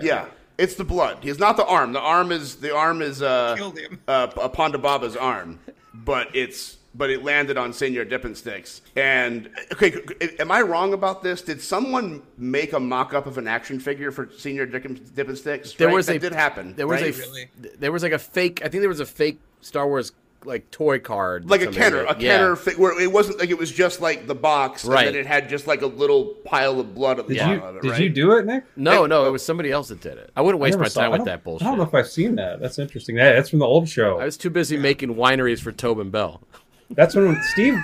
Yeah, 0.00 0.26
it's 0.58 0.76
the 0.76 0.84
blood. 0.84 1.18
He's 1.22 1.38
not 1.40 1.56
the 1.56 1.64
arm. 1.66 1.92
The 1.92 2.00
arm 2.00 2.30
is 2.32 2.56
the 2.56 2.74
arm 2.74 3.02
is 3.02 3.20
uh, 3.20 3.56
Killed 3.56 3.78
him. 3.78 4.00
uh 4.06 4.28
P- 4.28 4.40
Ponda 4.40 4.80
Baba's 4.80 5.16
arm, 5.16 5.58
but 5.92 6.28
it's 6.34 6.78
but 6.94 7.10
it 7.10 7.24
landed 7.24 7.56
on 7.56 7.72
Senior 7.72 8.04
Dippin' 8.04 8.34
Sticks. 8.34 8.82
And 8.96 9.48
okay, 9.72 9.92
c- 9.92 10.00
c- 10.20 10.38
am 10.38 10.50
I 10.50 10.60
wrong 10.62 10.92
about 10.92 11.22
this? 11.22 11.42
Did 11.42 11.60
someone 11.60 12.22
make 12.36 12.72
a 12.72 12.80
mock-up 12.80 13.26
of 13.26 13.38
an 13.38 13.48
action 13.48 13.80
figure 13.80 14.10
for 14.10 14.28
Senior 14.36 14.66
Dippin' 14.66 15.00
Dippin' 15.14 15.36
Sticks? 15.36 15.72
There 15.74 15.88
Right? 15.88 15.94
was 15.94 16.06
that 16.06 16.16
a 16.16 16.18
did 16.18 16.32
happen. 16.32 16.74
There 16.76 16.86
was 16.86 17.00
right? 17.02 17.14
a 17.14 17.18
Really? 17.18 17.50
there 17.78 17.92
was 17.92 18.02
like 18.02 18.12
a 18.12 18.18
fake. 18.18 18.60
I 18.64 18.68
think 18.68 18.82
there 18.82 18.88
was 18.88 19.00
a 19.00 19.06
fake 19.06 19.40
Star 19.60 19.86
Wars 19.86 20.12
like 20.44 20.68
toy 20.72 20.98
card, 20.98 21.48
like 21.48 21.62
a 21.62 21.68
Kenner, 21.68 22.02
made. 22.02 22.16
a 22.16 22.20
Yeah. 22.20 22.36
Kenner 22.38 22.56
fi- 22.56 22.72
where 22.74 23.00
it 23.00 23.12
wasn't 23.12 23.38
like 23.38 23.50
it 23.50 23.56
was 23.58 23.70
just 23.70 24.00
like 24.00 24.26
the 24.26 24.34
box, 24.34 24.84
Right. 24.84 25.06
and 25.06 25.14
then 25.14 25.20
it 25.20 25.26
had 25.28 25.48
just 25.48 25.68
like 25.68 25.82
a 25.82 25.86
little 25.86 26.34
pile 26.44 26.80
of 26.80 26.96
blood 26.96 27.20
at 27.20 27.28
the 27.28 27.34
Did 27.34 27.40
bottom 27.42 27.58
you 27.60 27.64
of 27.64 27.76
it. 27.76 27.82
did 27.82 27.90
right? 27.92 28.00
you 28.00 28.08
do 28.10 28.32
it, 28.32 28.44
Nick? 28.44 28.64
No, 28.74 29.06
no, 29.06 29.24
it 29.24 29.28
oh. 29.28 29.32
was 29.32 29.44
somebody 29.44 29.70
else 29.70 29.86
that 29.90 30.00
did 30.00 30.18
it. 30.18 30.30
I 30.36 30.40
wouldn't 30.40 30.60
waste 30.60 30.72
never 30.72 30.82
my 30.82 30.88
saw- 30.88 31.02
time 31.02 31.10
with 31.12 31.18
don't- 31.20 31.26
that 31.26 31.44
bullshit. 31.44 31.64
I 31.68 31.70
don't 31.70 31.78
know 31.78 31.84
if 31.84 31.94
I've 31.94 32.08
seen 32.08 32.34
that. 32.34 32.60
That's 32.60 32.80
interesting. 32.80 33.14
That, 33.14 33.34
that's 33.34 33.50
from 33.50 33.60
the 33.60 33.66
old 33.66 33.88
show. 33.88 34.18
I 34.18 34.24
was 34.24 34.36
too 34.36 34.50
busy 34.50 34.76
making 34.76 35.14
wineries 35.14 35.60
for 35.60 35.70
Tobin 35.70 36.10
Bell. 36.10 36.42
That's 36.90 37.14
when 37.14 37.40
Steve 37.42 37.78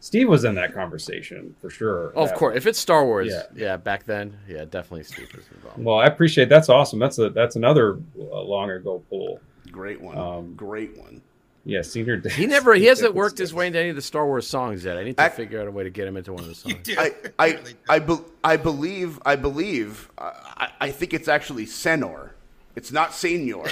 Steve 0.00 0.28
was 0.28 0.44
in 0.44 0.54
that 0.54 0.72
conversation 0.72 1.54
for 1.60 1.70
sure. 1.70 2.12
Oh, 2.14 2.22
of 2.24 2.32
course, 2.34 2.56
if 2.56 2.66
it's 2.66 2.78
Star 2.78 3.04
Wars, 3.04 3.28
Yeah. 3.30 3.42
yeah, 3.54 3.76
back 3.76 4.04
then, 4.04 4.36
yeah, 4.48 4.64
definitely 4.64 5.02
Steve 5.04 5.28
was 5.34 5.44
involved. 5.54 5.82
Well, 5.84 5.96
I 5.98 6.06
appreciate 6.06 6.48
that's 6.48 6.68
awesome. 6.68 6.98
That's 6.98 7.18
a 7.18 7.30
that's 7.30 7.56
another 7.56 7.98
uh, 8.18 8.40
long 8.42 8.70
ago 8.70 9.02
pull. 9.10 9.40
Great 9.70 10.00
one. 10.00 10.16
Um, 10.16 10.54
Great 10.54 10.96
one. 10.96 11.20
Yeah, 11.64 11.82
senior. 11.82 12.16
Day. 12.16 12.30
He 12.30 12.46
never, 12.46 12.72
he 12.74 12.86
hasn't 12.86 13.14
worked 13.14 13.36
his 13.36 13.52
way 13.52 13.66
into 13.66 13.78
any 13.78 13.90
of 13.90 13.96
the 13.96 14.00
Star 14.00 14.24
Wars 14.24 14.46
songs 14.46 14.84
yet. 14.84 14.96
I 14.96 15.04
need 15.04 15.18
to 15.18 15.24
I- 15.24 15.28
figure 15.28 15.60
out 15.60 15.66
a 15.68 15.70
way 15.70 15.84
to 15.84 15.90
get 15.90 16.08
him 16.08 16.16
into 16.16 16.32
one 16.32 16.42
of 16.42 16.46
the 16.48 16.68
You 16.68 16.74
songs. 16.76 16.82
do. 16.86 16.94
I 16.96 17.12
I 17.38 17.58
I, 17.90 17.98
be, 17.98 18.16
I 18.42 18.56
believe 18.56 19.18
I 19.26 19.36
believe 19.36 20.08
I, 20.16 20.70
I 20.80 20.90
think 20.90 21.12
it's 21.12 21.28
actually 21.28 21.66
Senor. 21.66 22.34
It's 22.76 22.92
not 22.92 23.12
Senior. 23.12 23.64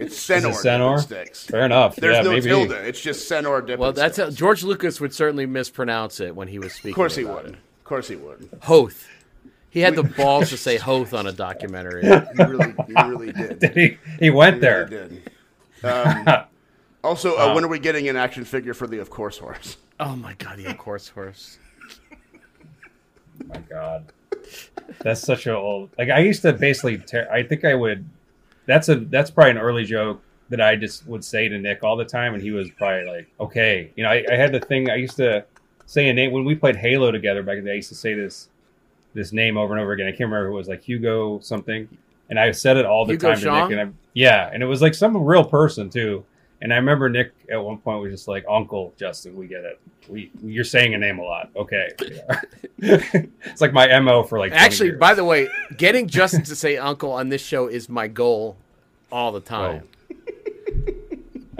It's 0.00 0.16
Senor. 0.16 0.52
Senor? 0.52 0.98
Sticks. 0.98 1.44
Fair 1.46 1.64
enough. 1.64 1.96
There's 1.96 2.16
yeah, 2.16 2.22
no 2.22 2.30
maybe. 2.30 2.42
tilde. 2.42 2.70
It's 2.72 3.00
just 3.00 3.26
Senor 3.28 3.62
Dippin' 3.62 3.80
Well, 3.80 3.92
that's 3.92 4.14
Sticks. 4.14 4.28
how, 4.30 4.34
George 4.34 4.62
Lucas 4.62 5.00
would 5.00 5.12
certainly 5.12 5.46
mispronounce 5.46 6.20
it 6.20 6.34
when 6.36 6.48
he 6.48 6.58
was 6.58 6.72
speaking. 6.72 6.90
Of 6.92 6.96
course 6.96 7.16
he 7.16 7.24
would. 7.24 7.46
it. 7.46 7.54
Of 7.54 7.84
course 7.84 8.08
he 8.08 8.16
would. 8.16 8.48
Hoth. 8.62 9.08
He 9.70 9.80
had 9.80 9.96
the 9.96 10.02
balls 10.16 10.50
to 10.50 10.56
say 10.56 10.76
Hoth 10.76 11.12
on 11.14 11.26
a 11.26 11.32
documentary. 11.32 12.02
He 12.04 12.42
really, 12.44 12.74
he 12.86 12.92
really 13.08 13.32
did. 13.58 13.72
he 13.74 13.98
he 14.18 14.30
went 14.30 14.56
He 14.56 14.60
there. 14.60 14.86
really 14.90 15.08
did. 15.08 15.30
Um, 15.84 16.26
also, 17.04 17.36
uh, 17.36 17.54
when 17.54 17.62
are 17.62 17.68
we 17.68 17.78
getting 17.78 18.08
an 18.08 18.16
action 18.16 18.44
figure 18.44 18.74
for 18.74 18.88
the 18.88 18.98
Of 18.98 19.10
Course 19.10 19.38
Horse? 19.38 19.76
Oh 20.00 20.16
my 20.16 20.34
god, 20.34 20.58
yeah, 20.58 20.70
of 20.70 20.78
course, 20.78 21.08
horse. 21.08 21.58
my 23.46 23.58
god 23.70 24.12
that's 25.00 25.20
such 25.20 25.46
a 25.46 25.54
old 25.56 25.90
like 25.98 26.08
i 26.10 26.18
used 26.18 26.42
to 26.42 26.52
basically 26.52 26.98
tear, 26.98 27.30
i 27.30 27.42
think 27.42 27.64
i 27.64 27.74
would 27.74 28.04
that's 28.68 28.88
a 28.88 28.96
that's 28.96 29.30
probably 29.30 29.50
an 29.50 29.58
early 29.58 29.84
joke 29.84 30.22
that 30.50 30.60
i 30.60 30.76
just 30.76 31.04
would 31.08 31.24
say 31.24 31.48
to 31.48 31.58
nick 31.58 31.82
all 31.82 31.96
the 31.96 32.04
time 32.04 32.34
and 32.34 32.42
he 32.42 32.52
was 32.52 32.70
probably 32.70 33.04
like 33.04 33.28
okay. 33.40 33.90
You 33.96 34.04
know 34.04 34.10
i, 34.10 34.24
I 34.30 34.36
had 34.36 34.52
the 34.52 34.60
thing 34.60 34.88
i 34.90 34.94
used 34.94 35.16
to 35.16 35.44
say 35.86 36.08
a 36.08 36.12
name 36.12 36.30
when 36.30 36.44
we 36.44 36.54
played 36.54 36.76
halo 36.76 37.10
together 37.10 37.42
back 37.42 37.56
in 37.58 37.64
the 37.64 37.70
day 37.70 37.72
i 37.72 37.76
used 37.76 37.88
to 37.88 37.96
say 37.96 38.14
this 38.14 38.48
this 39.14 39.32
name 39.32 39.56
over 39.56 39.72
and 39.72 39.82
over 39.82 39.92
again. 39.92 40.06
I 40.06 40.10
can't 40.10 40.30
remember 40.30 40.48
who 40.48 40.54
it 40.54 40.58
was 40.58 40.68
like 40.68 40.84
hugo 40.84 41.40
something. 41.40 41.88
And 42.28 42.38
i 42.38 42.52
said 42.52 42.76
it 42.76 42.84
all 42.84 43.06
the 43.06 43.14
Hugo 43.14 43.30
time 43.30 43.40
Jean? 43.40 43.52
to 43.54 43.60
nick 43.62 43.78
and 43.78 43.90
I, 43.90 43.92
yeah 44.12 44.50
and 44.52 44.62
it 44.62 44.66
was 44.66 44.82
like 44.82 44.94
some 44.94 45.16
real 45.16 45.44
person 45.44 45.88
too 45.88 46.24
and 46.60 46.72
I 46.72 46.76
remember 46.76 47.08
Nick 47.08 47.32
at 47.50 47.62
one 47.62 47.78
point 47.78 48.02
was 48.02 48.12
just 48.12 48.28
like, 48.28 48.44
"Uncle 48.48 48.94
Justin, 48.96 49.36
we 49.36 49.46
get 49.46 49.64
it. 49.64 49.80
We 50.08 50.30
you're 50.42 50.64
saying 50.64 50.94
a 50.94 50.98
name 50.98 51.18
a 51.18 51.22
lot. 51.22 51.50
Okay, 51.54 51.88
it's 52.78 53.60
like 53.60 53.72
my 53.72 53.98
mo 54.00 54.22
for 54.22 54.38
like 54.38 54.52
Actually, 54.52 54.92
by 54.92 55.14
the 55.14 55.24
way, 55.24 55.48
getting 55.76 56.06
Justin 56.08 56.42
to 56.44 56.56
say 56.56 56.76
uncle 56.76 57.12
on 57.12 57.28
this 57.28 57.42
show 57.42 57.66
is 57.68 57.88
my 57.88 58.08
goal 58.08 58.56
all 59.12 59.32
the 59.32 59.38
oh. 59.38 59.40
time. 59.40 59.88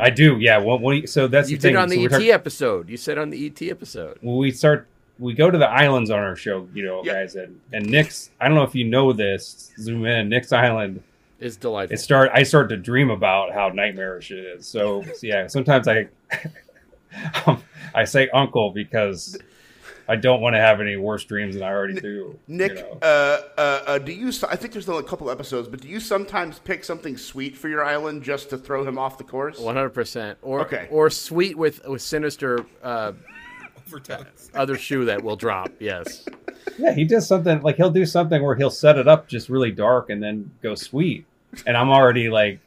I 0.00 0.10
do. 0.10 0.38
Yeah. 0.38 0.58
Well, 0.58 0.78
well 0.78 1.02
so 1.06 1.26
that's 1.26 1.50
You 1.50 1.56
the 1.56 1.62
did 1.62 1.68
thing. 1.70 1.76
on 1.76 1.88
the 1.88 1.98
we're 1.98 2.06
ET 2.06 2.10
talking- 2.10 2.30
episode. 2.30 2.88
You 2.88 2.96
said 2.96 3.18
on 3.18 3.30
the 3.30 3.46
ET 3.46 3.60
episode. 3.62 4.18
we 4.22 4.52
start 4.52 4.86
we 5.18 5.34
go 5.34 5.50
to 5.50 5.58
the 5.58 5.68
islands 5.68 6.10
on 6.10 6.18
our 6.20 6.36
show 6.36 6.68
you 6.72 6.84
know 6.84 7.02
Yep. 7.04 7.14
guys 7.14 7.34
and, 7.34 7.60
and 7.72 7.86
nick's 7.86 8.30
i 8.40 8.46
don't 8.46 8.56
know 8.56 8.62
if 8.62 8.74
you 8.74 8.84
know 8.84 9.12
this 9.12 9.72
zoom 9.78 10.04
in 10.06 10.28
nick's 10.28 10.52
island 10.52 11.02
It's 11.40 11.56
delightful. 11.56 11.94
it 11.94 11.98
start 11.98 12.30
i 12.34 12.42
start 12.42 12.68
to 12.70 12.76
dream 12.76 13.10
about 13.10 13.52
how 13.52 13.68
nightmarish 13.68 14.30
it 14.30 14.38
is 14.38 14.66
so 14.66 15.04
yeah 15.22 15.46
sometimes 15.46 15.86
i 15.88 16.08
um, 17.46 17.62
i 17.94 18.04
say 18.04 18.28
uncle 18.30 18.72
because 18.72 19.38
i 20.08 20.16
don't 20.16 20.40
want 20.40 20.54
to 20.54 20.60
have 20.60 20.80
any 20.80 20.96
worse 20.96 21.24
dreams 21.24 21.54
than 21.54 21.62
i 21.62 21.68
already 21.68 22.00
do 22.00 22.38
Nick, 22.48 22.70
you 22.72 22.74
know? 22.80 22.98
uh, 23.02 23.40
uh, 23.58 23.60
uh, 23.86 23.98
do 23.98 24.10
you? 24.10 24.28
I 24.48 24.56
think 24.56 24.72
there's 24.72 24.88
only 24.88 25.04
a 25.04 25.06
couple 25.06 25.30
episodes, 25.30 25.68
but 25.68 25.82
do 25.82 25.88
you 25.88 26.00
sometimes 26.00 26.58
pick 26.58 26.82
something 26.82 27.18
sweet 27.18 27.56
for 27.58 27.68
your 27.68 27.84
island 27.84 28.22
just 28.22 28.48
to 28.50 28.56
throw 28.56 28.86
him 28.86 28.98
off 28.98 29.18
the 29.18 29.24
course? 29.24 29.58
One 29.58 29.76
hundred 29.76 29.90
percent, 29.90 30.38
or 30.40 30.62
Okay. 30.62 30.88
or 30.90 31.10
sweet 31.10 31.58
with 31.58 31.86
with 31.86 32.00
sinister 32.00 32.64
uh, 33.92 33.96
Overtones. 33.96 34.50
other 34.54 34.76
shoe 34.76 35.04
that 35.06 35.22
will 35.22 35.36
drop. 35.36 35.70
Yes, 35.78 36.26
yeah 36.78 36.92
he 36.94 37.04
does 37.04 37.26
something 37.26 37.60
like 37.62 37.76
he'll 37.76 37.90
do 37.90 38.06
something 38.06 38.42
where 38.42 38.54
he'll 38.54 38.70
set 38.70 38.98
it 38.98 39.08
up 39.08 39.28
just 39.28 39.48
really 39.48 39.70
dark 39.70 40.10
and 40.10 40.22
then 40.22 40.50
go 40.62 40.74
sweet 40.74 41.24
and 41.66 41.76
i'm 41.76 41.90
already 41.90 42.28
like 42.28 42.60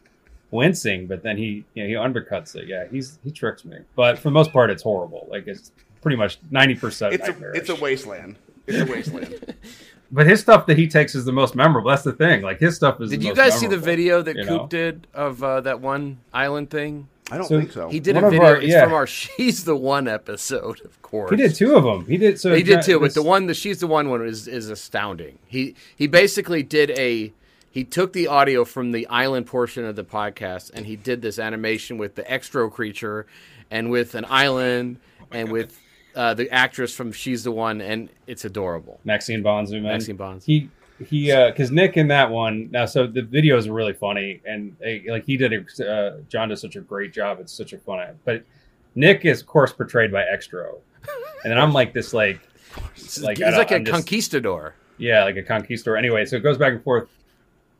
wincing 0.51 1.07
but 1.07 1.23
then 1.23 1.37
he 1.37 1.63
you 1.73 1.83
know 1.83 1.87
he 1.87 1.93
undercuts 1.93 2.55
it 2.55 2.67
yeah 2.67 2.85
he's 2.89 3.19
he 3.23 3.31
tricks 3.31 3.63
me 3.63 3.77
but 3.95 4.17
for 4.17 4.23
the 4.23 4.33
most 4.33 4.51
part 4.51 4.69
it's 4.69 4.83
horrible 4.83 5.27
like 5.29 5.47
it's 5.47 5.71
pretty 6.01 6.17
much 6.17 6.39
90% 6.51 7.13
It's 7.13 7.27
a 7.27 7.51
it's 7.51 7.69
a 7.69 7.75
wasteland. 7.75 8.35
It's 8.65 8.89
a 8.89 8.91
wasteland. 8.91 9.55
but 10.11 10.25
his 10.25 10.41
stuff 10.41 10.65
that 10.65 10.77
he 10.77 10.87
takes 10.87 11.13
is 11.13 11.25
the 11.25 11.31
most 11.31 11.55
memorable 11.55 11.91
that's 11.91 12.03
the 12.03 12.11
thing 12.11 12.41
like 12.41 12.59
his 12.59 12.75
stuff 12.75 12.99
is 13.01 13.11
did 13.11 13.19
the 13.19 13.25
you 13.25 13.29
most 13.29 13.37
guys 13.37 13.59
see 13.59 13.67
the 13.67 13.77
video 13.77 14.21
that 14.23 14.35
Coop 14.35 14.47
know? 14.47 14.67
did 14.67 15.07
of 15.13 15.43
uh, 15.43 15.61
that 15.61 15.79
one 15.79 16.17
island 16.33 16.71
thing? 16.71 17.07
I 17.29 17.37
don't 17.37 17.47
So 17.47 17.59
think 17.59 17.71
so. 17.71 17.89
He 17.89 17.99
did 17.99 18.15
One 18.15 18.23
a 18.25 18.29
video. 18.29 18.45
our- 18.45 18.61
it's 18.61 18.73
from 18.73 18.93
our 18.93 19.07
"She's 19.19 19.63
the 19.63 19.75
One" 19.75 20.07
episode, 20.07 20.81
of 20.81 21.01
course. 21.01 21.29
he 21.31 21.37
did 21.37 21.55
two 21.55 21.75
of 21.75 21.83
them 21.83 22.05
he 22.05 22.17
did 22.17 22.39
so 22.39 22.53
He 22.55 22.63
did 22.63 22.81
two, 22.81 22.99
this- 22.99 23.13
but 23.13 23.13
the 23.13 23.23
one, 23.27 23.47
the 23.47 23.53
"She's 23.53 23.79
the 23.79 23.87
One" 23.87 24.09
one 24.09 24.25
is 24.25 24.47
is 24.47 24.69
astounding. 24.69 25.37
He 25.47 25.75
he 25.95 26.07
basically 26.07 26.63
did 26.63 26.91
a 26.91 27.31
he 27.69 27.83
took 27.85 28.11
the 28.13 28.27
audio 28.27 28.65
from 28.65 28.91
the 28.91 29.07
island 29.07 29.45
portion 29.47 29.85
of 29.85 29.95
the 29.95 30.03
podcast 30.03 30.71
and 30.73 30.85
he 30.85 30.95
did 30.97 31.21
this 31.21 31.39
animation 31.39 31.97
with 31.97 32.15
the 32.15 32.29
extra 32.29 32.69
creature 32.69 33.25
and 33.69 33.89
with 33.89 34.13
an 34.15 34.25
island 34.27 34.97
and 35.31 35.49
with 35.53 35.79
uh, 36.13 36.33
the 36.33 36.49
actress 36.51 36.93
from 36.93 37.13
"She's 37.13 37.45
the 37.45 37.51
One," 37.53 37.79
and 37.79 38.09
it's 38.27 38.43
adorable. 38.43 38.99
Maxine 39.05 39.41
Bahns 39.41 39.71
man. 39.71 39.83
Maxine 39.83 40.17
Bahns. 40.17 40.43
he 40.43 40.69
he 41.07 41.31
uh 41.31 41.49
because 41.49 41.71
nick 41.71 41.97
in 41.97 42.07
that 42.07 42.29
one 42.29 42.69
now 42.71 42.85
so 42.85 43.07
the 43.07 43.21
videos 43.21 43.67
are 43.67 43.73
really 43.73 43.93
funny 43.93 44.41
and 44.45 44.75
uh, 44.85 45.11
like 45.11 45.25
he 45.25 45.37
did 45.37 45.53
a 45.53 45.89
uh, 45.91 46.17
john 46.29 46.49
does 46.49 46.61
such 46.61 46.75
a 46.75 46.81
great 46.81 47.11
job 47.13 47.39
it's 47.39 47.51
such 47.53 47.73
a 47.73 47.77
fun 47.77 48.19
but 48.25 48.43
nick 48.95 49.25
is 49.25 49.41
of 49.41 49.47
course 49.47 49.71
portrayed 49.73 50.11
by 50.11 50.21
extro. 50.23 50.75
And 51.43 51.51
then 51.51 51.57
i'm 51.57 51.73
like 51.73 51.93
this 51.93 52.13
like 52.13 52.39
like, 53.21 53.37
He's 53.37 53.57
like 53.57 53.71
a 53.71 53.75
I'm 53.75 53.85
just- 53.85 53.93
conquistador. 53.95 54.75
yeah 54.97 55.23
like 55.23 55.37
a 55.37 55.43
conquistador. 55.43 55.97
Anyway 55.97 56.25
so 56.25 56.35
it 56.35 56.41
goes 56.43 56.57
back 56.57 56.73
and 56.73 56.83
forth 56.83 57.07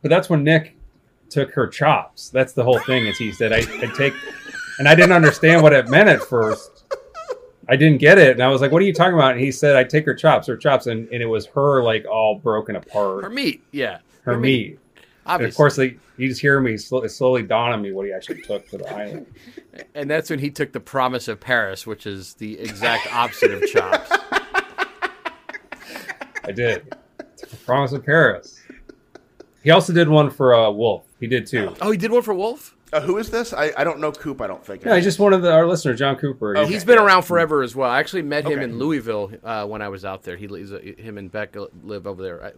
but 0.02 0.08
that's 0.08 0.28
when 0.28 0.42
nick 0.42 0.76
took 1.30 1.50
her 1.52 1.66
chops. 1.66 2.28
That's 2.28 2.52
the 2.52 2.62
whole 2.64 2.80
thing 2.80 3.06
is 3.06 3.16
he 3.18 3.30
said 3.32 3.52
i 3.52 3.58
i 3.58 3.86
take 3.96 4.14
and 4.78 4.88
i 4.88 4.94
didn't 4.94 5.12
understand 5.12 5.62
what 5.62 5.72
it 5.72 5.88
meant 5.88 6.08
at 6.08 6.22
first 6.22 6.71
I 7.68 7.76
didn't 7.76 7.98
get 7.98 8.18
it, 8.18 8.32
and 8.32 8.42
I 8.42 8.48
was 8.48 8.60
like, 8.60 8.72
"What 8.72 8.82
are 8.82 8.84
you 8.84 8.92
talking 8.92 9.14
about?" 9.14 9.32
And 9.32 9.40
he 9.40 9.52
said, 9.52 9.76
"I 9.76 9.84
take 9.84 10.04
her 10.06 10.14
chops, 10.14 10.46
her 10.48 10.56
chops," 10.56 10.86
and, 10.86 11.08
and 11.10 11.22
it 11.22 11.26
was 11.26 11.46
her 11.46 11.82
like 11.82 12.04
all 12.06 12.34
broken 12.36 12.76
apart, 12.76 13.22
Her 13.24 13.30
meat, 13.30 13.62
yeah. 13.70 13.98
her 14.22 14.36
meat. 14.36 14.78
And 14.96 15.00
Obviously. 15.26 15.48
of 15.50 15.56
course, 15.56 15.78
like, 15.78 15.98
you 16.16 16.28
just 16.28 16.40
hear 16.40 16.58
me 16.60 16.76
sl- 16.76 16.98
it 17.02 17.10
slowly 17.10 17.42
dawn 17.44 17.72
on 17.72 17.80
me 17.80 17.92
what 17.92 18.06
he 18.06 18.12
actually 18.12 18.42
took 18.42 18.68
to 18.70 18.78
the 18.78 18.92
island. 18.92 19.26
And 19.94 20.10
that's 20.10 20.28
when 20.28 20.38
he 20.38 20.50
took 20.50 20.72
the 20.72 20.80
promise 20.80 21.28
of 21.28 21.40
Paris, 21.40 21.86
which 21.86 22.06
is 22.06 22.34
the 22.34 22.58
exact 22.58 23.10
opposite 23.10 23.52
of 23.52 23.62
chops. 23.70 24.10
I 26.44 26.52
did. 26.52 26.94
Promise 27.64 27.92
of 27.92 28.04
Paris. 28.04 28.60
He 29.62 29.70
also 29.70 29.92
did 29.94 30.08
one 30.10 30.28
for 30.28 30.54
uh, 30.54 30.70
Wolf. 30.70 31.04
He 31.20 31.26
did 31.26 31.46
too. 31.46 31.74
Oh, 31.80 31.90
he 31.90 31.96
did 31.96 32.10
one 32.10 32.20
for 32.22 32.34
Wolf? 32.34 32.76
Uh, 32.92 33.00
who 33.00 33.16
is 33.18 33.30
this? 33.30 33.52
I, 33.54 33.72
I 33.76 33.84
don't 33.84 34.00
know 34.00 34.12
Coop. 34.12 34.40
I 34.42 34.46
don't 34.46 34.64
think. 34.64 34.84
Yeah, 34.84 34.96
he's 34.96 35.04
just 35.04 35.18
one 35.18 35.32
of 35.32 35.40
the, 35.42 35.50
our 35.52 35.66
listeners, 35.66 35.98
John 35.98 36.16
Cooper. 36.16 36.56
Oh, 36.58 36.66
He's 36.66 36.84
been 36.84 36.98
around 36.98 37.22
forever 37.22 37.62
as 37.62 37.74
well. 37.74 37.90
I 37.90 37.98
actually 38.00 38.22
met 38.22 38.44
him 38.44 38.52
Okay. 38.58 38.64
in 38.64 38.78
Louisville 38.78 39.32
uh, 39.42 39.66
when 39.66 39.80
I 39.80 39.88
was 39.88 40.04
out 40.04 40.22
there. 40.24 40.36
He 40.36 40.46
lives, 40.46 40.70
him 40.98 41.16
and 41.16 41.32
Beck 41.32 41.56
live 41.82 42.06
over 42.06 42.22
there. 42.22 42.44
I, 42.44 42.52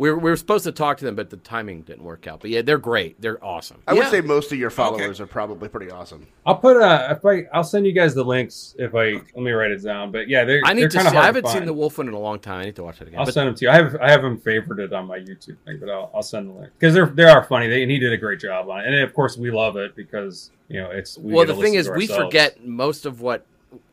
we, 0.00 0.10
were, 0.10 0.18
we 0.18 0.30
were 0.30 0.36
supposed 0.36 0.64
to 0.64 0.72
talk 0.72 0.96
to 0.96 1.04
them, 1.04 1.14
but 1.14 1.28
the 1.28 1.36
timing 1.36 1.82
didn't 1.82 2.04
work 2.04 2.26
out. 2.26 2.40
But 2.40 2.48
yeah, 2.48 2.62
they're 2.62 2.78
great. 2.78 3.20
They're 3.20 3.42
awesome. 3.44 3.82
I 3.86 3.92
would 3.92 4.08
say 4.08 4.22
most 4.22 4.50
of 4.50 4.56
your 4.58 4.70
followers 4.70 5.20
are 5.20 5.26
probably 5.26 5.68
pretty 5.68 5.90
awesome. 5.90 6.26
I'll 6.46 6.56
put 6.56 6.78
uh, 6.78 7.14
if 7.14 7.26
I 7.26 7.46
I'll 7.52 7.62
send 7.62 7.84
you 7.84 7.92
guys 7.92 8.14
the 8.14 8.24
links 8.24 8.74
if 8.78 8.94
I 8.94 9.12
let 9.12 9.36
me 9.36 9.50
write 9.50 9.72
it 9.72 9.84
down. 9.84 10.10
But 10.10 10.26
yeah, 10.26 10.44
they're 10.44 10.62
I 10.64 10.72
need 10.72 10.84
they're 10.84 10.88
to 10.88 10.96
kinda 10.96 11.10
see. 11.10 11.16
hard 11.16 11.28
I 11.28 11.32
to 11.32 11.36
haven't 11.36 11.52
seen 11.52 11.66
the 11.66 11.74
Wolf 11.74 11.98
one 11.98 12.08
in 12.08 12.14
a 12.14 12.18
long 12.18 12.38
time. 12.38 12.60
I 12.60 12.64
need 12.64 12.76
to 12.76 12.82
watch 12.82 13.02
it 13.02 13.08
again. 13.08 13.20
I'll 13.20 13.26
But 13.26 13.34
send 13.34 13.48
them 13.48 13.54
to 13.56 13.64
you. 13.66 13.70
I 13.70 13.74
have 13.74 13.96
I 13.96 14.10
have 14.10 14.22
them 14.22 14.38
favorited 14.38 14.94
on 14.94 15.06
my 15.06 15.18
YouTube 15.18 15.58
thing, 15.66 15.76
but 15.78 15.90
I'll, 15.90 16.10
I'll 16.14 16.22
send 16.22 16.48
the 16.48 16.54
link 16.54 16.72
because 16.78 16.94
they're 16.94 17.04
they 17.04 17.24
are 17.24 17.44
funny. 17.44 17.68
They, 17.68 17.82
and 17.82 17.90
he 17.90 17.98
did 17.98 18.14
a 18.14 18.16
great 18.16 18.40
job 18.40 18.70
on 18.70 18.80
it. 18.80 18.86
And 18.86 18.94
of 19.00 19.12
course, 19.12 19.36
we 19.36 19.50
love 19.50 19.76
it 19.76 19.94
because 19.94 20.50
you 20.68 20.80
know 20.80 20.90
it's. 20.90 21.18
We 21.18 21.34
well, 21.34 21.44
the 21.44 21.56
thing 21.56 21.74
is, 21.74 21.90
we 21.90 22.06
forget 22.06 22.64
most 22.64 23.04
of 23.04 23.20
what 23.20 23.44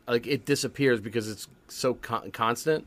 like 0.08 0.26
it 0.26 0.46
disappears 0.46 1.02
because 1.02 1.30
it's 1.30 1.50
so 1.68 1.96
con- 1.96 2.32
constant. 2.32 2.86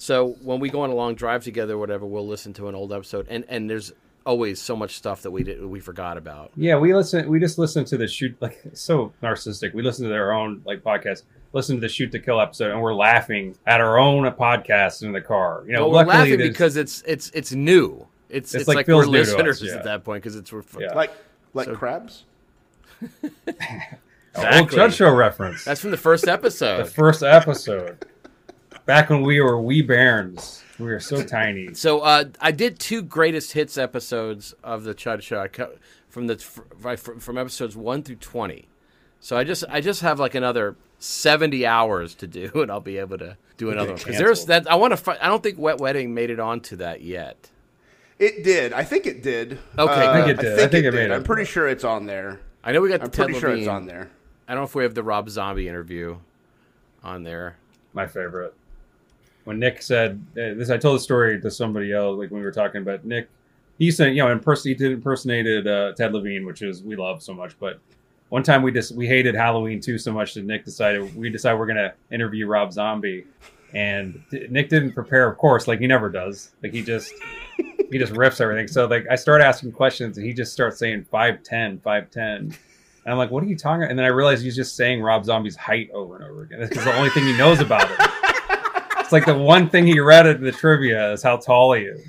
So 0.00 0.36
when 0.42 0.60
we 0.60 0.70
go 0.70 0.82
on 0.82 0.90
a 0.90 0.94
long 0.94 1.14
drive 1.16 1.44
together, 1.44 1.74
or 1.74 1.78
whatever, 1.78 2.06
we'll 2.06 2.26
listen 2.26 2.52
to 2.54 2.68
an 2.68 2.74
old 2.74 2.92
episode, 2.92 3.26
and 3.28 3.44
and 3.48 3.68
there's 3.68 3.92
always 4.24 4.60
so 4.60 4.76
much 4.76 4.94
stuff 4.96 5.22
that 5.22 5.30
we 5.30 5.42
did 5.42 5.64
we 5.64 5.80
forgot 5.80 6.16
about. 6.16 6.52
Yeah, 6.56 6.76
we 6.78 6.94
listen. 6.94 7.28
We 7.28 7.40
just 7.40 7.58
listen 7.58 7.84
to 7.86 7.96
the 7.96 8.06
shoot. 8.06 8.36
Like 8.40 8.60
so 8.74 9.12
narcissistic. 9.22 9.74
We 9.74 9.82
listen 9.82 10.04
to 10.04 10.08
their 10.08 10.32
own 10.32 10.62
like 10.64 10.82
podcast. 10.82 11.24
Listen 11.52 11.76
to 11.76 11.80
the 11.80 11.88
shoot 11.88 12.12
to 12.12 12.18
kill 12.20 12.40
episode, 12.40 12.70
and 12.70 12.80
we're 12.80 12.94
laughing 12.94 13.56
at 13.66 13.80
our 13.80 13.98
own 13.98 14.24
podcast 14.32 15.02
in 15.02 15.12
the 15.12 15.20
car. 15.20 15.64
You 15.66 15.72
know, 15.72 15.80
But 15.80 15.90
we're 15.90 16.04
laughing 16.04 16.38
there's- 16.38 16.48
because 16.52 16.76
it's 16.76 17.02
it's 17.06 17.30
it's 17.34 17.52
new. 17.52 18.06
It's 18.28 18.54
It's 18.54 18.62
it's, 18.62 18.68
like 18.68 18.76
like, 18.76 18.88
we're 18.88 19.04
new 19.06 19.12
to 19.12 19.20
us, 19.22 19.28
listeners 19.32 19.62
yeah. 19.64 19.76
at 19.78 19.84
that 19.84 20.04
point 20.04 20.22
because 20.22 20.36
it's 20.36 20.52
we're, 20.52 20.62
Yeah. 20.78 20.92
Like 20.94 21.10
like 21.54 21.66
So- 21.66 21.74
crabs. 21.74 22.24
old 23.02 23.32
Exactly. 24.36 24.76
Judge 24.76 24.94
Show 24.96 25.14
reference. 25.14 25.64
That's 25.64 25.80
from 25.80 25.90
the 25.90 25.96
first 25.96 26.28
episode. 26.28 26.84
the 26.84 26.90
first 26.90 27.22
episode. 27.22 28.04
Back 28.88 29.10
when 29.10 29.20
we 29.20 29.38
were 29.42 29.60
wee 29.60 29.82
bairns, 29.82 30.64
we 30.78 30.86
were 30.86 30.98
so 30.98 31.22
tiny. 31.26 31.74
so 31.74 32.00
uh, 32.00 32.24
I 32.40 32.52
did 32.52 32.78
two 32.78 33.02
greatest 33.02 33.52
hits 33.52 33.76
episodes 33.76 34.54
of 34.64 34.84
the 34.84 34.94
Chud 34.94 35.20
Show 35.20 35.38
I 35.38 35.48
cut 35.48 35.76
from 36.08 36.26
the 36.26 36.38
from, 36.38 36.96
from 37.20 37.36
episodes 37.36 37.76
one 37.76 38.02
through 38.02 38.16
twenty. 38.16 38.66
So 39.20 39.36
I 39.36 39.44
just 39.44 39.62
I 39.68 39.82
just 39.82 40.00
have 40.00 40.18
like 40.18 40.34
another 40.34 40.74
seventy 40.98 41.66
hours 41.66 42.14
to 42.14 42.26
do, 42.26 42.50
and 42.54 42.70
I'll 42.70 42.80
be 42.80 42.96
able 42.96 43.18
to 43.18 43.36
do 43.58 43.68
another 43.70 43.90
one. 43.90 43.98
Because 43.98 44.16
there's 44.16 44.46
that 44.46 44.66
I 44.70 44.76
want 44.76 44.92
to. 44.92 44.96
Fi- 44.96 45.18
I 45.20 45.26
don't 45.28 45.42
think 45.42 45.58
Wet 45.58 45.76
Wedding 45.76 46.14
made 46.14 46.30
it 46.30 46.40
onto 46.40 46.76
that 46.76 47.02
yet. 47.02 47.50
It 48.18 48.42
did. 48.42 48.72
I 48.72 48.84
think 48.84 49.06
it 49.06 49.22
did. 49.22 49.58
Okay, 49.78 49.92
Uh, 50.06 50.10
I 50.12 50.16
think 50.24 50.38
it 50.38 50.40
did. 50.42 50.58
I 50.60 50.66
think 50.66 50.86
it 50.86 50.94
made 50.94 51.10
it. 51.10 51.12
I'm 51.12 51.24
pretty 51.24 51.44
sure 51.44 51.68
it's 51.68 51.84
on 51.84 52.06
there. 52.06 52.40
I 52.64 52.72
know 52.72 52.80
we 52.80 52.88
got 52.88 53.02
I'm 53.02 53.08
the 53.10 53.12
Ted 53.18 53.26
pretty 53.26 53.38
sure 53.38 53.50
it's 53.50 53.68
on 53.68 53.84
there. 53.84 54.08
I 54.48 54.54
don't 54.54 54.62
know 54.62 54.64
if 54.66 54.74
we 54.74 54.82
have 54.84 54.94
the 54.94 55.02
Rob 55.02 55.28
Zombie 55.28 55.68
interview 55.68 56.16
on 57.04 57.22
there. 57.24 57.58
My 57.92 58.06
favorite. 58.06 58.54
When 59.48 59.58
Nick 59.58 59.80
said 59.80 60.22
uh, 60.32 60.52
this, 60.58 60.68
I 60.68 60.76
told 60.76 60.96
the 60.96 61.02
story 61.02 61.40
to 61.40 61.50
somebody 61.50 61.90
else. 61.90 62.18
Like 62.18 62.30
when 62.30 62.40
we 62.40 62.44
were 62.44 62.52
talking 62.52 62.82
about 62.82 63.06
Nick, 63.06 63.30
he 63.78 63.90
said, 63.90 64.14
you 64.14 64.22
know, 64.22 64.26
imperson- 64.26 64.66
he 64.66 64.74
did 64.74 64.92
impersonated 64.92 65.66
uh, 65.66 65.94
Ted 65.94 66.12
Levine, 66.12 66.44
which 66.44 66.60
is 66.60 66.82
we 66.82 66.96
love 66.96 67.22
so 67.22 67.32
much. 67.32 67.58
But 67.58 67.80
one 68.28 68.42
time 68.42 68.60
we 68.60 68.72
just 68.72 68.94
we 68.94 69.06
hated 69.06 69.34
Halloween 69.34 69.80
too 69.80 69.96
so 69.96 70.12
much 70.12 70.34
that 70.34 70.44
Nick 70.44 70.66
decided 70.66 71.16
we 71.16 71.30
decided 71.30 71.58
we're 71.58 71.64
gonna 71.64 71.94
interview 72.12 72.46
Rob 72.46 72.74
Zombie, 72.74 73.24
and 73.72 74.22
Nick 74.50 74.68
didn't 74.68 74.92
prepare, 74.92 75.26
of 75.30 75.38
course, 75.38 75.66
like 75.66 75.80
he 75.80 75.86
never 75.86 76.10
does. 76.10 76.50
Like 76.62 76.74
he 76.74 76.82
just 76.82 77.14
he 77.56 77.96
just 77.98 78.12
riffs 78.12 78.42
everything. 78.42 78.68
So 78.68 78.84
like 78.84 79.06
I 79.10 79.14
start 79.14 79.40
asking 79.40 79.72
questions, 79.72 80.18
and 80.18 80.26
he 80.26 80.34
just 80.34 80.52
starts 80.52 80.78
saying 80.78 81.06
5'10", 81.10 81.80
5'10". 81.80 82.14
And 82.18 82.54
I'm 83.06 83.16
like, 83.16 83.30
what 83.30 83.42
are 83.42 83.46
you 83.46 83.56
talking 83.56 83.84
about? 83.84 83.90
And 83.92 83.98
then 83.98 84.04
I 84.04 84.10
realized 84.10 84.44
he's 84.44 84.56
just 84.56 84.76
saying 84.76 85.00
Rob 85.00 85.24
Zombie's 85.24 85.56
height 85.56 85.88
over 85.94 86.16
and 86.16 86.24
over 86.26 86.42
again. 86.42 86.60
It's 86.60 86.84
the 86.84 86.94
only 86.98 87.08
thing 87.08 87.24
he 87.24 87.34
knows 87.38 87.60
about 87.60 87.90
it. 87.90 88.17
It's 89.08 89.12
like 89.14 89.24
the 89.24 89.38
one 89.38 89.70
thing 89.70 89.86
he 89.86 90.00
read 90.00 90.26
at 90.26 90.42
the 90.42 90.52
trivia 90.52 91.12
is 91.14 91.22
how 91.22 91.38
tall 91.38 91.72
he 91.72 91.84
is. 91.84 92.06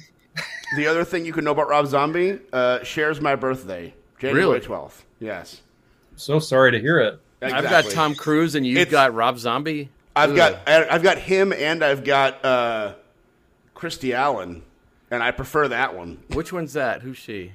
The 0.76 0.86
other 0.86 1.06
thing 1.06 1.26
you 1.26 1.32
can 1.32 1.46
know 1.46 1.52
about 1.52 1.70
Rob 1.70 1.88
Zombie 1.88 2.40
uh, 2.52 2.84
shares 2.84 3.22
my 3.22 3.36
birthday, 3.36 3.94
January 4.20 4.42
Really? 4.46 4.60
12th. 4.60 5.04
Yes. 5.22 5.62
So 6.18 6.40
sorry 6.40 6.72
to 6.74 6.80
hear 6.82 7.00
it. 7.00 7.20
I've 7.42 7.64
got 7.64 7.86
Tom 7.86 8.16
Cruise 8.16 8.56
and 8.56 8.68
you've 8.68 8.80
It's- 8.80 8.92
got 8.92 9.14
Rob 9.14 9.40
Zombie. 9.40 9.90
I've 10.14 10.32
Ugh. 10.32 10.36
got 10.36 10.60
I- 10.68 10.90
I've 10.90 11.02
got 11.04 11.20
him 11.20 11.54
and 11.54 11.82
I've 11.86 12.04
got 12.04 12.44
uh, 12.44 12.96
Christy 13.74 14.14
Allen, 14.14 14.62
and 15.10 15.24
I 15.24 15.32
prefer 15.32 15.70
that 15.70 15.96
one. 15.96 16.22
Which 16.34 16.52
one's 16.52 16.74
that? 16.74 17.02
Who's 17.02 17.18
she? 17.18 17.54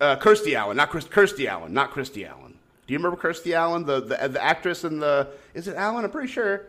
Uh, 0.00 0.14
Kirsty 0.14 0.54
Allen, 0.54 0.76
not 0.76 0.90
Chris, 0.90 1.06
Kirsty 1.06 1.48
Allen, 1.48 1.72
not 1.72 1.90
Christy 1.90 2.24
Allen. 2.24 2.54
Do 2.86 2.92
you 2.92 2.98
remember 2.98 3.16
Kirsty 3.16 3.52
Allen, 3.54 3.84
the, 3.84 4.00
the 4.00 4.28
the 4.28 4.40
actress 4.44 4.84
in 4.84 5.00
the? 5.00 5.26
Is 5.54 5.66
it 5.66 5.74
Allen? 5.74 6.04
I'm 6.04 6.10
pretty 6.12 6.28
sure. 6.32 6.62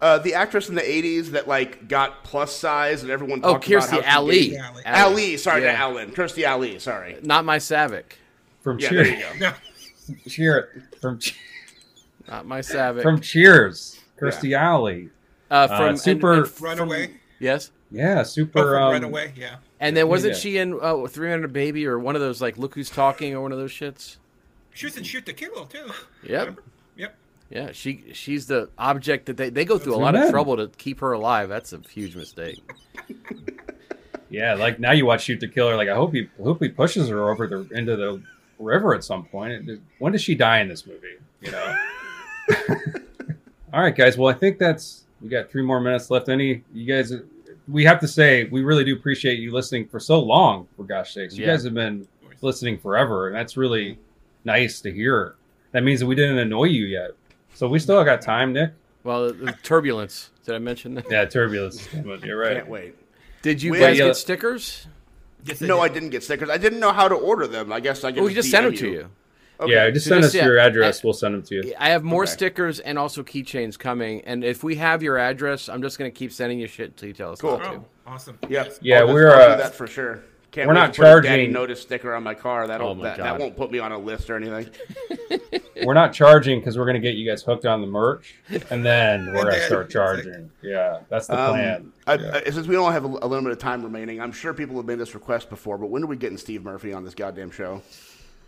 Uh, 0.00 0.18
the 0.18 0.34
actress 0.34 0.68
in 0.68 0.74
the 0.74 0.82
'80s 0.82 1.30
that 1.30 1.48
like 1.48 1.88
got 1.88 2.24
plus 2.24 2.54
size 2.54 3.02
and 3.02 3.10
everyone. 3.10 3.40
Oh, 3.42 3.54
Kirstie 3.54 3.90
how 3.90 4.00
she 4.02 4.06
Ali. 4.06 4.58
Ali. 4.58 4.82
Ali, 4.86 5.36
sorry, 5.36 5.62
Yeah. 5.62 5.72
not 5.72 5.80
Allen. 5.80 6.12
Kirsty 6.12 6.44
Ali, 6.44 6.78
sorry. 6.78 7.16
Not 7.22 7.44
my 7.44 7.58
Saavik. 7.58 8.04
From 8.62 8.78
Cheers. 8.78 9.08
Yeah, 9.08 9.16
Cheers. 9.16 9.38
there 9.38 9.48
you 10.08 10.14
go. 10.24 10.30
Cheer 10.30 10.82
from 11.00 11.20
Not 12.28 12.46
my 12.46 12.60
Saavik. 12.60 13.02
from 13.02 13.20
Cheers, 13.20 14.00
Kirstie 14.20 14.56
Alley. 14.58 15.10
uh, 15.50 15.68
from 15.68 15.88
and- 15.90 16.00
Super- 16.00 16.32
and 16.34 16.48
from- 16.48 16.66
Runaway. 16.66 17.10
yes. 17.38 17.70
Yeah, 17.90 18.20
Oh, 18.20 18.24
super. 18.24 18.62
from 18.74 18.82
um, 18.82 18.92
Runaway. 18.92 19.32
Yeah. 19.36 19.56
And 19.80 19.96
then 19.96 20.08
wasn't 20.08 20.34
Yeah. 20.34 20.40
she 20.40 20.58
in 20.58 20.78
uh, 20.80 21.06
300 21.06 21.52
Baby 21.52 21.86
or 21.86 21.98
one 21.98 22.14
of 22.16 22.20
those 22.20 22.42
like 22.42 22.58
Look 22.58 22.74
Who's 22.74 22.90
Talking 22.90 23.34
or 23.34 23.40
one 23.40 23.52
of 23.52 23.58
those 23.58 23.70
shits? 23.72 24.16
She 24.72 24.86
was 24.86 24.96
in 24.96 25.04
Shoot 25.04 25.24
to 25.26 25.32
Kill 25.32 25.66
too. 25.66 25.86
Yep. 26.24 26.40
Remember? 26.40 26.62
Yeah, 27.54 27.70
she 27.72 28.04
she's 28.12 28.46
the 28.48 28.68
object 28.76 29.26
that 29.26 29.36
they, 29.36 29.48
they 29.48 29.64
go 29.64 29.78
through 29.78 29.94
a 29.94 29.98
That's 29.98 30.14
lot 30.16 30.24
of 30.24 30.30
trouble 30.30 30.56
to 30.56 30.68
keep 30.76 30.98
her 31.00 31.12
alive. 31.12 31.48
That's 31.48 31.72
a 31.72 31.78
huge 31.88 32.16
mistake. 32.16 32.60
Yeah, 34.30 34.54
like 34.54 34.80
now 34.80 34.90
you 34.90 35.06
watch 35.06 35.22
Shoot 35.22 35.38
the 35.38 35.46
Killer. 35.46 35.76
Like 35.76 35.88
I 35.88 35.94
hope 35.94 36.12
he 36.12 36.28
hope 36.42 36.60
he 36.60 36.68
pushes 36.68 37.08
her 37.08 37.30
over 37.30 37.46
the 37.46 37.68
into 37.70 37.94
the 37.94 38.20
river 38.58 38.92
at 38.92 39.04
some 39.04 39.24
point. 39.26 39.70
When 40.00 40.10
does 40.12 40.22
she 40.22 40.34
die 40.34 40.58
in 40.58 40.66
this 40.68 40.86
movie? 40.88 41.18
You 41.40 41.52
know. 41.52 41.76
All 43.72 43.80
right, 43.82 43.94
guys. 43.94 44.18
Well, 44.18 44.28
I 44.34 44.36
think 44.36 44.58
that's 44.58 45.04
we 45.20 45.28
got 45.28 45.50
three 45.50 45.62
more 45.62 45.80
minutes 45.80 46.10
left. 46.10 46.28
Any 46.28 46.64
you 46.72 46.84
guys? 46.92 47.12
We 47.68 47.84
have 47.84 48.00
to 48.00 48.08
say 48.08 48.44
we 48.44 48.62
really 48.64 48.82
do 48.84 48.96
appreciate 48.96 49.38
you 49.38 49.52
listening 49.52 49.86
for 49.86 50.00
so 50.00 50.18
long. 50.18 50.66
For 50.76 50.82
gosh 50.84 51.14
sakes, 51.14 51.36
you 51.36 51.44
Yeah. 51.44 51.52
guys 51.52 51.62
have 51.62 51.74
been 51.74 52.08
listening 52.40 52.78
forever, 52.78 53.28
and 53.28 53.36
that's 53.36 53.56
really 53.56 53.98
nice 54.44 54.80
to 54.80 54.92
hear. 54.92 55.36
That 55.70 55.84
means 55.84 56.00
that 56.00 56.06
we 56.06 56.16
didn't 56.16 56.38
annoy 56.38 56.64
you 56.64 56.86
yet. 56.86 57.10
So 57.54 57.68
we 57.68 57.78
still 57.78 58.02
got 58.04 58.20
time, 58.20 58.52
Nick. 58.52 58.72
Well, 59.04 59.28
the, 59.28 59.32
the 59.34 59.52
turbulence. 59.62 60.30
Did 60.44 60.54
I 60.54 60.58
mention 60.58 60.94
that? 60.94 61.06
Yeah, 61.10 61.24
turbulence. 61.24 61.88
You're 62.24 62.36
right. 62.38 62.56
Can't 62.56 62.68
wait. 62.68 62.94
Did 63.42 63.62
you 63.62 63.72
We- 63.72 63.78
guys 63.78 63.98
Yeah. 63.98 64.06
get 64.06 64.16
stickers? 64.16 64.86
Yes, 65.44 65.60
No, 65.60 65.78
I 65.80 65.88
did. 65.88 65.94
didn't 65.94 66.10
get 66.10 66.22
stickers. 66.24 66.48
I 66.48 66.56
didn't 66.56 66.80
know 66.80 66.92
how 66.92 67.06
to 67.06 67.14
order 67.14 67.46
them. 67.46 67.70
I 67.72 67.80
guess 67.80 68.02
I 68.02 68.10
Well, 68.10 68.22
we 68.24 68.28
can 68.30 68.36
just 68.36 68.50
sent 68.50 68.64
them 68.64 68.74
to 68.76 68.88
you. 68.90 69.10
Okay. 69.60 69.72
Yeah, 69.72 69.90
just 69.90 70.06
So 70.06 70.10
send 70.12 70.22
just- 70.22 70.34
us 70.34 70.42
your 70.42 70.58
address. 70.58 70.98
I- 70.98 71.00
we'll 71.04 71.12
send 71.12 71.34
them 71.34 71.42
to 71.44 71.54
you. 71.56 71.74
I 71.78 71.90
have 71.90 72.02
more 72.02 72.22
Okay. 72.24 72.32
stickers 72.32 72.80
and 72.80 72.98
also 72.98 73.22
keychains 73.22 73.78
coming. 73.78 74.22
And 74.24 74.42
if 74.42 74.64
we 74.64 74.76
have 74.76 75.02
your 75.02 75.18
address, 75.18 75.68
I'm 75.68 75.82
just 75.82 75.98
going 75.98 76.10
to 76.10 76.18
keep 76.18 76.32
sending 76.32 76.58
you 76.58 76.66
shit 76.66 76.86
until 76.88 77.08
you 77.08 77.12
tell 77.14 77.32
us 77.32 77.40
Cool. 77.40 77.60
Oh, 77.62 77.84
awesome. 78.06 78.38
Yep. 78.42 78.50
Yes. 78.50 78.78
Yeah, 78.82 79.00
I'll 79.00 79.12
we're, 79.14 79.30
I'll 79.30 79.50
uh, 79.52 79.56
do 79.56 79.62
that 79.62 79.74
for 79.74 79.86
sure. 79.86 80.24
Can't 80.54 80.68
we're 80.68 80.74
not 80.74 80.94
to 80.94 81.00
put 81.00 81.06
a 81.08 81.10
Daddy 81.20 81.26
charging- 81.42 81.52
notice 81.52 81.80
sticker 81.82 82.14
on 82.14 82.22
my 82.22 82.34
car. 82.34 82.68
That'll 82.68 82.90
oh 82.90 82.94
my 82.94 83.02
that, 83.02 83.16
that 83.18 83.38
won't 83.40 83.56
put 83.56 83.72
me 83.72 83.80
on 83.80 83.90
a 83.90 83.98
list 83.98 84.30
or 84.30 84.36
anything. 84.36 84.70
We're 85.84 85.94
not 85.94 86.12
charging 86.12 86.60
because 86.60 86.78
we're 86.78 86.84
going 86.84 86.94
to 86.94 87.00
get 87.00 87.16
you 87.16 87.28
guys 87.28 87.42
hooked 87.42 87.66
on 87.66 87.80
the 87.80 87.86
merch, 87.88 88.36
and 88.70 88.84
then 88.86 89.26
we're 89.26 89.42
going 89.42 89.54
to 89.54 89.66
start 89.66 89.90
charging. 89.90 90.48
Yeah, 90.62 91.00
that's 91.08 91.26
the 91.26 91.38
Um, 91.38 91.50
plan. 91.50 91.92
I, 92.06 92.14
Yeah. 92.14 92.40
I, 92.46 92.50
since 92.50 92.68
we 92.68 92.76
don't 92.76 92.92
have 92.92 93.04
a, 93.04 93.08
a 93.08 93.26
of 93.50 93.58
time 93.58 93.82
remaining, 93.82 94.20
I'm 94.20 94.30
sure 94.32 94.54
people 94.54 94.76
have 94.76 94.84
made 94.86 94.98
this 94.98 95.14
request 95.14 95.50
before. 95.50 95.76
But 95.76 95.90
when 95.90 96.02
are 96.04 96.06
we 96.06 96.16
getting 96.16 96.38
Steve 96.38 96.62
Murphy 96.64 96.92
on 96.92 97.04
this 97.04 97.14
goddamn 97.14 97.50
show? 97.50 97.82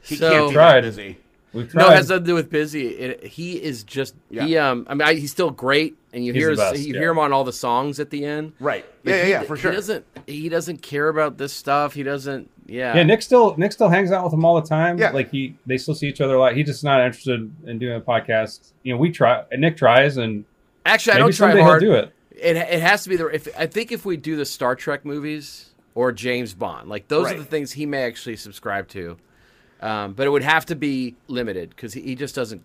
He 0.03 0.15
So- 0.17 0.31
can't 0.31 0.49
be 0.51 0.55
Tried. 0.55 0.75
that 0.77 0.83
busy. 0.85 1.19
We've 1.57 1.75
No, 1.75 1.89
it 1.91 1.95
has 1.97 2.09
nothing 2.09 2.25
to 2.25 2.29
do 2.29 2.35
with 2.35 2.51
busy. 2.51 2.89
It, 2.89 3.25
he 3.25 3.63
is 3.63 3.83
just 3.85 4.15
he. 4.31 4.57
Um, 4.57 4.87
I 4.89 4.95
mean, 4.95 5.03
I, 5.09 5.15
he's 5.15 5.31
still 5.33 5.51
great, 5.51 5.97
and 6.13 6.25
you 6.25 6.33
He's 6.33 6.43
hear 6.43 6.51
his, 6.51 6.59
best, 6.59 6.79
you 6.83 6.95
yeah. 6.95 7.01
hear 7.01 7.11
him 7.11 7.19
on 7.19 7.33
all 7.33 7.45
the 7.45 7.53
songs 7.53 7.99
at 7.99 8.11
the 8.11 8.25
end. 8.25 8.53
Right. 8.61 8.85
But 9.03 9.11
Yeah, 9.11 9.17
yeah, 9.17 9.25
he- 9.25 9.31
yeah, 9.31 9.43
for 9.43 9.57
sure. 9.57 9.71
He 9.71 9.77
doesn't. 9.77 10.07
He 10.27 10.49
doesn't 10.49 10.83
care 10.83 11.09
about 11.09 11.39
this 11.39 11.53
stuff. 11.53 11.95
He 11.95 12.03
doesn't. 12.03 12.51
Yeah. 12.67 12.97
yeah, 12.97 13.03
Nick 13.05 13.23
still 13.23 13.57
Nick 13.57 13.73
still 13.73 13.89
hangs 13.89 14.11
out 14.13 14.25
with 14.25 14.33
him 14.33 14.45
all 14.45 14.61
the 14.61 14.67
time. 14.69 14.99
Yeah. 14.99 15.11
like 15.13 15.31
he 15.31 15.55
they 15.67 15.79
still 15.79 15.95
see 15.95 16.09
each 16.09 16.21
other 16.21 16.35
a 16.35 16.39
lot. 16.41 16.55
He's 16.57 16.67
just 16.67 16.83
not 16.85 17.01
interested 17.01 17.51
in 17.65 17.79
doing 17.79 17.97
a 17.97 18.01
podcast. 18.01 18.73
You 18.83 18.93
know, 18.95 18.99
we 18.99 19.11
try 19.13 19.45
and 19.53 19.61
Nick 19.61 19.77
tries, 19.77 20.17
and 20.17 20.45
Actually, 20.85 21.15
I 21.15 21.19
don't 21.19 21.33
try 21.35 21.49
someday 21.51 21.63
hard. 21.63 21.81
do 21.81 21.93
it. 21.95 22.13
It 22.33 22.57
it 22.57 22.81
has 22.81 23.05
to 23.05 23.09
be 23.09 23.17
the. 23.17 23.27
If 23.29 23.49
I 23.59 23.67
think 23.67 23.93
if 23.93 24.05
we 24.05 24.17
do 24.17 24.37
the 24.37 24.45
Star 24.45 24.75
Trek 24.75 25.05
movies 25.05 25.71
or 25.95 26.13
James 26.13 26.55
Bond, 26.55 26.89
like 26.89 27.09
those 27.09 27.31
are 27.31 27.39
the 27.39 27.45
things 27.45 27.73
he 27.73 27.87
may 27.87 28.03
actually 28.03 28.37
subscribe 28.37 28.89
to. 28.89 29.17
Um, 29.81 30.15
but 30.15 30.27
it 30.27 30.31
would 30.31 30.43
have 30.43 30.67
to 30.67 30.77
be 30.77 31.15
limited 31.29 31.71
because 31.71 31.93
he, 31.93 32.01
he 32.01 32.15
just 32.15 32.35
doesn't 32.35 32.63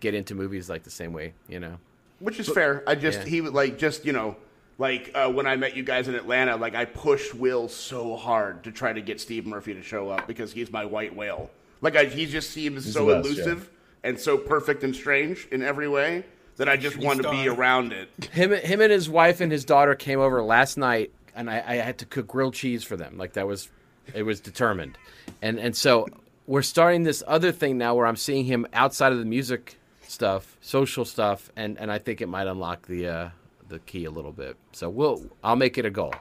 get 0.00 0.14
into 0.14 0.34
movies 0.34 0.68
like 0.70 0.82
the 0.84 0.90
same 0.90 1.12
way, 1.12 1.34
you 1.48 1.60
know. 1.60 1.78
Which 2.20 2.40
is 2.40 2.48
fair. 2.48 2.82
I 2.86 2.94
just 2.94 3.20
Yeah. 3.20 3.24
he 3.26 3.40
would 3.40 3.52
like 3.54 3.78
just 3.78 4.04
you 4.06 4.12
know 4.12 4.36
like 4.78 5.10
uh, 5.14 5.30
when 5.30 5.46
I 5.46 5.56
met 5.56 5.76
you 5.76 5.82
guys 5.82 6.08
in 6.08 6.14
Atlanta, 6.14 6.56
like 6.56 6.74
I 6.74 6.84
pushed 6.84 7.34
Will 7.34 7.68
so 7.68 8.16
hard 8.16 8.64
to 8.64 8.72
try 8.72 8.92
to 8.92 9.00
get 9.00 9.20
Steve 9.20 9.46
Murphy 9.46 9.74
to 9.74 9.82
show 9.82 10.10
up 10.10 10.26
because 10.26 10.52
he's 10.52 10.70
my 10.70 10.84
white 10.84 11.14
whale. 11.14 11.50
Like 11.80 11.96
I, 11.96 12.04
he 12.06 12.26
just 12.26 12.50
seems 12.50 12.90
so 12.92 13.06
best, 13.06 13.26
elusive 13.26 13.70
and 14.02 14.18
so 14.18 14.36
perfect 14.38 14.82
and 14.84 14.94
strange 14.94 15.46
in 15.52 15.62
every 15.62 15.88
way 15.88 16.24
that 16.56 16.68
I 16.68 16.76
just 16.76 16.96
want 16.96 17.22
to 17.22 17.30
be 17.30 17.48
around 17.48 17.92
it. 17.92 18.08
Him, 18.32 18.52
him 18.52 18.80
and 18.80 18.90
his 18.90 19.08
wife 19.08 19.40
and 19.40 19.50
his 19.52 19.64
daughter 19.64 19.94
came 19.94 20.20
over 20.20 20.42
last 20.42 20.76
night, 20.76 21.12
and 21.34 21.50
I, 21.50 21.62
I 21.66 21.74
had 21.76 21.98
to 21.98 22.06
cook 22.06 22.26
grilled 22.28 22.54
cheese 22.54 22.84
for 22.84 22.96
them. 22.96 23.18
Like 23.18 23.34
that 23.34 23.46
was, 23.46 23.68
it 24.14 24.22
was 24.22 24.40
determined, 24.40 24.96
and 25.42 25.58
and 25.58 25.76
so 25.76 26.08
we're 26.46 26.62
starting 26.62 27.02
this 27.04 27.22
other 27.26 27.52
thing 27.52 27.78
now 27.78 27.94
where 27.94 28.06
I'm 28.06 28.16
seeing 28.16 28.44
him 28.44 28.66
outside 28.72 29.12
of 29.12 29.18
the 29.18 29.24
music 29.24 29.78
stuff, 30.06 30.56
social 30.60 31.04
stuff, 31.04 31.50
and 31.56 31.78
and 31.78 31.90
I 31.90 31.98
think 31.98 32.20
it 32.20 32.28
might 32.28 32.46
unlock 32.46 32.86
the 32.86 33.06
uh, 33.08 33.28
the 33.68 33.78
key 33.80 34.04
a 34.04 34.10
little 34.10 34.32
bit. 34.32 34.56
So 34.72 34.88
we'll 34.90 35.24
I'll 35.42 35.56
make 35.56 35.78
it 35.78 35.84
a 35.86 35.90
goal. 35.90 36.14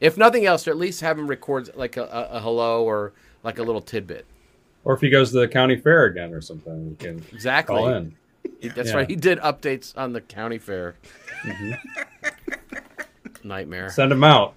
If 0.00 0.18
nothing 0.18 0.44
else, 0.44 0.68
or 0.68 0.70
at 0.72 0.76
least 0.76 1.00
have 1.00 1.18
him 1.18 1.26
record 1.26 1.70
like 1.74 1.96
a, 1.96 2.04
a, 2.04 2.36
a 2.36 2.40
hello 2.40 2.84
or 2.84 3.12
like 3.42 3.58
a 3.58 3.62
little 3.62 3.80
tidbit. 3.80 4.26
Or 4.84 4.92
if 4.94 5.00
he 5.00 5.08
goes 5.08 5.32
to 5.32 5.40
the 5.40 5.48
county 5.48 5.76
fair 5.76 6.04
again 6.04 6.32
or 6.34 6.40
something, 6.40 6.90
we 6.90 6.96
can 6.96 7.24
Exactly. 7.32 7.74
call 7.76 7.88
in. 7.88 8.14
That's 8.62 8.90
Yeah. 8.90 8.96
right. 8.96 9.08
He 9.08 9.16
did 9.16 9.38
updates 9.40 9.96
on 9.96 10.12
the 10.12 10.20
county 10.20 10.58
fair. 10.58 10.94
Nightmare. 13.42 13.88
Send 13.90 14.12
him 14.12 14.22
out. 14.24 14.54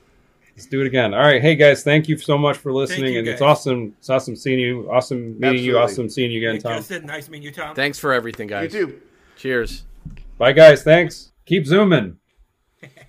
Let's 0.59 0.67
do 0.67 0.81
it 0.81 0.87
again. 0.87 1.13
All 1.13 1.21
right, 1.21 1.41
hey 1.41 1.55
guys, 1.55 1.83
thank 1.83 2.09
you 2.09 2.17
so 2.17 2.37
much 2.37 2.57
for 2.57 2.73
listening, 2.73 3.13
you, 3.13 3.19
and 3.19 3.27
it's 3.29 3.41
awesome. 3.41 3.95
It's 3.97 4.09
awesome 4.09 4.35
seeing 4.35 4.59
you. 4.59 4.91
Awesome 4.91 5.39
meeting 5.39 5.63
you. 5.63 5.77
Awesome 5.77 6.09
seeing 6.09 6.31
you 6.31 6.39
again, 6.39 6.55
Hey, 6.55 6.61
Tom. 6.61 6.73
Justin, 6.73 7.05
nice 7.05 7.29
meeting 7.29 7.43
you, 7.45 7.53
Tom. 7.53 7.73
Thanks 7.73 7.97
for 7.97 8.11
everything, 8.11 8.49
guys. 8.49 8.73
You 8.73 8.87
too. 8.87 9.01
Cheers. 9.37 9.85
Bye, 10.37 10.51
guys. 10.51 10.83
Thanks. 10.83 11.31
Keep 11.45 11.65
zooming. 11.65 12.17